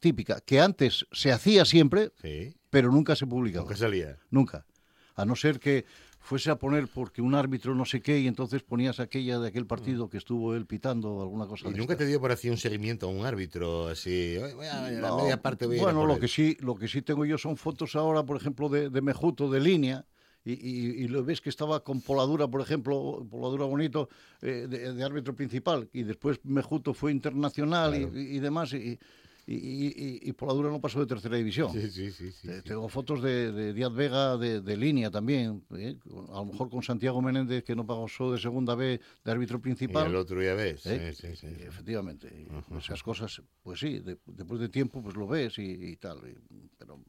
típica 0.00 0.40
que 0.40 0.60
antes 0.60 1.06
se 1.12 1.30
hacía 1.30 1.64
siempre, 1.64 2.10
Sí. 2.20 2.54
pero 2.70 2.90
nunca 2.90 3.14
se 3.14 3.26
publicaba. 3.26 3.64
Nunca 3.64 3.76
salía. 3.76 4.18
Nunca. 4.30 4.66
A 5.14 5.24
no 5.24 5.36
ser 5.36 5.60
que 5.60 5.84
fuese 6.18 6.50
a 6.50 6.56
poner 6.56 6.88
porque 6.88 7.20
un 7.22 7.34
árbitro 7.34 7.74
no 7.74 7.84
sé 7.84 8.00
qué 8.00 8.18
y 8.18 8.26
entonces 8.28 8.62
ponías 8.62 8.98
aquella 9.00 9.38
de 9.38 9.48
aquel 9.48 9.66
partido 9.66 10.08
que 10.08 10.16
estuvo 10.18 10.54
él 10.54 10.66
pitando 10.66 11.12
o 11.12 11.22
alguna 11.22 11.46
cosa 11.46 11.68
¿Y 11.68 11.72
de 11.72 11.78
nunca 11.78 11.96
te 11.96 12.06
dio 12.06 12.20
por 12.20 12.30
hacer 12.32 12.50
un 12.50 12.56
seguimiento 12.56 13.06
a 13.06 13.10
un 13.10 13.24
árbitro 13.26 13.88
así? 13.88 14.36
"Oye, 14.38 14.54
voy 14.54 14.66
a- 14.66 14.90
la 14.90 15.08
No, 15.08 15.18
media 15.18 15.42
parte 15.42 15.66
voy 15.66 15.78
a 15.78 15.80
a 15.80 15.82
bueno, 15.84 15.98
por 16.00 16.08
lo 16.08 16.14
él"? 16.14 16.20
que 16.20 16.28
sí, 16.28 16.56
lo 16.60 16.74
que 16.76 16.88
sí 16.88 17.02
tengo 17.02 17.24
yo 17.24 17.38
son 17.38 17.56
fotos 17.56 17.94
ahora, 17.96 18.24
por 18.24 18.36
ejemplo, 18.36 18.68
de, 18.68 18.88
de 18.90 19.00
Mejuto 19.02 19.50
de 19.50 19.60
línea. 19.60 20.06
Y, 20.44 20.52
y- 20.52 21.04
y 21.04 21.08
lo 21.08 21.24
ves 21.24 21.40
que 21.40 21.50
estaba 21.50 21.84
con 21.84 22.00
Poladura, 22.00 22.48
por 22.48 22.60
ejemplo, 22.60 23.26
Poladura 23.30 23.64
bonito, 23.64 24.08
eh, 24.40 24.66
de, 24.68 24.92
de 24.92 25.04
árbitro 25.04 25.34
principal. 25.36 25.88
Y 25.92 26.02
después 26.02 26.40
Mejuto 26.44 26.94
fue 26.94 27.12
internacional 27.12 27.94
y- 27.94 28.18
y, 28.18 28.36
y 28.36 28.40
demás. 28.40 28.72
Y, 28.72 28.98
y, 29.44 29.54
y- 29.56 30.20
y 30.22 30.32
Poladura 30.34 30.70
no 30.70 30.80
pasó 30.80 31.00
de 31.00 31.06
tercera 31.06 31.36
división. 31.36 31.72
Sí, 31.72 31.90
sí, 31.90 32.10
sí. 32.12 32.30
sí, 32.32 32.48
Eh, 32.48 32.56
sí. 32.58 32.62
Tengo 32.62 32.88
fotos 32.88 33.20
de, 33.22 33.50
de 33.52 33.72
Díaz 33.72 33.92
Vega 33.92 34.36
de, 34.36 34.60
de 34.60 34.76
línea 34.76 35.10
también, 35.10 35.64
¿eh? 35.76 35.96
a 36.30 36.36
lo 36.36 36.44
mejor 36.44 36.70
con 36.70 36.82
Santiago 36.82 37.20
Menéndez, 37.20 37.64
que 37.64 37.74
no 37.74 37.84
pasó 37.84 38.30
de 38.32 38.38
segunda 38.40 38.74
B 38.76 39.00
de 39.24 39.30
árbitro 39.30 39.58
Y 39.58 39.60
principal. 39.60 40.06
el 40.06 40.14
otro 40.16 40.40
ya 40.42 40.54
ves. 40.54 40.86
¿eh? 40.86 41.12
sí, 41.12 41.26
sí, 41.28 41.36
sí. 41.36 41.46
Y 41.58 41.62
efectivamente, 41.64 42.28
y 42.28 42.76
esas 42.78 43.02
cosas, 43.02 43.42
pues 43.64 43.80
sí, 43.80 43.98
de- 43.98 44.18
después 44.26 44.60
de 44.60 44.68
tiempo 44.68 45.02
pues 45.02 45.16
lo 45.16 45.26
ves 45.26 45.58
y, 45.58 45.62
y 45.90 45.96
tal, 45.96 46.18
y- 46.18 46.68
pero 46.78 47.00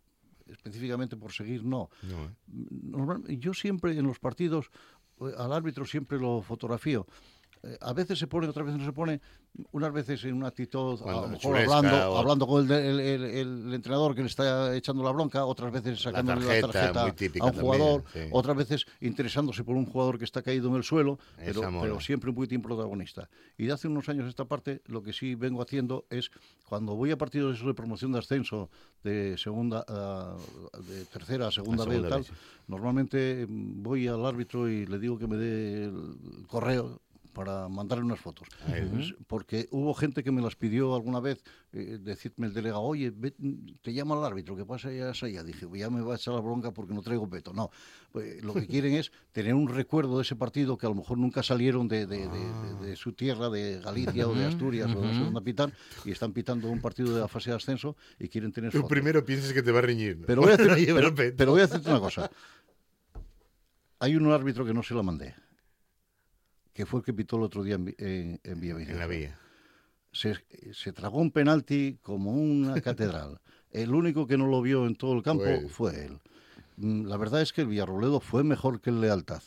específicamente 0.64 1.18
por 1.18 1.32
seguir 1.32 1.64
no. 1.66 1.90
No, 2.04 2.26
¿eh? 2.26 2.30
Normal- 2.48 3.24
yo 3.40 3.54
siempre 3.54 3.98
en 3.98 4.08
los 4.08 4.20
partidos, 4.20 4.70
eh, 5.20 5.32
al 5.38 5.52
árbitro 5.54 5.86
siempre 5.86 6.20
lo 6.20 6.42
fotografío. 6.42 7.06
Eh, 7.66 7.78
A 7.80 7.94
veces 7.94 8.20
se 8.20 8.28
pone, 8.28 8.48
otras 8.48 8.66
veces 8.66 8.80
no 8.80 8.86
se 8.86 8.92
pone, 8.92 9.22
unas 9.72 9.94
veces 9.94 10.22
en 10.26 10.34
una 10.34 10.48
actitud, 10.48 11.00
a 11.00 11.04
Cuando 11.04 11.22
lo 11.22 11.28
mejor 11.30 11.40
chulesca 11.42 11.78
hablando, 11.78 12.12
o- 12.12 12.18
hablando 12.18 12.48
con 12.48 12.66
el, 12.66 12.72
el- 12.72 13.00
el- 13.00 13.24
el 13.68 13.74
entrenador 13.74 14.14
que 14.16 14.22
le 14.22 14.28
está 14.28 14.76
echando 14.76 15.02
la 15.02 15.12
bronca, 15.12 15.46
otras 15.46 15.72
veces 15.72 16.02
sacándole 16.02 16.42
la 16.62 16.68
tarjeta, 16.68 17.04
a 17.04 17.06
un 17.06 17.14
también, 17.16 17.54
jugador, 17.62 18.04
sí. 18.12 18.20
otras 18.32 18.58
veces 18.58 18.86
interesándose 19.00 19.64
por 19.64 19.78
un 19.78 19.86
jugador 19.86 20.18
que 20.20 20.26
está 20.26 20.42
caído 20.42 20.68
en 20.70 20.76
el 20.76 20.84
suelo, 20.84 21.20
pero, 21.38 22.00
siempre 22.02 22.30
un 22.32 22.36
poquitín 22.36 22.62
protagonista. 22.62 23.30
Y 23.58 23.66
de 23.68 23.72
hace 23.72 23.88
unos 23.88 24.10
años 24.10 24.26
a 24.26 24.30
esta 24.30 24.44
parte, 24.46 24.82
lo 24.88 25.02
que 25.02 25.14
sí 25.14 25.36
vengo 25.36 25.62
haciendo 25.62 26.06
es, 26.10 26.32
cuando 26.68 26.96
voy 26.96 27.12
a 27.12 27.18
partidos 27.18 27.64
de 27.66 27.74
promoción 27.74 28.12
de 28.12 28.20
ascenso, 28.20 28.70
de 29.06 29.38
segunda, 29.38 29.86
ah, 29.88 30.36
de 30.86 31.06
tercera 31.06 31.50
segunda, 31.52 31.86
B 31.86 31.92
segunda 31.92 32.08
y 32.08 32.12
tal, 32.12 32.26
sí. 32.26 32.34
normalmente 32.68 33.46
voy 33.50 34.08
al 34.08 34.26
árbitro 34.26 34.68
y 34.70 34.86
le 34.86 35.00
digo 35.00 35.18
que 35.18 35.28
me 35.28 35.38
dé 35.38 35.86
el 35.86 36.46
correo 36.48 37.00
para 37.34 37.68
mandarle 37.68 38.06
unas 38.06 38.20
fotos. 38.20 38.48
Pues, 38.66 39.16
Porque 39.28 39.68
hubo 39.72 39.94
gente 39.94 40.24
que 40.24 40.32
me 40.32 40.42
las 40.42 40.56
pidió 40.56 40.96
alguna 40.96 41.20
vez, 41.20 41.44
eh, 41.74 41.98
decirme 42.00 42.48
el 42.48 42.54
delegado, 42.54 42.82
oye, 42.84 43.12
ve- 43.14 43.34
te 43.82 43.94
llama 43.94 44.16
el 44.18 44.24
árbitro, 44.24 44.56
¿qué 44.56 44.66
pasa 44.66 44.92
ya 44.92 45.10
es 45.10 45.24
allá? 45.24 45.44
Dije, 45.44 45.68
"Pues 45.68 45.82
ya 45.82 45.90
me 45.90 46.02
va 46.02 46.14
a 46.14 46.16
echar 46.18 46.34
la 46.36 46.40
bronca 46.42 46.72
porque 46.72 46.94
no 46.94 47.02
traigo 47.02 47.28
peto. 47.30 47.52
No, 47.54 47.72
pues, 48.12 48.44
lo 48.44 48.54
que 48.54 48.68
quieren 48.68 48.94
es 48.94 49.12
tener 49.32 49.54
un 49.56 49.68
recuerdo 49.68 50.18
de 50.18 50.22
ese 50.24 50.36
partido 50.36 50.78
que 50.78 50.86
a 50.86 50.90
lo 50.90 50.96
mejor 50.96 51.18
nunca 51.18 51.42
salieron 51.44 51.88
de, 51.88 52.06
de- 52.06 52.28
de- 52.28 52.54
de- 52.80 52.88
de 52.88 52.96
su 52.96 53.14
tierra, 53.14 53.50
de 53.50 53.80
Galicia 53.84 54.28
o 54.28 54.34
de 54.36 54.46
Asturias 54.46 54.90
o 54.96 55.02
de 55.02 55.14
segunda 55.14 55.42
pitar, 55.42 55.74
y 56.06 56.12
están 56.12 56.32
pitando 56.34 56.70
un 56.70 56.80
partido 56.82 57.14
de 57.14 57.22
la 57.22 57.28
fase 57.28 57.50
de 57.50 57.56
ascenso 57.56 57.96
y 58.20 58.28
quieren 58.30 58.52
tener 58.52 58.72
Tú 58.72 58.78
fotos. 58.78 58.90
primero 58.90 59.26
piensas 59.26 59.52
que 59.54 59.64
te 59.64 59.72
va 59.72 59.80
a 59.80 59.82
reñir. 59.82 60.18
¿no? 60.20 60.26
Pero 60.28 60.42
voy 60.44 60.52
a, 60.52 60.56
hacer- 60.56 61.34
pero 61.38 61.52
voy 61.52 61.62
a 61.62 61.64
hacerte 61.66 61.90
una 61.90 62.00
cosa. 62.00 62.30
Hay 64.00 64.16
un 64.16 64.30
árbitro 64.32 64.66
que 64.66 64.74
no 64.74 64.84
se 64.84 64.94
la 64.94 65.02
mandé, 65.02 65.34
que 66.74 66.86
fue 66.86 67.00
el 67.00 67.06
que 67.06 67.14
pitó 67.14 67.38
el 67.38 67.44
otro 67.44 67.64
día 67.64 67.76
en, 67.76 67.94
en, 67.98 68.40
en 68.44 69.00
la 69.00 69.08
vía. 69.08 69.40
Se, 70.12 70.36
se 70.74 70.92
tragó 70.94 71.20
un 71.20 71.32
penalti 71.32 71.98
como 72.02 72.32
una 72.32 72.80
catedral. 72.82 73.40
El 73.72 73.94
único 73.96 74.28
que 74.28 74.38
no 74.38 74.48
lo 74.48 74.62
vio 74.62 74.86
en 74.86 74.96
todo 74.96 75.14
el 75.14 75.24
campo 75.24 75.44
Fue 75.44 75.56
él. 75.58 75.70
fue 75.70 76.06
él. 76.06 76.20
Mm, 76.78 77.06
La 77.08 77.18
verdad 77.18 77.42
es 77.42 77.54
que 77.54 77.62
el 77.62 77.68
Villarroledo 77.68 78.20
fue 78.20 78.44
mejor 78.44 78.82
que 78.82 78.90
el 78.92 79.02
Lealtad, 79.02 79.42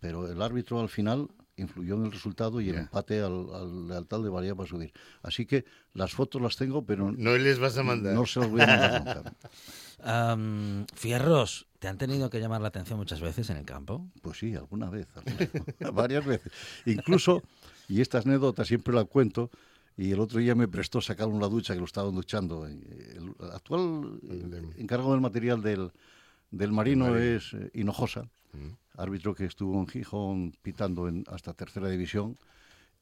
pero 0.00 0.30
el 0.30 0.40
árbitro 0.42 0.80
al 0.80 0.88
final 0.88 1.28
influyó 1.56 1.94
en 1.94 2.06
el 2.06 2.12
resultado 2.12 2.60
y 2.60 2.68
el 2.70 2.76
empate 2.76 3.20
al, 3.22 3.46
al 3.54 3.88
Lealtad 3.88 4.22
le 4.22 4.28
valía 4.28 4.54
para 4.54 4.68
subir. 4.68 4.92
Así 5.22 5.46
que 5.46 5.64
las 5.92 6.12
fotos 6.12 6.42
las 6.42 6.56
tengo, 6.56 6.84
pero 6.84 7.12
No 7.12 7.36
les 7.36 7.58
vas 7.58 7.76
a 7.78 7.82
mandar. 7.82 8.14
no 8.14 8.26
se 8.26 8.40
las 8.40 8.50
voy 8.50 8.60
a 8.62 8.66
mandar 8.66 9.04
nunca. 9.04 10.84
Fierros, 10.94 11.66
¿te 11.78 11.88
han 11.88 11.98
tenido 11.98 12.30
que 12.30 12.40
llamar 12.40 12.60
la 12.60 12.68
atención 12.68 12.98
muchas 12.98 13.20
veces 13.20 13.50
en 13.50 13.56
el 13.56 13.64
campo? 13.64 14.06
Pues 14.22 14.38
sí, 14.38 14.54
alguna 14.54 14.90
vez, 14.90 15.06
alguna- 15.16 15.90
varias 15.92 16.24
veces. 16.24 16.52
Incluso, 16.86 17.42
y 17.88 18.00
esta 18.00 18.18
anécdota 18.18 18.64
siempre 18.64 18.94
la 18.94 19.04
cuento, 19.04 19.50
y 19.96 20.10
el 20.10 20.20
otro 20.20 20.40
día 20.40 20.54
me 20.54 20.66
prestó 20.66 21.00
sacar 21.00 21.28
una 21.28 21.46
ducha 21.46 21.72
que 21.74 21.78
lo 21.80 21.86
estaban 21.86 22.14
duchando. 22.14 22.66
El 22.66 23.34
actual 23.52 24.18
eh, 24.28 24.62
encargado 24.78 25.12
del 25.12 25.20
material 25.20 25.62
del, 25.62 25.92
del 26.56 26.72
Marino 26.72 27.16
es 27.16 27.52
eh, 27.52 27.70
Hinojosa, 27.74 28.28
árbitro 28.96 29.34
que 29.34 29.44
estuvo 29.44 29.78
en 29.80 29.88
Gijón 29.88 30.52
pitando 30.62 31.08
en, 31.08 31.24
hasta 31.28 31.52
tercera 31.52 31.88
división. 31.88 32.36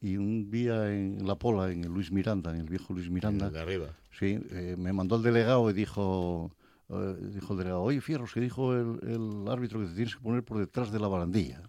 Y 0.00 0.16
un 0.16 0.50
día 0.50 0.92
en 0.92 1.24
La 1.26 1.36
Pola, 1.36 1.70
en 1.70 1.84
el 1.84 1.90
Luis 1.90 2.10
Miranda, 2.10 2.50
en 2.50 2.62
el 2.62 2.68
viejo 2.68 2.92
Luis 2.92 3.08
Miranda, 3.08 3.50
De 3.50 3.60
arriba. 3.60 3.86
Sí, 4.18 4.40
eh, 4.50 4.74
me 4.76 4.92
mandó 4.92 5.16
el 5.16 5.22
delegado 5.22 5.70
y 5.70 5.74
dijo, 5.74 6.50
eh, 6.88 7.16
dijo 7.34 7.52
el 7.52 7.58
delegado, 7.58 7.82
oye 7.82 8.00
Fierros, 8.00 8.32
que 8.32 8.40
dijo 8.40 8.74
el, 8.74 8.98
el 9.02 9.48
árbitro 9.48 9.80
que 9.80 9.86
te 9.86 9.94
tienes 9.94 10.16
que 10.16 10.22
poner 10.22 10.42
por 10.42 10.58
detrás 10.58 10.90
de 10.90 10.98
la 10.98 11.06
barandilla. 11.06 11.62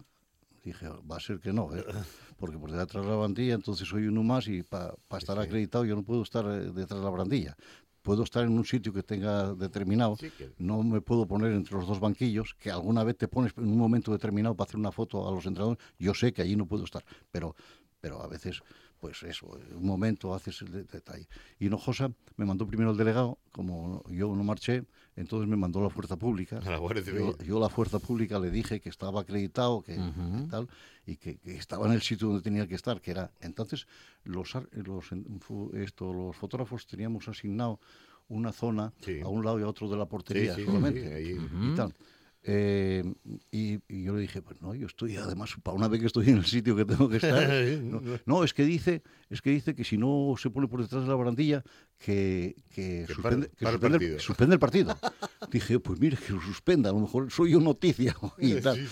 Dije, 0.64 0.88
va 1.10 1.18
a 1.18 1.20
ser 1.20 1.38
que 1.40 1.52
no, 1.52 1.76
¿eh? 1.76 1.84
porque 2.38 2.58
por 2.58 2.72
detrás 2.72 3.04
de 3.04 3.10
la 3.10 3.16
barandilla 3.16 3.54
entonces 3.54 3.86
soy 3.86 4.06
uno 4.06 4.22
más 4.22 4.48
y 4.48 4.62
para 4.62 4.94
estar 5.18 5.38
acreditado 5.38 5.84
yo 5.84 5.94
no 5.94 6.02
puedo 6.02 6.22
estar 6.22 6.44
detrás 6.72 6.98
de 6.98 7.04
la 7.04 7.10
barandilla. 7.10 7.56
Puedo 8.04 8.22
estar 8.22 8.44
en 8.44 8.50
un 8.52 8.66
sitio 8.66 8.92
que 8.92 9.02
tenga 9.02 9.54
determinado, 9.54 10.16
Sí, 10.16 10.30
que- 10.30 10.52
no 10.58 10.82
me 10.82 11.00
puedo 11.00 11.26
poner 11.26 11.52
entre 11.52 11.74
los 11.74 11.86
dos 11.88 12.00
banquillos, 12.00 12.54
que 12.60 12.70
alguna 12.70 13.02
vez 13.02 13.16
te 13.16 13.28
pones 13.28 13.54
en 13.56 13.64
un 13.64 13.78
momento 13.78 14.12
determinado 14.12 14.54
para 14.54 14.68
hacer 14.68 14.78
una 14.78 14.92
foto 14.92 15.26
a 15.26 15.32
los 15.32 15.46
entrenadores, 15.46 15.82
yo 15.98 16.12
sé 16.12 16.30
que 16.34 16.42
allí 16.42 16.54
no 16.54 16.66
puedo 16.66 16.84
estar, 16.84 17.02
pero, 17.32 17.56
pero 18.02 18.22
a 18.22 18.26
veces, 18.28 18.60
pues 19.00 19.22
eso, 19.22 19.46
un 19.74 19.86
momento 19.86 20.34
haces 20.34 20.60
el 20.60 20.70
de- 20.70 20.84
detalle. 20.84 21.26
Y 21.58 21.66
Hinojosa 21.68 22.12
me 22.36 22.44
mandó 22.44 22.66
primero 22.66 22.90
el 22.90 22.98
delegado, 22.98 23.38
como 23.52 24.02
yo 24.10 24.36
no 24.36 24.44
marché, 24.44 24.84
entonces 25.16 25.48
me 25.48 25.56
mandó 25.56 25.80
la 25.82 25.90
fuerza 25.90 26.16
pública. 26.16 26.58
A 26.58 26.70
la 26.70 26.78
Yo, 27.44 27.60
la 27.60 27.68
fuerza 27.68 27.98
pública 27.98 28.38
le 28.38 28.50
dije 28.50 28.80
que 28.80 28.88
estaba 28.88 29.20
acreditado, 29.20 29.82
que, 29.82 29.94
que 29.94 30.46
tal, 30.50 30.68
y 31.06 31.16
que, 31.16 31.36
que 31.36 31.56
estaba 31.56 31.86
en 31.86 31.92
el 31.92 32.02
sitio 32.02 32.28
donde 32.28 32.42
tenía 32.42 32.66
que 32.66 32.74
estar, 32.74 33.00
que 33.00 33.10
era. 33.12 33.30
Entonces, 33.40 33.86
los, 34.24 34.54
ar- 34.56 34.68
los, 34.72 35.06
esto, 35.74 36.12
los 36.12 36.34
fotógrafos 36.36 36.86
teníamos 36.86 37.28
asignado 37.28 37.78
una 38.28 38.52
zona 38.52 38.92
Sí. 39.02 39.20
a 39.20 39.28
un 39.28 39.44
lado 39.44 39.60
y 39.60 39.62
a 39.62 39.68
otro 39.68 39.88
de 39.88 39.96
la 39.96 40.06
portería 40.06 40.54
Sí, 40.54 40.60
sí, 40.62 40.66
solamente. 40.66 41.00
sí, 41.02 41.12
ahí. 41.12 41.38
y 41.72 41.74
tal. 41.76 41.94
Eh, 42.46 43.02
y, 43.50 43.78
y 43.88 44.02
yo 44.04 44.14
le 44.14 44.20
dije, 44.20 44.42
pues 44.42 44.60
no, 44.60 44.74
yo 44.74 44.86
estoy 44.86 45.16
además, 45.16 45.54
para 45.62 45.76
una 45.76 45.88
vez 45.88 46.00
que 46.00 46.06
estoy 46.06 46.28
en 46.28 46.36
el 46.36 46.44
sitio 46.44 46.76
que 46.76 46.84
tengo 46.84 47.08
que 47.08 47.16
estar. 47.16 47.34
No, 47.84 48.00
no, 48.26 48.44
es 48.44 48.52
que 48.52 48.64
dice, 48.64 49.02
es 49.30 49.40
que 49.40 49.50
dice 49.50 49.74
que 49.74 49.84
si 49.84 49.96
no 49.96 50.34
se 50.36 50.50
pone 50.50 50.68
por 50.68 50.82
detrás 50.82 51.02
de 51.02 51.08
la 51.08 51.14
barandilla, 51.14 51.64
que, 51.98 52.54
que, 52.70 53.04
Que 53.06 53.14
suspende, 53.14 53.50
que 53.56 53.64
el 53.64 54.20
suspende 54.20 54.54
el 54.54 54.58
partido. 54.58 54.96
Dije, 55.50 55.80
pues 55.80 55.98
mire, 55.98 56.18
que 56.18 56.32
lo 56.34 56.40
suspenda, 56.42 56.90
a 56.90 56.92
lo 56.92 57.00
mejor 57.00 57.30
soy 57.30 57.52
yo 57.52 57.60
noticia. 57.60 58.14
Y, 58.38 58.60
tal. 58.60 58.86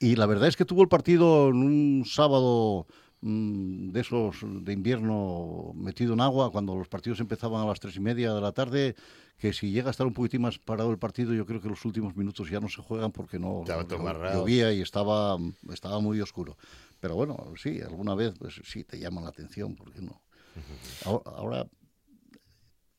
y 0.00 0.16
la 0.16 0.26
verdad 0.26 0.48
es 0.48 0.56
que 0.56 0.64
tuvo 0.64 0.82
el 0.82 0.88
partido 0.88 1.48
en 1.50 1.56
un 1.56 2.04
sábado 2.04 2.86
mm, 3.20 3.90
de 3.90 4.00
esos 4.00 4.36
de 4.42 4.72
invierno 4.72 5.72
metido 5.74 6.14
en 6.14 6.20
agua, 6.20 6.50
cuando 6.52 6.76
los 6.76 6.88
partidos 6.88 7.20
empezaban 7.20 7.62
a 7.62 7.66
las 7.66 7.80
tres 7.80 7.96
y 7.96 8.00
media 8.00 8.32
de 8.34 8.40
la 8.40 8.52
tarde, 8.52 8.94
que 9.38 9.52
si 9.52 9.70
llega 9.70 9.88
a 9.88 9.90
estar 9.90 10.06
un 10.06 10.12
poquitín 10.14 10.42
más 10.42 10.58
parado 10.58 10.90
el 10.90 10.98
partido, 10.98 11.32
yo 11.34 11.46
creo 11.46 11.60
que 11.60 11.68
los 11.68 11.84
últimos 11.84 12.16
minutos 12.16 12.50
ya 12.50 12.60
no 12.60 12.68
se 12.68 12.82
juegan 12.82 13.12
porque 13.12 13.38
no 13.38 13.62
no- 13.98 14.04
llovía 14.34 14.72
y 14.72 14.80
estaba, 14.80 15.36
estaba 15.72 16.00
muy 16.00 16.20
oscuro. 16.20 16.56
Pero 17.00 17.14
bueno, 17.14 17.36
sí, 17.56 17.80
alguna 17.80 18.14
vez 18.14 18.34
pues, 18.38 18.60
sí 18.64 18.84
te 18.84 18.98
llama 18.98 19.20
la 19.20 19.28
atención, 19.28 19.76
¿por 19.76 19.92
qué 19.92 20.00
no? 20.00 20.20
Ahora, 21.04 21.22
ahora 21.36 21.66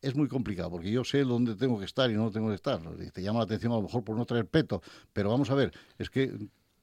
es 0.01 0.15
muy 0.15 0.29
complicado, 0.29 0.71
porque 0.71 0.89
yo 0.91 1.03
sé 1.03 1.23
dónde 1.25 1.55
tengo 1.55 1.77
que 1.77 1.83
estar 1.85 2.09
y 2.09 2.13
no 2.13 2.31
tengo 2.31 2.47
que 2.47 2.55
estar. 2.55 2.79
Te 3.13 3.21
llama 3.21 3.39
la 3.39 3.45
atención 3.45 3.73
a 3.73 3.75
lo 3.75 3.81
mejor 3.81 4.03
por 4.03 4.15
no 4.15 4.25
traer 4.25 4.47
peto, 4.47 4.81
pero 5.11 5.29
vamos 5.29 5.49
a 5.49 5.55
ver, 5.55 5.73
es 5.97 6.09
que 6.09 6.31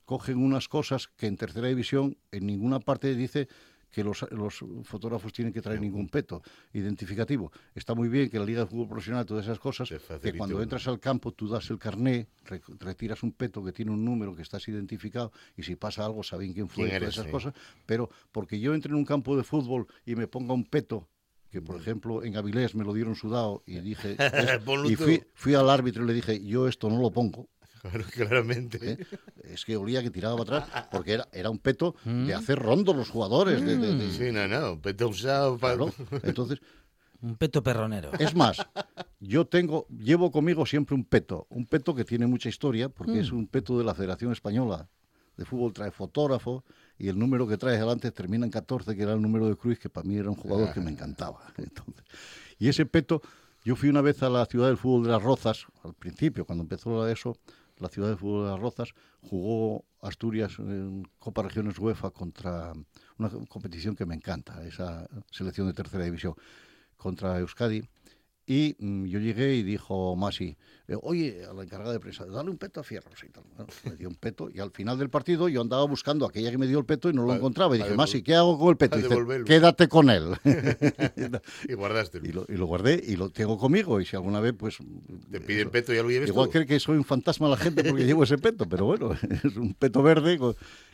cogen 0.06 0.38
unas 0.38 0.68
cosas 0.68 1.08
que 1.08 1.26
en 1.26 1.36
tercera 1.36 1.68
división 1.68 2.16
en 2.32 2.46
ninguna 2.46 2.80
parte 2.80 3.14
dice 3.14 3.48
que 3.90 4.04
los, 4.04 4.26
los 4.30 4.62
fotógrafos 4.84 5.32
tienen 5.32 5.54
que 5.54 5.62
traer 5.62 5.80
ningún 5.80 6.08
peto 6.08 6.42
identificativo. 6.74 7.50
Está 7.74 7.94
muy 7.94 8.08
bien 8.08 8.28
que 8.28 8.38
la 8.38 8.44
Liga 8.44 8.60
de 8.60 8.66
Fútbol 8.66 8.88
Profesional, 8.88 9.24
todas 9.24 9.44
esas 9.46 9.58
cosas, 9.58 9.88
que 9.88 10.28
cuando 10.38 10.56
entras 10.64 10.86
al 10.88 11.00
campo 11.00 11.32
tú 11.32 11.48
das 11.48 11.70
el 11.70 11.78
carné, 11.78 12.26
re- 12.44 12.60
retiras 12.78 13.22
un 13.22 13.32
peto 13.32 13.64
que 13.64 13.72
tiene 13.72 13.90
un 13.92 14.04
número 14.04 14.34
que 14.34 14.42
estás 14.42 14.68
identificado 14.68 15.32
y 15.56 15.62
si 15.62 15.76
pasa 15.76 16.04
algo 16.04 16.22
saben 16.22 16.52
quién 16.52 16.68
fue, 16.68 16.88
¿Quién 16.88 17.00
todas 17.00 17.14
esas 17.14 17.24
Sí. 17.26 17.30
cosas, 17.32 17.54
pero 17.86 18.10
porque 18.32 18.60
yo 18.60 18.74
entre 18.74 18.90
en 18.90 18.96
un 18.96 19.04
campo 19.04 19.36
de 19.36 19.44
fútbol 19.44 19.86
y 20.04 20.14
me 20.14 20.26
ponga 20.28 20.52
un 20.52 20.64
peto 20.64 21.08
que 21.50 21.62
por 21.62 21.76
ejemplo 21.80 22.22
en 22.22 22.36
Avilés 22.36 22.74
me 22.74 22.84
lo 22.84 22.92
dieron 22.92 23.14
sudado 23.14 23.62
y 23.66 23.80
dije 23.80 24.16
es- 24.58 24.64
y 24.90 24.96
fui, 24.96 25.24
fui 25.32 25.54
al 25.54 25.70
árbitro 25.70 26.04
y 26.04 26.06
le 26.08 26.12
dije 26.12 26.44
yo 26.44 26.68
esto 26.68 26.90
no 26.90 27.00
lo 27.00 27.10
pongo 27.12 27.48
Claro, 27.90 28.04
claramente. 28.12 28.78
¿eh? 28.82 29.06
es 29.44 29.64
que 29.64 29.76
olía 29.76 30.02
que 30.02 30.10
tiraba 30.10 30.36
para 30.44 30.58
atrás 30.58 30.86
porque 30.90 31.12
era, 31.12 31.28
era 31.32 31.50
un 31.50 31.58
peto 31.58 31.94
de 32.04 32.34
hacer 32.34 32.58
rondo 32.58 32.92
los 32.94 33.08
jugadores 33.10 33.64
de- 33.64 33.76
de- 33.78 33.94
de- 33.96 34.12
Sí, 34.12 34.32
no, 34.32 34.46
no. 34.48 34.80
Peto 34.80 35.08
usado 35.08 35.58
para... 35.58 35.76
claro. 35.76 35.92
entonces 36.22 36.60
Un 37.22 37.36
peto 37.36 37.62
perronero. 37.62 38.10
es 38.18 38.34
más, 38.34 38.58
yo 39.20 39.46
tengo, 39.46 39.86
llevo 39.88 40.30
conmigo 40.30 40.66
siempre 40.66 40.94
un 40.94 41.04
peto, 41.04 41.46
un 41.50 41.66
peto 41.66 41.94
que 41.94 42.04
tiene 42.04 42.26
mucha 42.26 42.48
historia, 42.48 42.88
porque 42.88 43.20
es 43.20 43.32
un 43.32 43.46
peto 43.46 43.78
de 43.78 43.84
la 43.84 43.94
Federación 43.94 44.32
Española 44.32 44.88
de 45.36 45.44
Fútbol, 45.44 45.72
trae 45.74 45.90
fotógrafo, 45.90 46.64
y 46.98 47.08
el 47.08 47.18
número 47.18 47.46
que 47.46 47.58
trae 47.58 47.76
delante 47.78 48.10
termina 48.10 48.46
en 48.46 48.50
14, 48.50 48.96
que 48.96 49.02
era 49.02 49.12
el 49.12 49.20
número 49.20 49.46
de 49.48 49.54
Cruz, 49.56 49.78
que 49.78 49.90
para 49.90 50.06
mí 50.08 50.16
era 50.16 50.30
un 50.30 50.36
jugador 50.36 50.72
que 50.72 50.80
me 50.80 50.90
encantaba. 50.90 51.40
Entonces, 51.58 52.04
y 52.58 52.68
ese 52.68 52.86
peto, 52.86 53.20
yo 53.62 53.76
fui 53.76 53.90
una 53.90 54.00
vez 54.00 54.22
a 54.22 54.30
la 54.30 54.46
ciudad 54.46 54.68
del 54.68 54.78
fútbol 54.78 55.04
de 55.04 55.10
las 55.10 55.22
Rozas, 55.22 55.66
al 55.84 55.92
principio, 55.92 56.46
cuando 56.46 56.62
empezó 56.62 57.06
eso, 57.06 57.36
la 57.78 57.88
ciudad 57.88 58.08
del 58.08 58.18
fútbol 58.18 58.44
de 58.44 58.50
las 58.50 58.60
Rozas, 58.60 58.94
jugó 59.22 59.84
Asturias 60.00 60.58
en 60.58 61.06
Copa 61.18 61.42
Regiones 61.42 61.78
UEFA 61.78 62.10
contra 62.10 62.72
una 63.18 63.30
competición 63.48 63.96
que 63.96 64.06
me 64.06 64.14
encanta, 64.14 64.64
esa 64.66 65.08
selección 65.30 65.66
de 65.66 65.74
tercera 65.74 66.04
división 66.04 66.34
contra 66.96 67.38
Euskadi. 67.38 67.88
Y 68.46 68.76
mm, 68.78 69.06
yo 69.06 69.18
llegué 69.18 69.56
y 69.56 69.64
dijo 69.64 70.14
Masi, 70.14 70.56
eh, 70.86 70.96
oye, 71.02 71.44
a 71.50 71.52
la 71.52 71.64
encargada 71.64 71.92
de 71.92 71.98
prensa, 71.98 72.24
dale 72.26 72.48
un 72.48 72.58
peto 72.58 72.78
a 72.78 72.84
Fierros 72.84 73.24
y 73.24 73.28
tal. 73.28 73.42
Bueno, 73.56 73.66
me 73.84 73.96
dio 73.96 74.08
un 74.08 74.14
peto 74.14 74.48
y 74.54 74.60
al 74.60 74.70
final 74.70 74.96
del 74.98 75.10
partido 75.10 75.48
yo 75.48 75.60
andaba 75.60 75.84
buscando 75.84 76.24
a 76.24 76.28
aquella 76.28 76.52
que 76.52 76.58
me 76.58 76.68
dio 76.68 76.78
el 76.78 76.84
peto 76.84 77.10
y 77.10 77.12
no 77.12 77.24
lo 77.26 77.34
encontraba. 77.34 77.74
Y 77.74 77.78
dije, 77.78 77.96
Masi, 77.96 78.22
¿qué 78.22 78.36
hago 78.36 78.56
con 78.56 78.68
el 78.68 78.76
peto? 78.76 78.98
Y 78.98 79.02
dice, 79.02 79.44
quédate 79.44 79.88
con 79.88 80.10
él. 80.10 80.36
Y 81.68 81.74
guardaste. 81.74 82.20
y, 82.22 82.28
lo, 82.28 82.44
y 82.48 82.56
lo 82.56 82.66
guardé 82.66 83.02
y 83.04 83.16
lo 83.16 83.30
tengo 83.30 83.58
conmigo. 83.58 84.00
Y 84.00 84.06
si 84.06 84.14
alguna 84.14 84.38
vez, 84.38 84.54
pues... 84.56 84.78
Te 85.30 85.40
piden 85.40 85.70
peto 85.70 85.92
y 85.92 85.96
ya 85.96 86.02
lo 86.02 86.10
lleves 86.10 86.28
Igual 86.28 86.48
cree 86.50 86.66
que 86.66 86.78
soy 86.78 86.96
un 86.96 87.04
fantasma 87.04 87.48
la 87.48 87.56
gente 87.56 87.82
porque 87.82 88.04
llevo 88.04 88.22
ese 88.22 88.38
peto, 88.38 88.68
pero 88.68 88.86
bueno, 88.86 89.12
es 89.12 89.56
un 89.56 89.74
peto 89.74 90.02
verde 90.02 90.38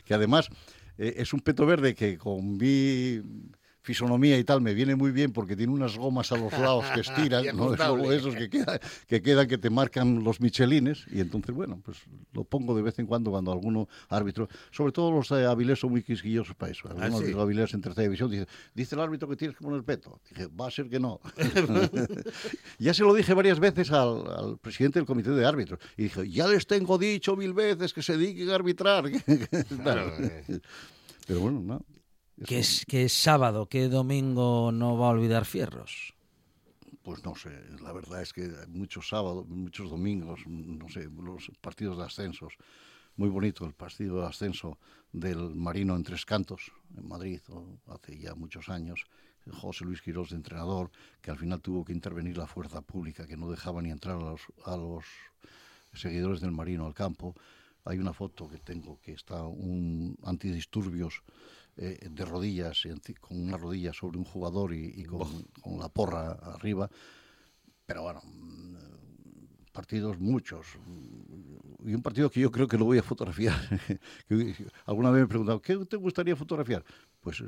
que 0.05 0.13
además 0.13 0.49
eh, 0.97 1.15
es 1.17 1.33
un 1.33 1.41
peto 1.41 1.65
verde 1.65 1.93
que 1.93 2.17
con 2.17 2.57
mi 2.57 3.21
fisonomía 3.83 4.37
y 4.39 4.43
tal 4.43 4.61
me 4.61 4.73
viene 4.73 4.95
muy 4.95 5.11
bien 5.11 5.31
porque 5.31 5.55
tiene 5.55 5.71
unas 5.73 5.97
gomas 5.97 6.31
a 6.31 6.37
los 6.37 6.51
lados 6.59 6.85
que 6.95 7.01
estiran, 7.01 7.43
¿no? 7.55 7.73
Es 7.73 7.79
como 7.79 7.93
ajustable. 8.05 8.15
esos 8.15 8.35
que, 8.35 8.49
queda- 8.49 8.79
que 9.07 9.21
quedan 9.21 9.47
que 9.47 9.57
te 9.57 9.69
marcan 9.69 10.23
los 10.23 10.41
michelines 10.41 11.05
y 11.11 11.19
entonces 11.19 11.53
bueno, 11.53 11.79
pues 11.83 11.97
lo 12.33 12.43
pongo 12.43 12.73
de 12.75 12.81
vez 12.81 12.97
en 12.99 13.05
cuando 13.05 13.29
cuando 13.31 13.51
alguno 13.51 13.87
árbitro, 14.09 14.47
sobre 14.71 14.91
todo 14.91 15.11
los 15.11 15.29
de 15.29 15.45
Avilés 15.45 15.79
son 15.79 15.91
muy 15.91 16.01
quisquillosos 16.01 16.55
para 16.55 16.71
eso. 16.71 16.87
Algunos 16.89 17.19
sí? 17.19 17.33
de 17.33 17.39
Avilés 17.41 17.73
en 17.73 17.81
tercera 17.81 18.03
división 18.03 18.31
dice, 18.31 18.47
dice 18.73 18.95
el 18.95 19.01
árbitro 19.01 19.27
que 19.29 19.35
tienes 19.35 19.55
que 19.57 19.63
poner 19.63 19.83
peto. 19.83 20.19
Dije, 20.29 20.47
va 20.47 20.67
a 20.67 20.71
ser 20.71 20.89
que 20.89 20.99
no. 20.99 21.19
Ya 22.79 22.93
se 22.93 23.03
lo 23.03 23.13
dije 23.13 23.33
varias 23.33 23.59
veces 23.59 23.91
al, 23.91 24.23
al 24.27 24.57
presidente 24.57 24.99
del 24.99 25.05
comité 25.05 25.31
de 25.31 25.45
árbitros. 25.45 25.79
Y 25.97 26.03
dije, 26.03 26.29
ya 26.29 26.47
les 26.47 26.65
tengo 26.67 26.97
dicho 26.97 27.35
mil 27.35 27.53
veces 27.53 27.93
que 27.93 28.01
se 28.01 28.17
dediquen 28.17 28.49
a 28.49 28.55
arbitrar. 28.55 29.05
Claro, 29.83 30.11
eh. 30.19 30.59
Pero 31.27 31.39
bueno, 31.41 31.59
no. 31.61 31.85
Que 32.45 32.59
es, 32.59 32.85
que 32.87 33.03
es 33.05 33.13
sábado, 33.13 33.67
que 33.67 33.87
domingo 33.87 34.71
no 34.71 34.97
va 34.97 35.07
a 35.07 35.11
olvidar 35.11 35.45
Fierros. 35.45 36.13
Pues 37.03 37.23
no 37.23 37.35
sé, 37.35 37.51
la 37.81 37.91
verdad 37.91 38.21
es 38.21 38.33
que 38.33 38.49
muchos 38.69 39.09
sábados, 39.09 39.47
muchos 39.47 39.89
domingos, 39.89 40.39
no 40.47 40.89
sé, 40.89 41.09
los 41.21 41.51
partidos 41.61 41.97
de 41.97 42.05
ascensos. 42.05 42.53
Muy 43.15 43.29
bonito 43.29 43.65
el 43.65 43.73
partido 43.73 44.21
de 44.21 44.27
ascenso 44.27 44.79
del 45.11 45.53
Marino 45.53 45.95
en 45.95 46.03
Tres 46.03 46.25
Cantos, 46.25 46.71
en 46.97 47.07
Madrid, 47.07 47.41
hace 47.87 48.17
ya 48.17 48.33
muchos 48.33 48.69
años. 48.69 49.05
José 49.51 49.85
Luis 49.85 50.01
Quirós 50.01 50.29
de 50.29 50.37
entrenador, 50.37 50.89
que 51.21 51.29
al 51.29 51.37
final 51.37 51.61
tuvo 51.61 51.83
que 51.83 51.91
intervenir 51.91 52.37
la 52.37 52.47
fuerza 52.47 52.81
pública, 52.81 53.27
que 53.27 53.37
no 53.37 53.51
dejaba 53.51 53.81
ni 53.81 53.91
entrar 53.91 54.15
a 54.17 54.21
los, 54.21 54.41
a 54.65 54.77
los 54.77 55.03
seguidores 55.93 56.39
del 56.41 56.51
Marino 56.51 56.85
al 56.85 56.93
campo. 56.93 57.35
Hay 57.85 57.99
una 57.99 58.13
foto 58.13 58.49
que 58.49 58.57
tengo 58.57 58.99
que 59.01 59.11
está 59.11 59.43
un 59.43 60.17
antidisturbios 60.23 61.21
eh, 61.77 62.07
de 62.09 62.25
rodillas, 62.25 62.83
con 63.19 63.41
una 63.41 63.57
rodilla 63.57 63.93
sobre 63.93 64.17
un 64.17 64.25
jugador 64.25 64.73
y, 64.73 64.93
y 64.95 65.03
con, 65.05 65.43
con 65.61 65.79
la 65.79 65.89
porra 65.89 66.31
arriba. 66.31 66.89
Pero 67.85 68.03
bueno, 68.03 68.21
mm, 68.25 68.75
partidos 69.71 70.19
muchos. 70.19 70.65
Y 71.85 71.93
un 71.93 72.01
partido 72.01 72.29
que 72.29 72.39
yo 72.39 72.49
creo 72.51 72.67
que 72.67 72.77
lo 72.77 72.85
voy 72.85 72.97
a 72.99 73.03
fotografiar. 73.03 73.55
Alguna 74.85 75.09
vez 75.11 75.19
me 75.21 75.25
he 75.25 75.27
preguntado, 75.27 75.61
¿qué 75.61 75.75
te 75.85 75.97
gustaría 75.97 76.35
fotografiar? 76.35 76.83
Pues 77.19 77.41
eh, 77.41 77.45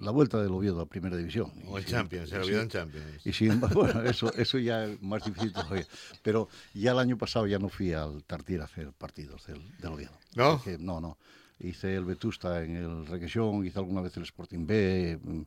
la 0.00 0.10
vuelta 0.10 0.40
del 0.42 0.52
Oviedo 0.52 0.80
a 0.80 0.86
Primera 0.86 1.16
División. 1.16 1.52
O 1.66 1.76
el 1.78 1.84
Champions, 1.84 2.32
el 2.32 2.42
Oviedo 2.42 2.62
en 2.62 2.68
Champions. 2.68 3.26
y 3.26 3.32
sin 3.32 3.50
embargo, 3.52 3.80
bueno, 3.84 4.02
eso, 4.02 4.32
eso 4.34 4.58
ya 4.58 4.84
es 4.84 5.02
más 5.02 5.24
difícil 5.24 5.52
todavía. 5.52 5.86
Pero 6.22 6.48
ya 6.72 6.92
el 6.92 6.98
año 6.98 7.18
pasado 7.18 7.46
ya 7.46 7.58
no 7.58 7.68
fui 7.68 7.92
al 7.92 8.24
Tartier 8.24 8.60
a 8.62 8.64
hacer 8.64 8.92
partidos 8.92 9.46
del, 9.46 9.60
del 9.78 9.92
Oviedo. 9.92 10.12
¿No? 10.36 10.56
Porque- 10.56 10.78
no, 10.78 11.00
no. 11.00 11.18
Hice 11.58 11.94
el 11.96 12.04
Vetusta 12.04 12.62
en 12.64 12.76
el 12.76 13.06
Requesión, 13.06 13.64
hice 13.64 13.78
alguna 13.78 14.00
vez 14.00 14.16
el 14.16 14.24
Sporting 14.24 14.66
B. 14.66 15.18
mm, 15.22 15.42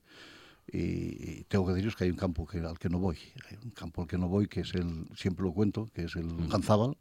Y, 0.73 0.77
y 0.79 1.45
tengo 1.47 1.65
que 1.65 1.71
deciros 1.73 1.95
que 1.95 2.03
hay 2.03 2.09
un 2.09 2.17
campo 2.17 2.45
que, 2.45 2.59
al 2.59 2.77
que 2.77 2.89
no 2.89 2.99
voy. 2.99 3.17
Hay 3.49 3.57
un 3.63 3.71
campo 3.71 4.01
al 4.01 4.07
que 4.07 4.17
no 4.17 4.27
voy, 4.27 4.47
que 4.47 4.61
es 4.61 4.73
el, 4.73 5.05
siempre 5.15 5.45
lo 5.45 5.53
cuento, 5.53 5.87
que 5.93 6.03
es 6.03 6.15
el 6.17 6.27
Ganzábal, 6.49 6.97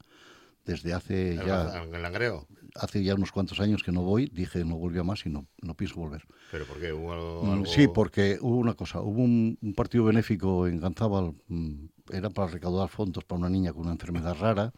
desde 0.65 0.95
hace 0.95 1.33
El, 1.35 1.47
ya, 1.47 1.83
el 1.83 2.01
Langreo. 2.03 2.47
hace 2.77 3.03
ya 3.03 3.15
unos 3.17 3.33
cuantos 3.33 3.59
años 3.59 3.83
que 3.83 3.91
no 3.91 4.03
voy, 4.03 4.31
dije 4.33 4.65
no 4.65 4.77
volví 4.77 4.99
a 5.01 5.03
más 5.03 5.27
y 5.27 5.31
no, 5.31 5.47
no 5.63 5.75
pienso 5.75 5.97
volver. 5.97 6.23
¿Pero 6.53 6.65
por 6.65 6.79
qué? 6.81 6.93
¿Hubo 6.93 7.13
algo- 7.13 7.43
Mm, 7.45 7.51
algo- 7.55 7.67
Sí, 7.67 7.89
porque 7.89 8.39
hubo 8.41 8.57
una 8.57 8.75
cosa, 8.75 9.01
hubo 9.01 9.21
un, 9.23 9.59
un 9.61 9.75
partido 9.75 10.05
benéfico 10.05 10.69
en 10.69 10.79
Ganzábal, 10.81 11.35
mm, 11.49 11.87
era 12.13 12.31
para 12.31 12.53
recaudar 12.53 12.89
fondos 12.89 13.25
para 13.25 13.41
una 13.41 13.49
niña 13.51 13.73
con 13.73 13.83
una 13.83 13.93
enfermedad 13.93 14.37
rara, 14.39 14.73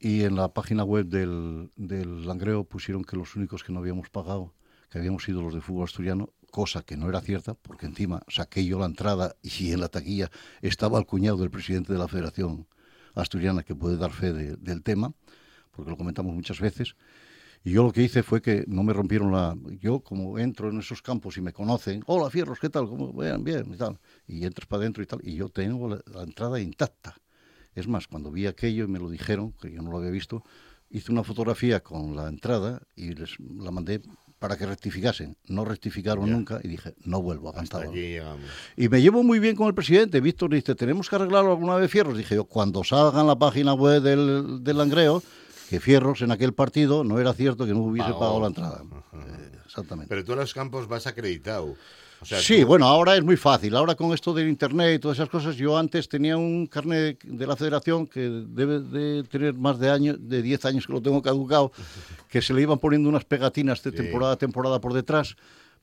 y 0.00 0.24
en 0.24 0.36
la 0.36 0.52
página 0.52 0.84
web 0.84 1.06
del, 1.06 1.70
del 1.76 2.26
Langreo 2.26 2.64
pusieron 2.64 3.04
que 3.04 3.16
los 3.16 3.36
únicos 3.36 3.64
que 3.64 3.72
no 3.72 3.80
habíamos 3.80 4.10
pagado, 4.10 4.54
que 4.90 4.98
habíamos 4.98 5.24
sido 5.24 5.42
los 5.42 5.54
de 5.54 5.60
fútbol 5.60 5.84
asturiano, 5.84 6.30
cosa 6.50 6.82
que 6.82 6.96
no 6.96 7.08
era 7.08 7.20
cierta, 7.20 7.54
porque 7.54 7.86
encima 7.86 8.22
saqué 8.28 8.64
yo 8.64 8.78
la 8.78 8.86
entrada 8.86 9.36
y 9.42 9.72
en 9.72 9.80
la 9.80 9.88
taquilla 9.88 10.30
estaba 10.62 10.98
el 10.98 11.06
cuñado 11.06 11.38
del 11.38 11.50
presidente 11.50 11.92
de 11.92 11.98
la 11.98 12.08
Federación 12.08 12.66
Asturiana 13.14 13.62
que 13.62 13.74
puede 13.74 13.96
dar 13.96 14.12
fe 14.12 14.32
de- 14.32 14.56
del 14.56 14.82
tema, 14.82 15.12
porque 15.72 15.90
lo 15.90 15.96
comentamos 15.98 16.34
muchas 16.34 16.60
veces. 16.60 16.96
Y 17.64 17.72
yo 17.72 17.82
lo 17.84 17.92
que 17.92 18.02
hice 18.02 18.22
fue 18.22 18.40
que 18.42 18.64
no 18.68 18.82
me 18.82 18.92
rompieron 18.92 19.32
la... 19.32 19.56
Yo 19.80 20.00
como 20.00 20.38
entro 20.38 20.70
en 20.70 20.78
esos 20.78 21.02
campos 21.02 21.36
y 21.36 21.40
me 21.40 21.52
conocen, 21.52 22.02
hola 22.06 22.30
Fierros, 22.30 22.60
¿qué 22.60 22.70
tal? 22.70 22.88
¿Cómo? 22.88 23.12
Bien, 23.12 23.42
bien, 23.44 23.72
y 23.74 23.76
tal. 23.76 23.98
Y 24.26 24.44
entras 24.46 24.66
para 24.66 24.82
adentro 24.82 25.02
y 25.02 25.06
tal. 25.06 25.20
Y 25.22 25.34
yo 25.36 25.48
tengo 25.48 25.88
la, 25.88 26.00
la 26.06 26.22
entrada 26.22 26.60
intacta. 26.60 27.16
Es 27.76 27.86
más, 27.86 28.08
cuando 28.08 28.32
vi 28.32 28.46
aquello 28.46 28.84
y 28.84 28.88
me 28.88 28.98
lo 28.98 29.08
dijeron, 29.08 29.52
que 29.60 29.70
yo 29.70 29.82
no 29.82 29.92
lo 29.92 29.98
había 29.98 30.10
visto, 30.10 30.42
hice 30.90 31.12
una 31.12 31.22
fotografía 31.22 31.80
con 31.80 32.16
la 32.16 32.28
entrada 32.28 32.82
y 32.96 33.14
les 33.14 33.38
la 33.38 33.70
mandé 33.70 34.00
para 34.38 34.56
que 34.56 34.66
rectificasen. 34.66 35.36
No 35.46 35.64
rectificaron 35.64 36.26
Ya. 36.26 36.32
nunca 36.32 36.60
y 36.62 36.68
dije, 36.68 36.94
no 37.04 37.22
vuelvo 37.22 37.50
a 37.56 37.62
llegamos. 37.92 38.50
Y 38.76 38.88
me 38.88 39.00
llevo 39.00 39.22
muy 39.22 39.38
bien 39.38 39.56
con 39.56 39.68
el 39.68 39.74
presidente. 39.74 40.20
Víctor 40.20 40.52
dice, 40.52 40.74
¿tenemos 40.74 41.08
que 41.08 41.16
arreglarlo 41.16 41.52
alguna 41.52 41.76
vez 41.76 41.90
Fierros? 41.90 42.16
Dije 42.18 42.34
yo, 42.34 42.44
cuando 42.44 42.82
salga 42.84 43.20
en 43.20 43.26
la 43.26 43.38
página 43.38 43.72
web 43.74 44.02
del, 44.02 44.62
del 44.64 44.76
Langreo, 44.76 45.22
que 45.68 45.80
Fierros 45.80 46.22
en 46.22 46.30
aquel 46.30 46.52
partido 46.54 47.02
no 47.04 47.18
era 47.18 47.32
cierto 47.32 47.66
que 47.66 47.72
no 47.72 47.80
hubiese 47.80 48.12
pagado 48.12 48.40
la 48.40 48.46
entrada. 48.48 48.82
Eh, 49.14 49.52
exactamente. 49.64 50.08
Pero 50.08 50.24
tú 50.24 50.32
a 50.32 50.36
los 50.36 50.54
campos 50.54 50.86
vas 50.86 51.06
acreditado. 51.06 51.74
O 52.26 52.28
sea, 52.28 52.40
sí, 52.40 52.60
tú- 52.62 52.66
bueno, 52.66 52.86
ahora 52.86 53.14
es 53.16 53.22
muy 53.22 53.36
fácil. 53.36 53.76
Ahora 53.76 53.94
con 53.94 54.12
esto 54.12 54.34
del 54.34 54.48
internet 54.48 54.96
y 54.96 54.98
todas 54.98 55.16
esas 55.18 55.28
cosas, 55.28 55.54
yo 55.56 55.78
antes 55.78 56.08
tenía 56.08 56.36
un 56.36 56.66
carnet 56.66 57.22
de 57.22 57.46
la 57.46 57.54
federación 57.54 58.06
que 58.06 58.20
debe 58.48 58.80
de 58.80 59.22
tener 59.24 59.54
más 59.54 59.78
de 59.78 59.90
años, 59.90 60.16
de 60.20 60.42
10 60.42 60.64
años 60.64 60.86
que 60.86 60.92
lo 60.92 61.00
tengo 61.00 61.22
caducado, 61.22 61.70
que 62.28 62.42
se 62.42 62.52
le 62.52 62.62
iban 62.62 62.78
poniendo 62.78 63.08
unas 63.08 63.24
pegatinas 63.24 63.80
de 63.82 63.90
Sí. 63.92 63.96
temporada 63.96 64.32
a 64.32 64.36
temporada 64.36 64.80
por 64.80 64.92
detrás. 64.92 65.36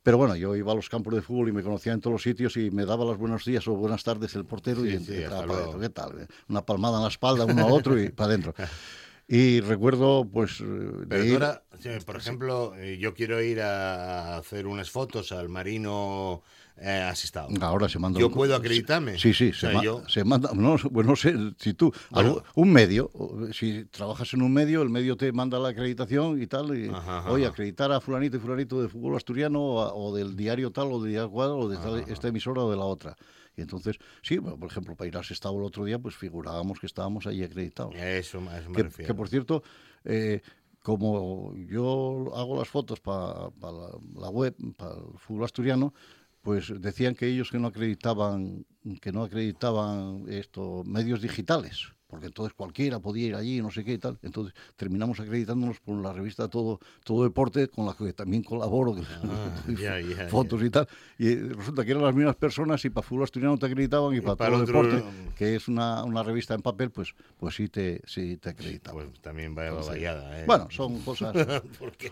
Pero 0.03 0.17
bueno, 0.17 0.35
yo 0.35 0.53
iba 0.53 0.73
a 0.73 0.75
los 0.75 0.89
campos 0.89 1.13
de 1.15 1.21
fútbol 1.21 1.47
y 1.47 1.53
me 1.53 1.63
conocía 1.63 1.93
en 1.93 2.01
todos 2.01 2.11
los 2.15 2.23
sitios 2.23 2.57
y 2.57 2.69
me 2.71 2.85
daba 2.85 3.05
los 3.05 3.17
buenos 3.17 3.45
días 3.45 3.65
o 3.69 3.73
buenas 3.75 4.03
tardes 4.03 4.35
el 4.35 4.43
portero 4.43 4.85
y 4.85 4.99
Sí, 4.99 5.13
entraba 5.13 5.45
para 5.47 5.59
adentro. 5.59 5.79
¿Qué 5.79 5.89
tal? 5.89 6.27
Una 6.49 6.61
palmada 6.61 6.97
en 6.97 7.03
la 7.03 7.07
espalda 7.09 7.45
uno 7.45 7.65
al 7.65 7.71
otro 7.71 7.97
y 7.97 8.09
para 8.09 8.27
adentro. 8.27 8.53
Y 9.27 9.61
recuerdo, 9.61 10.27
pues, 10.31 10.59
eh, 10.59 10.63
tú 10.63 11.15
ir- 11.15 12.05
por 12.05 12.17
ejemplo, 12.17 12.73
eh, 12.75 12.97
yo 12.99 13.13
quiero 13.13 13.41
ir 13.41 13.61
a 13.61 14.37
hacer 14.37 14.67
unas 14.67 14.91
fotos 14.91 15.31
al 15.31 15.49
marino 15.49 16.41
eh, 16.75 16.89
asistado. 17.07 17.49
Ahora 17.61 17.87
se 17.87 17.99
manda 17.99 18.19
¿Yo 18.19 18.27
un- 18.27 18.33
puedo 18.33 18.55
acreditarme? 18.55 19.17
Sí, 19.19 19.31
sí, 19.33 19.49
O 19.49 19.53
se, 19.53 19.71
ma- 19.73 19.83
yo- 19.83 20.01
se 20.09 20.23
manda. 20.23 20.49
No, 20.55 20.75
bueno, 20.89 21.11
no 21.11 21.15
sé, 21.15 21.33
si 21.59 21.73
tú. 21.75 21.93
Bueno. 22.09 22.43
un 22.55 22.73
medio, 22.73 23.11
si 23.53 23.85
trabajas 23.85 24.33
en 24.33 24.41
un 24.41 24.51
medio, 24.51 24.81
el 24.81 24.89
medio 24.89 25.15
te 25.15 25.31
manda 25.31 25.59
la 25.59 25.69
acreditación 25.69 26.41
y 26.41 26.47
tal. 26.47 26.75
Y, 26.77 26.89
Ajá, 26.89 27.19
ajá, 27.19 27.31
oye, 27.31 27.45
ajá. 27.45 27.53
acreditar 27.53 27.91
a 27.91 28.01
Fulanito 28.01 28.37
y 28.37 28.39
Fulanito 28.39 28.81
de 28.81 28.89
fútbol 28.89 29.15
asturiano 29.15 29.61
o, 29.61 29.81
a- 29.81 29.93
o 29.93 30.15
del 30.15 30.35
diario 30.35 30.71
tal 30.71 30.91
o 30.91 30.99
del 31.01 31.11
diario 31.11 31.29
cuadro 31.29 31.59
o 31.59 31.69
de 31.69 31.77
tal- 31.77 32.03
esta 32.11 32.27
emisora 32.27 32.61
o 32.63 32.71
de 32.71 32.77
la 32.77 32.85
otra. 32.85 33.15
Y 33.55 33.61
entonces, 33.61 33.97
sí, 34.21 34.37
bueno, 34.37 34.57
por 34.57 34.69
ejemplo, 34.71 34.95
para 34.95 35.07
ir 35.07 35.17
al 35.17 35.23
estado 35.29 35.57
el 35.57 35.63
otro 35.63 35.85
día, 35.85 35.99
pues 35.99 36.15
figurábamos 36.15 36.79
que 36.79 36.87
estábamos 36.87 37.27
ahí 37.27 37.43
acreditados. 37.43 37.93
Eso, 37.95 38.39
a 38.49 38.57
eso 38.59 38.69
me 38.69 38.75
Que, 38.75 38.83
refiero. 38.83 39.07
que, 39.07 39.13
por 39.15 39.29
cierto, 39.29 39.63
eh, 40.05 40.41
como 40.81 41.55
yo 41.55 42.31
hago 42.35 42.57
las 42.57 42.67
fotos 42.67 42.99
para 42.99 43.49
la, 43.61 43.89
la 44.15 44.29
web, 44.29 44.55
para 44.77 44.95
el 44.95 45.17
fútbol 45.19 45.45
asturiano, 45.45 45.93
pues 46.41 46.73
decían 46.81 47.15
que 47.15 47.27
ellos 47.27 47.49
que 47.51 47.59
no 47.59 47.67
acreditaban, 47.67 48.65
que 49.01 49.11
no 49.13 49.23
acreditaban 49.23 50.25
estos 50.27 50.85
medios 50.85 51.21
digitales, 51.21 51.87
porque 52.13 52.27
entonces 52.27 52.53
cualquiera 52.53 52.99
podía 52.99 53.25
ir 53.25 53.33
allí, 53.33 53.59
no 53.59 53.71
sé 53.71 53.83
qué 53.83 53.93
y 53.93 53.97
tal. 53.97 54.19
Entonces 54.21 54.53
terminamos 54.75 55.19
acreditándonos 55.19 55.79
por 55.79 55.97
la 55.97 56.13
revista 56.13 56.47
Todo, 56.47 56.79
Todo 57.03 57.23
Deporte, 57.23 57.69
con 57.69 57.87
la 57.87 57.95
que 57.95 58.13
también 58.13 58.43
colaboro, 58.43 58.95
Ah, 59.23 59.55
fotos 60.29 60.61
y 60.61 60.69
tal. 60.69 60.87
Y 61.17 61.29
eh, 61.29 61.49
resulta 61.55 61.83
que 61.83 61.89
eran 61.89 62.03
las 62.03 62.13
mismas 62.13 62.35
personas 62.35 62.85
y 62.85 62.91
para 62.91 63.01
fútbol 63.07 63.23
asturiano 63.23 63.57
te 63.57 63.65
acreditaban 63.65 64.13
y, 64.13 64.17
Y 64.17 64.21
para, 64.21 64.35
para 64.35 64.51
Todo 64.51 64.61
otro, 64.61 64.83
Deporte, 64.83 65.33
que 65.35 65.55
es 65.55 65.67
una, 65.67 66.03
una 66.03 66.21
revista 66.21 66.53
en 66.53 66.61
papel, 66.61 66.91
pues, 66.91 67.15
pues 67.39 67.55
sí 67.55 67.67
te, 67.67 67.99
sí 68.05 68.37
te 68.37 68.51
acreditaban. 68.51 69.07
Pues 69.07 69.19
también 69.19 69.55
vaya 69.55 69.69
Entonces, 69.69 69.87
baballada, 69.87 70.39
¿eh? 70.39 70.45
Bueno, 70.45 70.67
son 70.69 70.99
cosas. 70.99 71.33
¿Por 71.79 71.93
qué? 71.93 72.11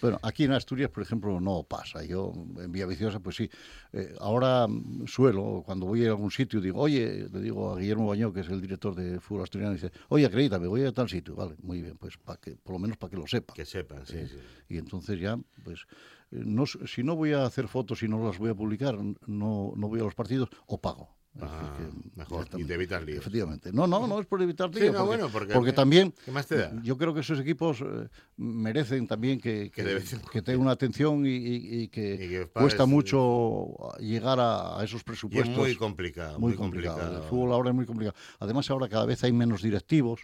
Bueno, 0.00 0.18
aquí 0.22 0.44
en 0.44 0.52
Asturias, 0.52 0.90
por 0.90 1.02
ejemplo, 1.02 1.40
no 1.40 1.62
pasa. 1.62 2.04
Yo 2.04 2.32
en 2.58 2.72
Villaviciosa, 2.72 3.20
pues 3.20 3.36
sí. 3.36 3.50
Eh, 3.92 4.14
ahora 4.20 4.66
suelo, 5.06 5.62
cuando 5.64 5.86
voy 5.86 6.04
a 6.06 6.08
algún 6.08 6.30
sitio, 6.30 6.60
digo, 6.60 6.80
oye, 6.80 7.28
le 7.32 7.40
digo 7.40 7.72
a 7.72 7.78
Guillermo 7.78 8.06
Bañó, 8.06 8.32
que 8.32 8.40
es 8.40 8.48
el 8.48 8.60
director 8.60 8.94
de 8.94 9.20
fútbol 9.20 9.42
asturiano, 9.42 9.74
dice, 9.74 9.92
oye, 10.08 10.26
acredítame, 10.26 10.66
voy 10.66 10.84
a 10.84 10.92
tal 10.92 11.08
sitio. 11.08 11.34
Vale, 11.34 11.56
muy 11.62 11.82
bien, 11.82 11.96
pues 11.96 12.16
para 12.16 12.40
que, 12.40 12.56
por 12.56 12.72
lo 12.72 12.78
menos 12.78 12.96
para 12.96 13.10
que 13.10 13.16
lo 13.16 13.26
sepa. 13.26 13.54
Que 13.54 13.64
sepan, 13.64 14.06
sí, 14.06 14.26
sí. 14.26 14.38
Y 14.68 14.78
entonces 14.78 15.20
ya, 15.20 15.38
pues, 15.64 15.86
eh, 16.30 16.42
no, 16.44 16.64
si 16.66 17.02
no 17.02 17.16
voy 17.16 17.32
a 17.32 17.44
hacer 17.44 17.68
fotos 17.68 18.02
y 18.02 18.08
no 18.08 18.24
las 18.24 18.38
voy 18.38 18.50
a 18.50 18.54
publicar, 18.54 18.96
no, 18.98 19.72
no 19.76 19.88
voy 19.88 20.00
a 20.00 20.04
los 20.04 20.14
partidos 20.14 20.48
o 20.66 20.80
pago. 20.80 21.19
Ah, 21.40 21.76
que 21.78 22.18
mejor, 22.18 22.48
y 22.56 22.64
te 22.64 22.74
evitas 22.74 23.02
líos. 23.04 23.20
Efectivamente. 23.20 23.72
No, 23.72 23.86
no, 23.86 24.06
no 24.06 24.18
es 24.20 24.26
por 24.26 24.42
evitar 24.42 24.68
Sí, 24.74 24.80
líos. 24.80 24.92
no, 24.92 24.98
porque, 25.00 25.16
bueno, 25.16 25.28
porque- 25.32 25.54
porque 25.54 25.72
también 25.72 26.12
¿qué 26.24 26.30
más 26.32 26.46
te 26.46 26.56
da? 26.56 26.72
yo 26.82 26.98
creo 26.98 27.14
que 27.14 27.20
esos 27.20 27.38
equipos 27.38 27.80
eh, 27.82 28.08
merecen 28.36 29.06
también 29.06 29.40
que, 29.40 29.70
Que 29.70 30.02
que, 30.32 30.42
tengan 30.42 30.62
una 30.62 30.72
atención 30.72 31.24
y, 31.24 31.30
y- 31.30 31.82
y 31.82 31.88
que, 31.88 32.46
Y 32.48 32.58
cuesta 32.58 32.84
mucho 32.84 33.68
llegar 34.00 34.40
a, 34.40 34.80
a 34.80 34.84
esos 34.84 34.94
Y 34.96 34.98
es 34.98 35.04
presupuestos. 35.04 35.56
muy 35.56 35.76
complicado, 35.76 36.38
muy 36.40 36.48
muy 36.50 36.56
complicado. 36.56 36.96
complicado. 36.98 37.22
El 37.24 37.28
fútbol 37.30 37.52
ahora 37.52 37.70
es 37.70 37.76
muy 37.76 37.86
complicado. 37.86 38.16
Además 38.40 38.68
ahora 38.70 38.88
cada 38.88 39.06
vez 39.06 39.22
hay 39.22 39.32
menos 39.32 39.62
directivos 39.62 40.22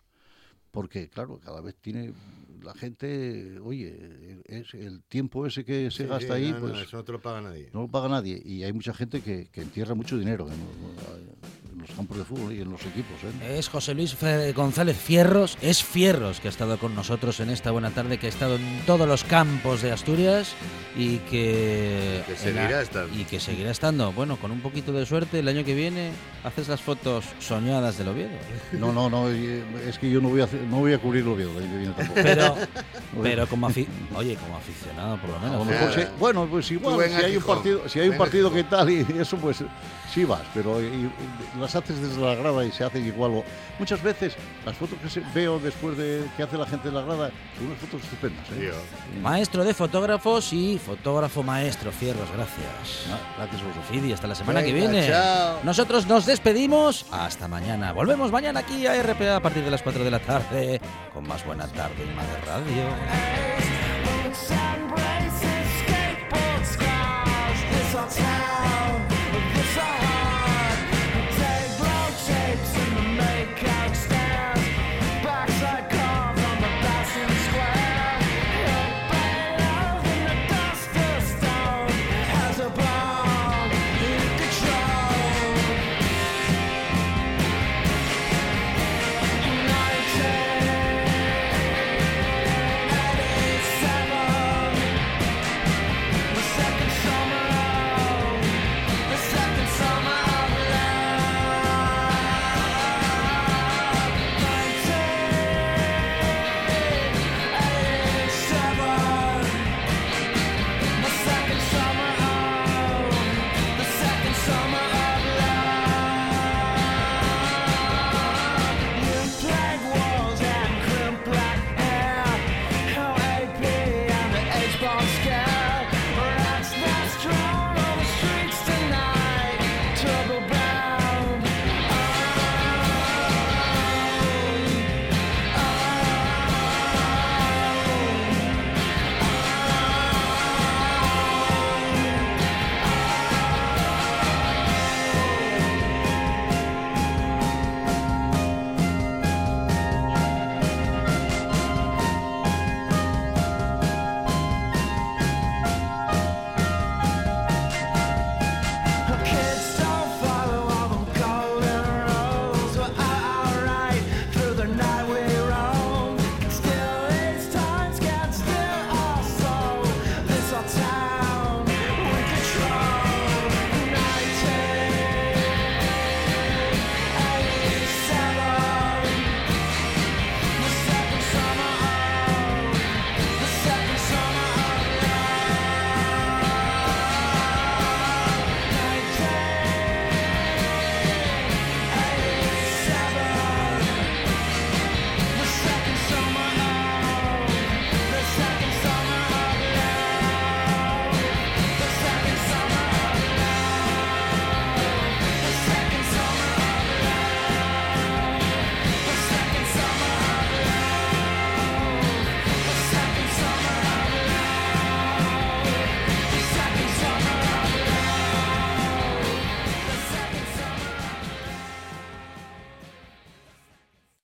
porque 0.73 1.09
claro, 1.09 1.39
cada 1.39 1.61
vez 1.61 1.77
tiene 1.77 2.13
la 2.63 2.75
gente, 2.75 3.59
oye, 3.61 4.41
es 4.47 4.75
el 4.75 5.03
tiempo 5.05 5.47
ese 5.47 5.65
que 5.65 5.91
se 5.91 6.05
Sí, 6.05 6.09
gasta 6.09 6.35
ahí, 6.35 6.51
no, 6.53 6.61
no, 6.61 6.67
pues 6.69 6.83
eso 6.83 6.97
no 6.97 7.05
te 7.05 7.13
lo 7.13 7.21
paga 7.21 7.41
nadie. 7.41 7.71
no 7.73 7.83
lo 7.83 7.89
paga 7.89 8.09
nadie 8.09 8.41
y 8.45 8.63
hay 8.65 8.73
mucha 8.73 8.93
gente 8.95 9.21
que, 9.21 9.49
que 9.51 9.63
entierra 9.63 9.95
mucho 9.95 10.19
dinero 10.19 10.49
en, 10.51 10.57
en 11.77 11.83
los 11.83 11.91
campos 11.91 12.17
de 12.17 12.25
fútbol 12.25 12.53
y 12.55 12.63
en 12.63 12.71
los 12.71 12.81
equipos. 12.87 13.17
¿eh? 13.43 13.59
Es 13.59 13.69
José 13.69 13.93
Luis 13.95 14.17
González 14.55 14.97
Fierros, 14.97 15.59
es 15.61 15.83
Fierros 15.85 16.41
que 16.41 16.49
ha 16.49 16.51
estado 16.51 16.79
con 16.79 16.95
nosotros 16.95 17.39
en 17.41 17.51
esta 17.51 17.71
buena 17.71 17.91
tarde, 17.91 18.17
que 18.19 18.27
ha 18.27 18.31
estado 18.31 18.57
en 18.57 18.81
todos 18.87 19.07
los 19.07 19.25
campos 19.25 19.83
de 19.83 19.93
Asturias 19.93 20.55
y 20.97 21.19
que, 21.19 22.23
seguirá 22.39 22.81
estando. 22.81 23.15
y 23.19 23.25
que 23.25 23.41
seguirá 23.41 23.71
estando. 23.71 24.13
Bueno, 24.13 24.37
con 24.39 24.51
un 24.53 24.61
poquito 24.61 24.93
de 24.93 25.05
suerte 25.05 25.41
el 25.41 25.49
año 25.49 25.65
que 25.65 25.75
viene 25.75 26.13
haces 26.45 26.69
las 26.69 26.81
fotos 26.81 27.25
soñadas 27.41 27.99
del 27.99 28.09
Oviedo. 28.09 28.31
No, 28.73 28.93
no, 28.93 29.11
no, 29.11 29.31
y, 29.31 29.63
es 29.87 29.99
que 29.99 30.11
yo 30.11 30.21
no 30.23 30.31
voy 30.31 30.41
a, 30.41 30.45
hacer- 30.45 30.63
no 30.63 30.79
voy 30.79 30.95
a 30.95 30.99
cubrir 30.99 31.23
el 31.25 31.29
Oviedo 31.29 31.51
el 31.59 31.65
año 31.65 31.71
que 31.73 31.79
viene 31.79 31.95
tampoco. 31.95 32.21
Pero, 32.23 32.55
pero 33.23 33.47
como 33.49 33.69
afi- 33.69 33.87
oye, 34.15 34.37
como 34.37 34.57
aficionado 34.57 35.19
por 35.19 35.29
lo 35.31 35.39
menos. 35.41 35.67
Nada. 35.67 35.81
mejor 35.87 35.95
sí- 36.03 36.09
bueno, 36.19 36.47
pues 36.51 36.71
igual, 36.71 37.07
si 37.11 37.15
hay 37.17 37.37
un 37.37 37.43
partido, 37.43 37.87
si 37.89 38.01
hay 38.01 38.09
un 38.09 38.17
partido 38.17 38.51
que 38.51 38.65
tal 38.65 38.89
y 38.91 39.05
eso, 39.19 39.37
pues 39.37 39.59
sí 40.15 40.25
vas, 40.25 40.43
pero 40.55 40.81
y- 40.81 40.87
y 40.87 41.11
las 41.67 41.77
haces 41.77 42.01
desde 42.01 42.21
la 42.21 42.35
grada 42.35 42.65
y 42.65 42.73
se 42.73 42.85
hacen 42.85 43.05
igual. 43.07 43.33
o- 43.33 43.45
Muchas 43.79 44.03
veces 44.03 44.35
las 44.65 44.75
fotos 44.77 44.99
que 45.03 45.11
se- 45.11 45.23
veo 45.35 45.59
después 45.59 45.97
de 45.99 46.25
que 46.37 46.43
hace 46.45 46.57
la 46.57 46.65
gente 46.67 46.89
de 46.89 46.95
la 46.95 47.03
grada, 47.03 47.31
son 47.59 47.67
unas 47.67 47.79
fotos 47.79 48.03
estupendas. 48.05 48.45
¿eh? 48.53 48.73
Maestro 49.21 49.65
de 49.65 49.75
fotógrafos 49.75 50.53
y 50.53 50.79
fotógrafo 50.79 51.43
maestro. 51.43 51.93
Fierros, 51.93 52.29
gracias. 52.35 53.07
Ah, 53.13 53.19
gracias 53.37 53.61
a 53.61 53.65
vosotros. 53.65 53.85
Fidi, 53.91 54.13
hasta 54.13 54.27
la 54.27 54.35
semana 54.35 54.63
que 54.63 54.73
viene. 54.73 55.07
chao. 55.07 55.59
Nosotros 55.63 56.07
nos 56.07 56.25
despedimos. 56.27 57.05
Hasta 57.11 57.49
mañana. 57.49 57.93
Volvemos 57.93 58.33
mañana 58.33 58.61
aquí 58.61 58.87
a 58.87 58.95
RPA 59.03 59.37
a 59.37 59.41
partir 59.41 59.63
de 59.65 59.71
las 59.71 59.83
4 59.83 60.03
de 60.05 60.11
la 60.11 60.21
tarde 60.21 60.81
con 61.13 61.27
más 61.27 61.45
buena 61.45 61.67
tarde 61.69 62.05
y 62.05 62.15
más 62.17 62.27
de 62.27 62.41
radio. 62.47 62.85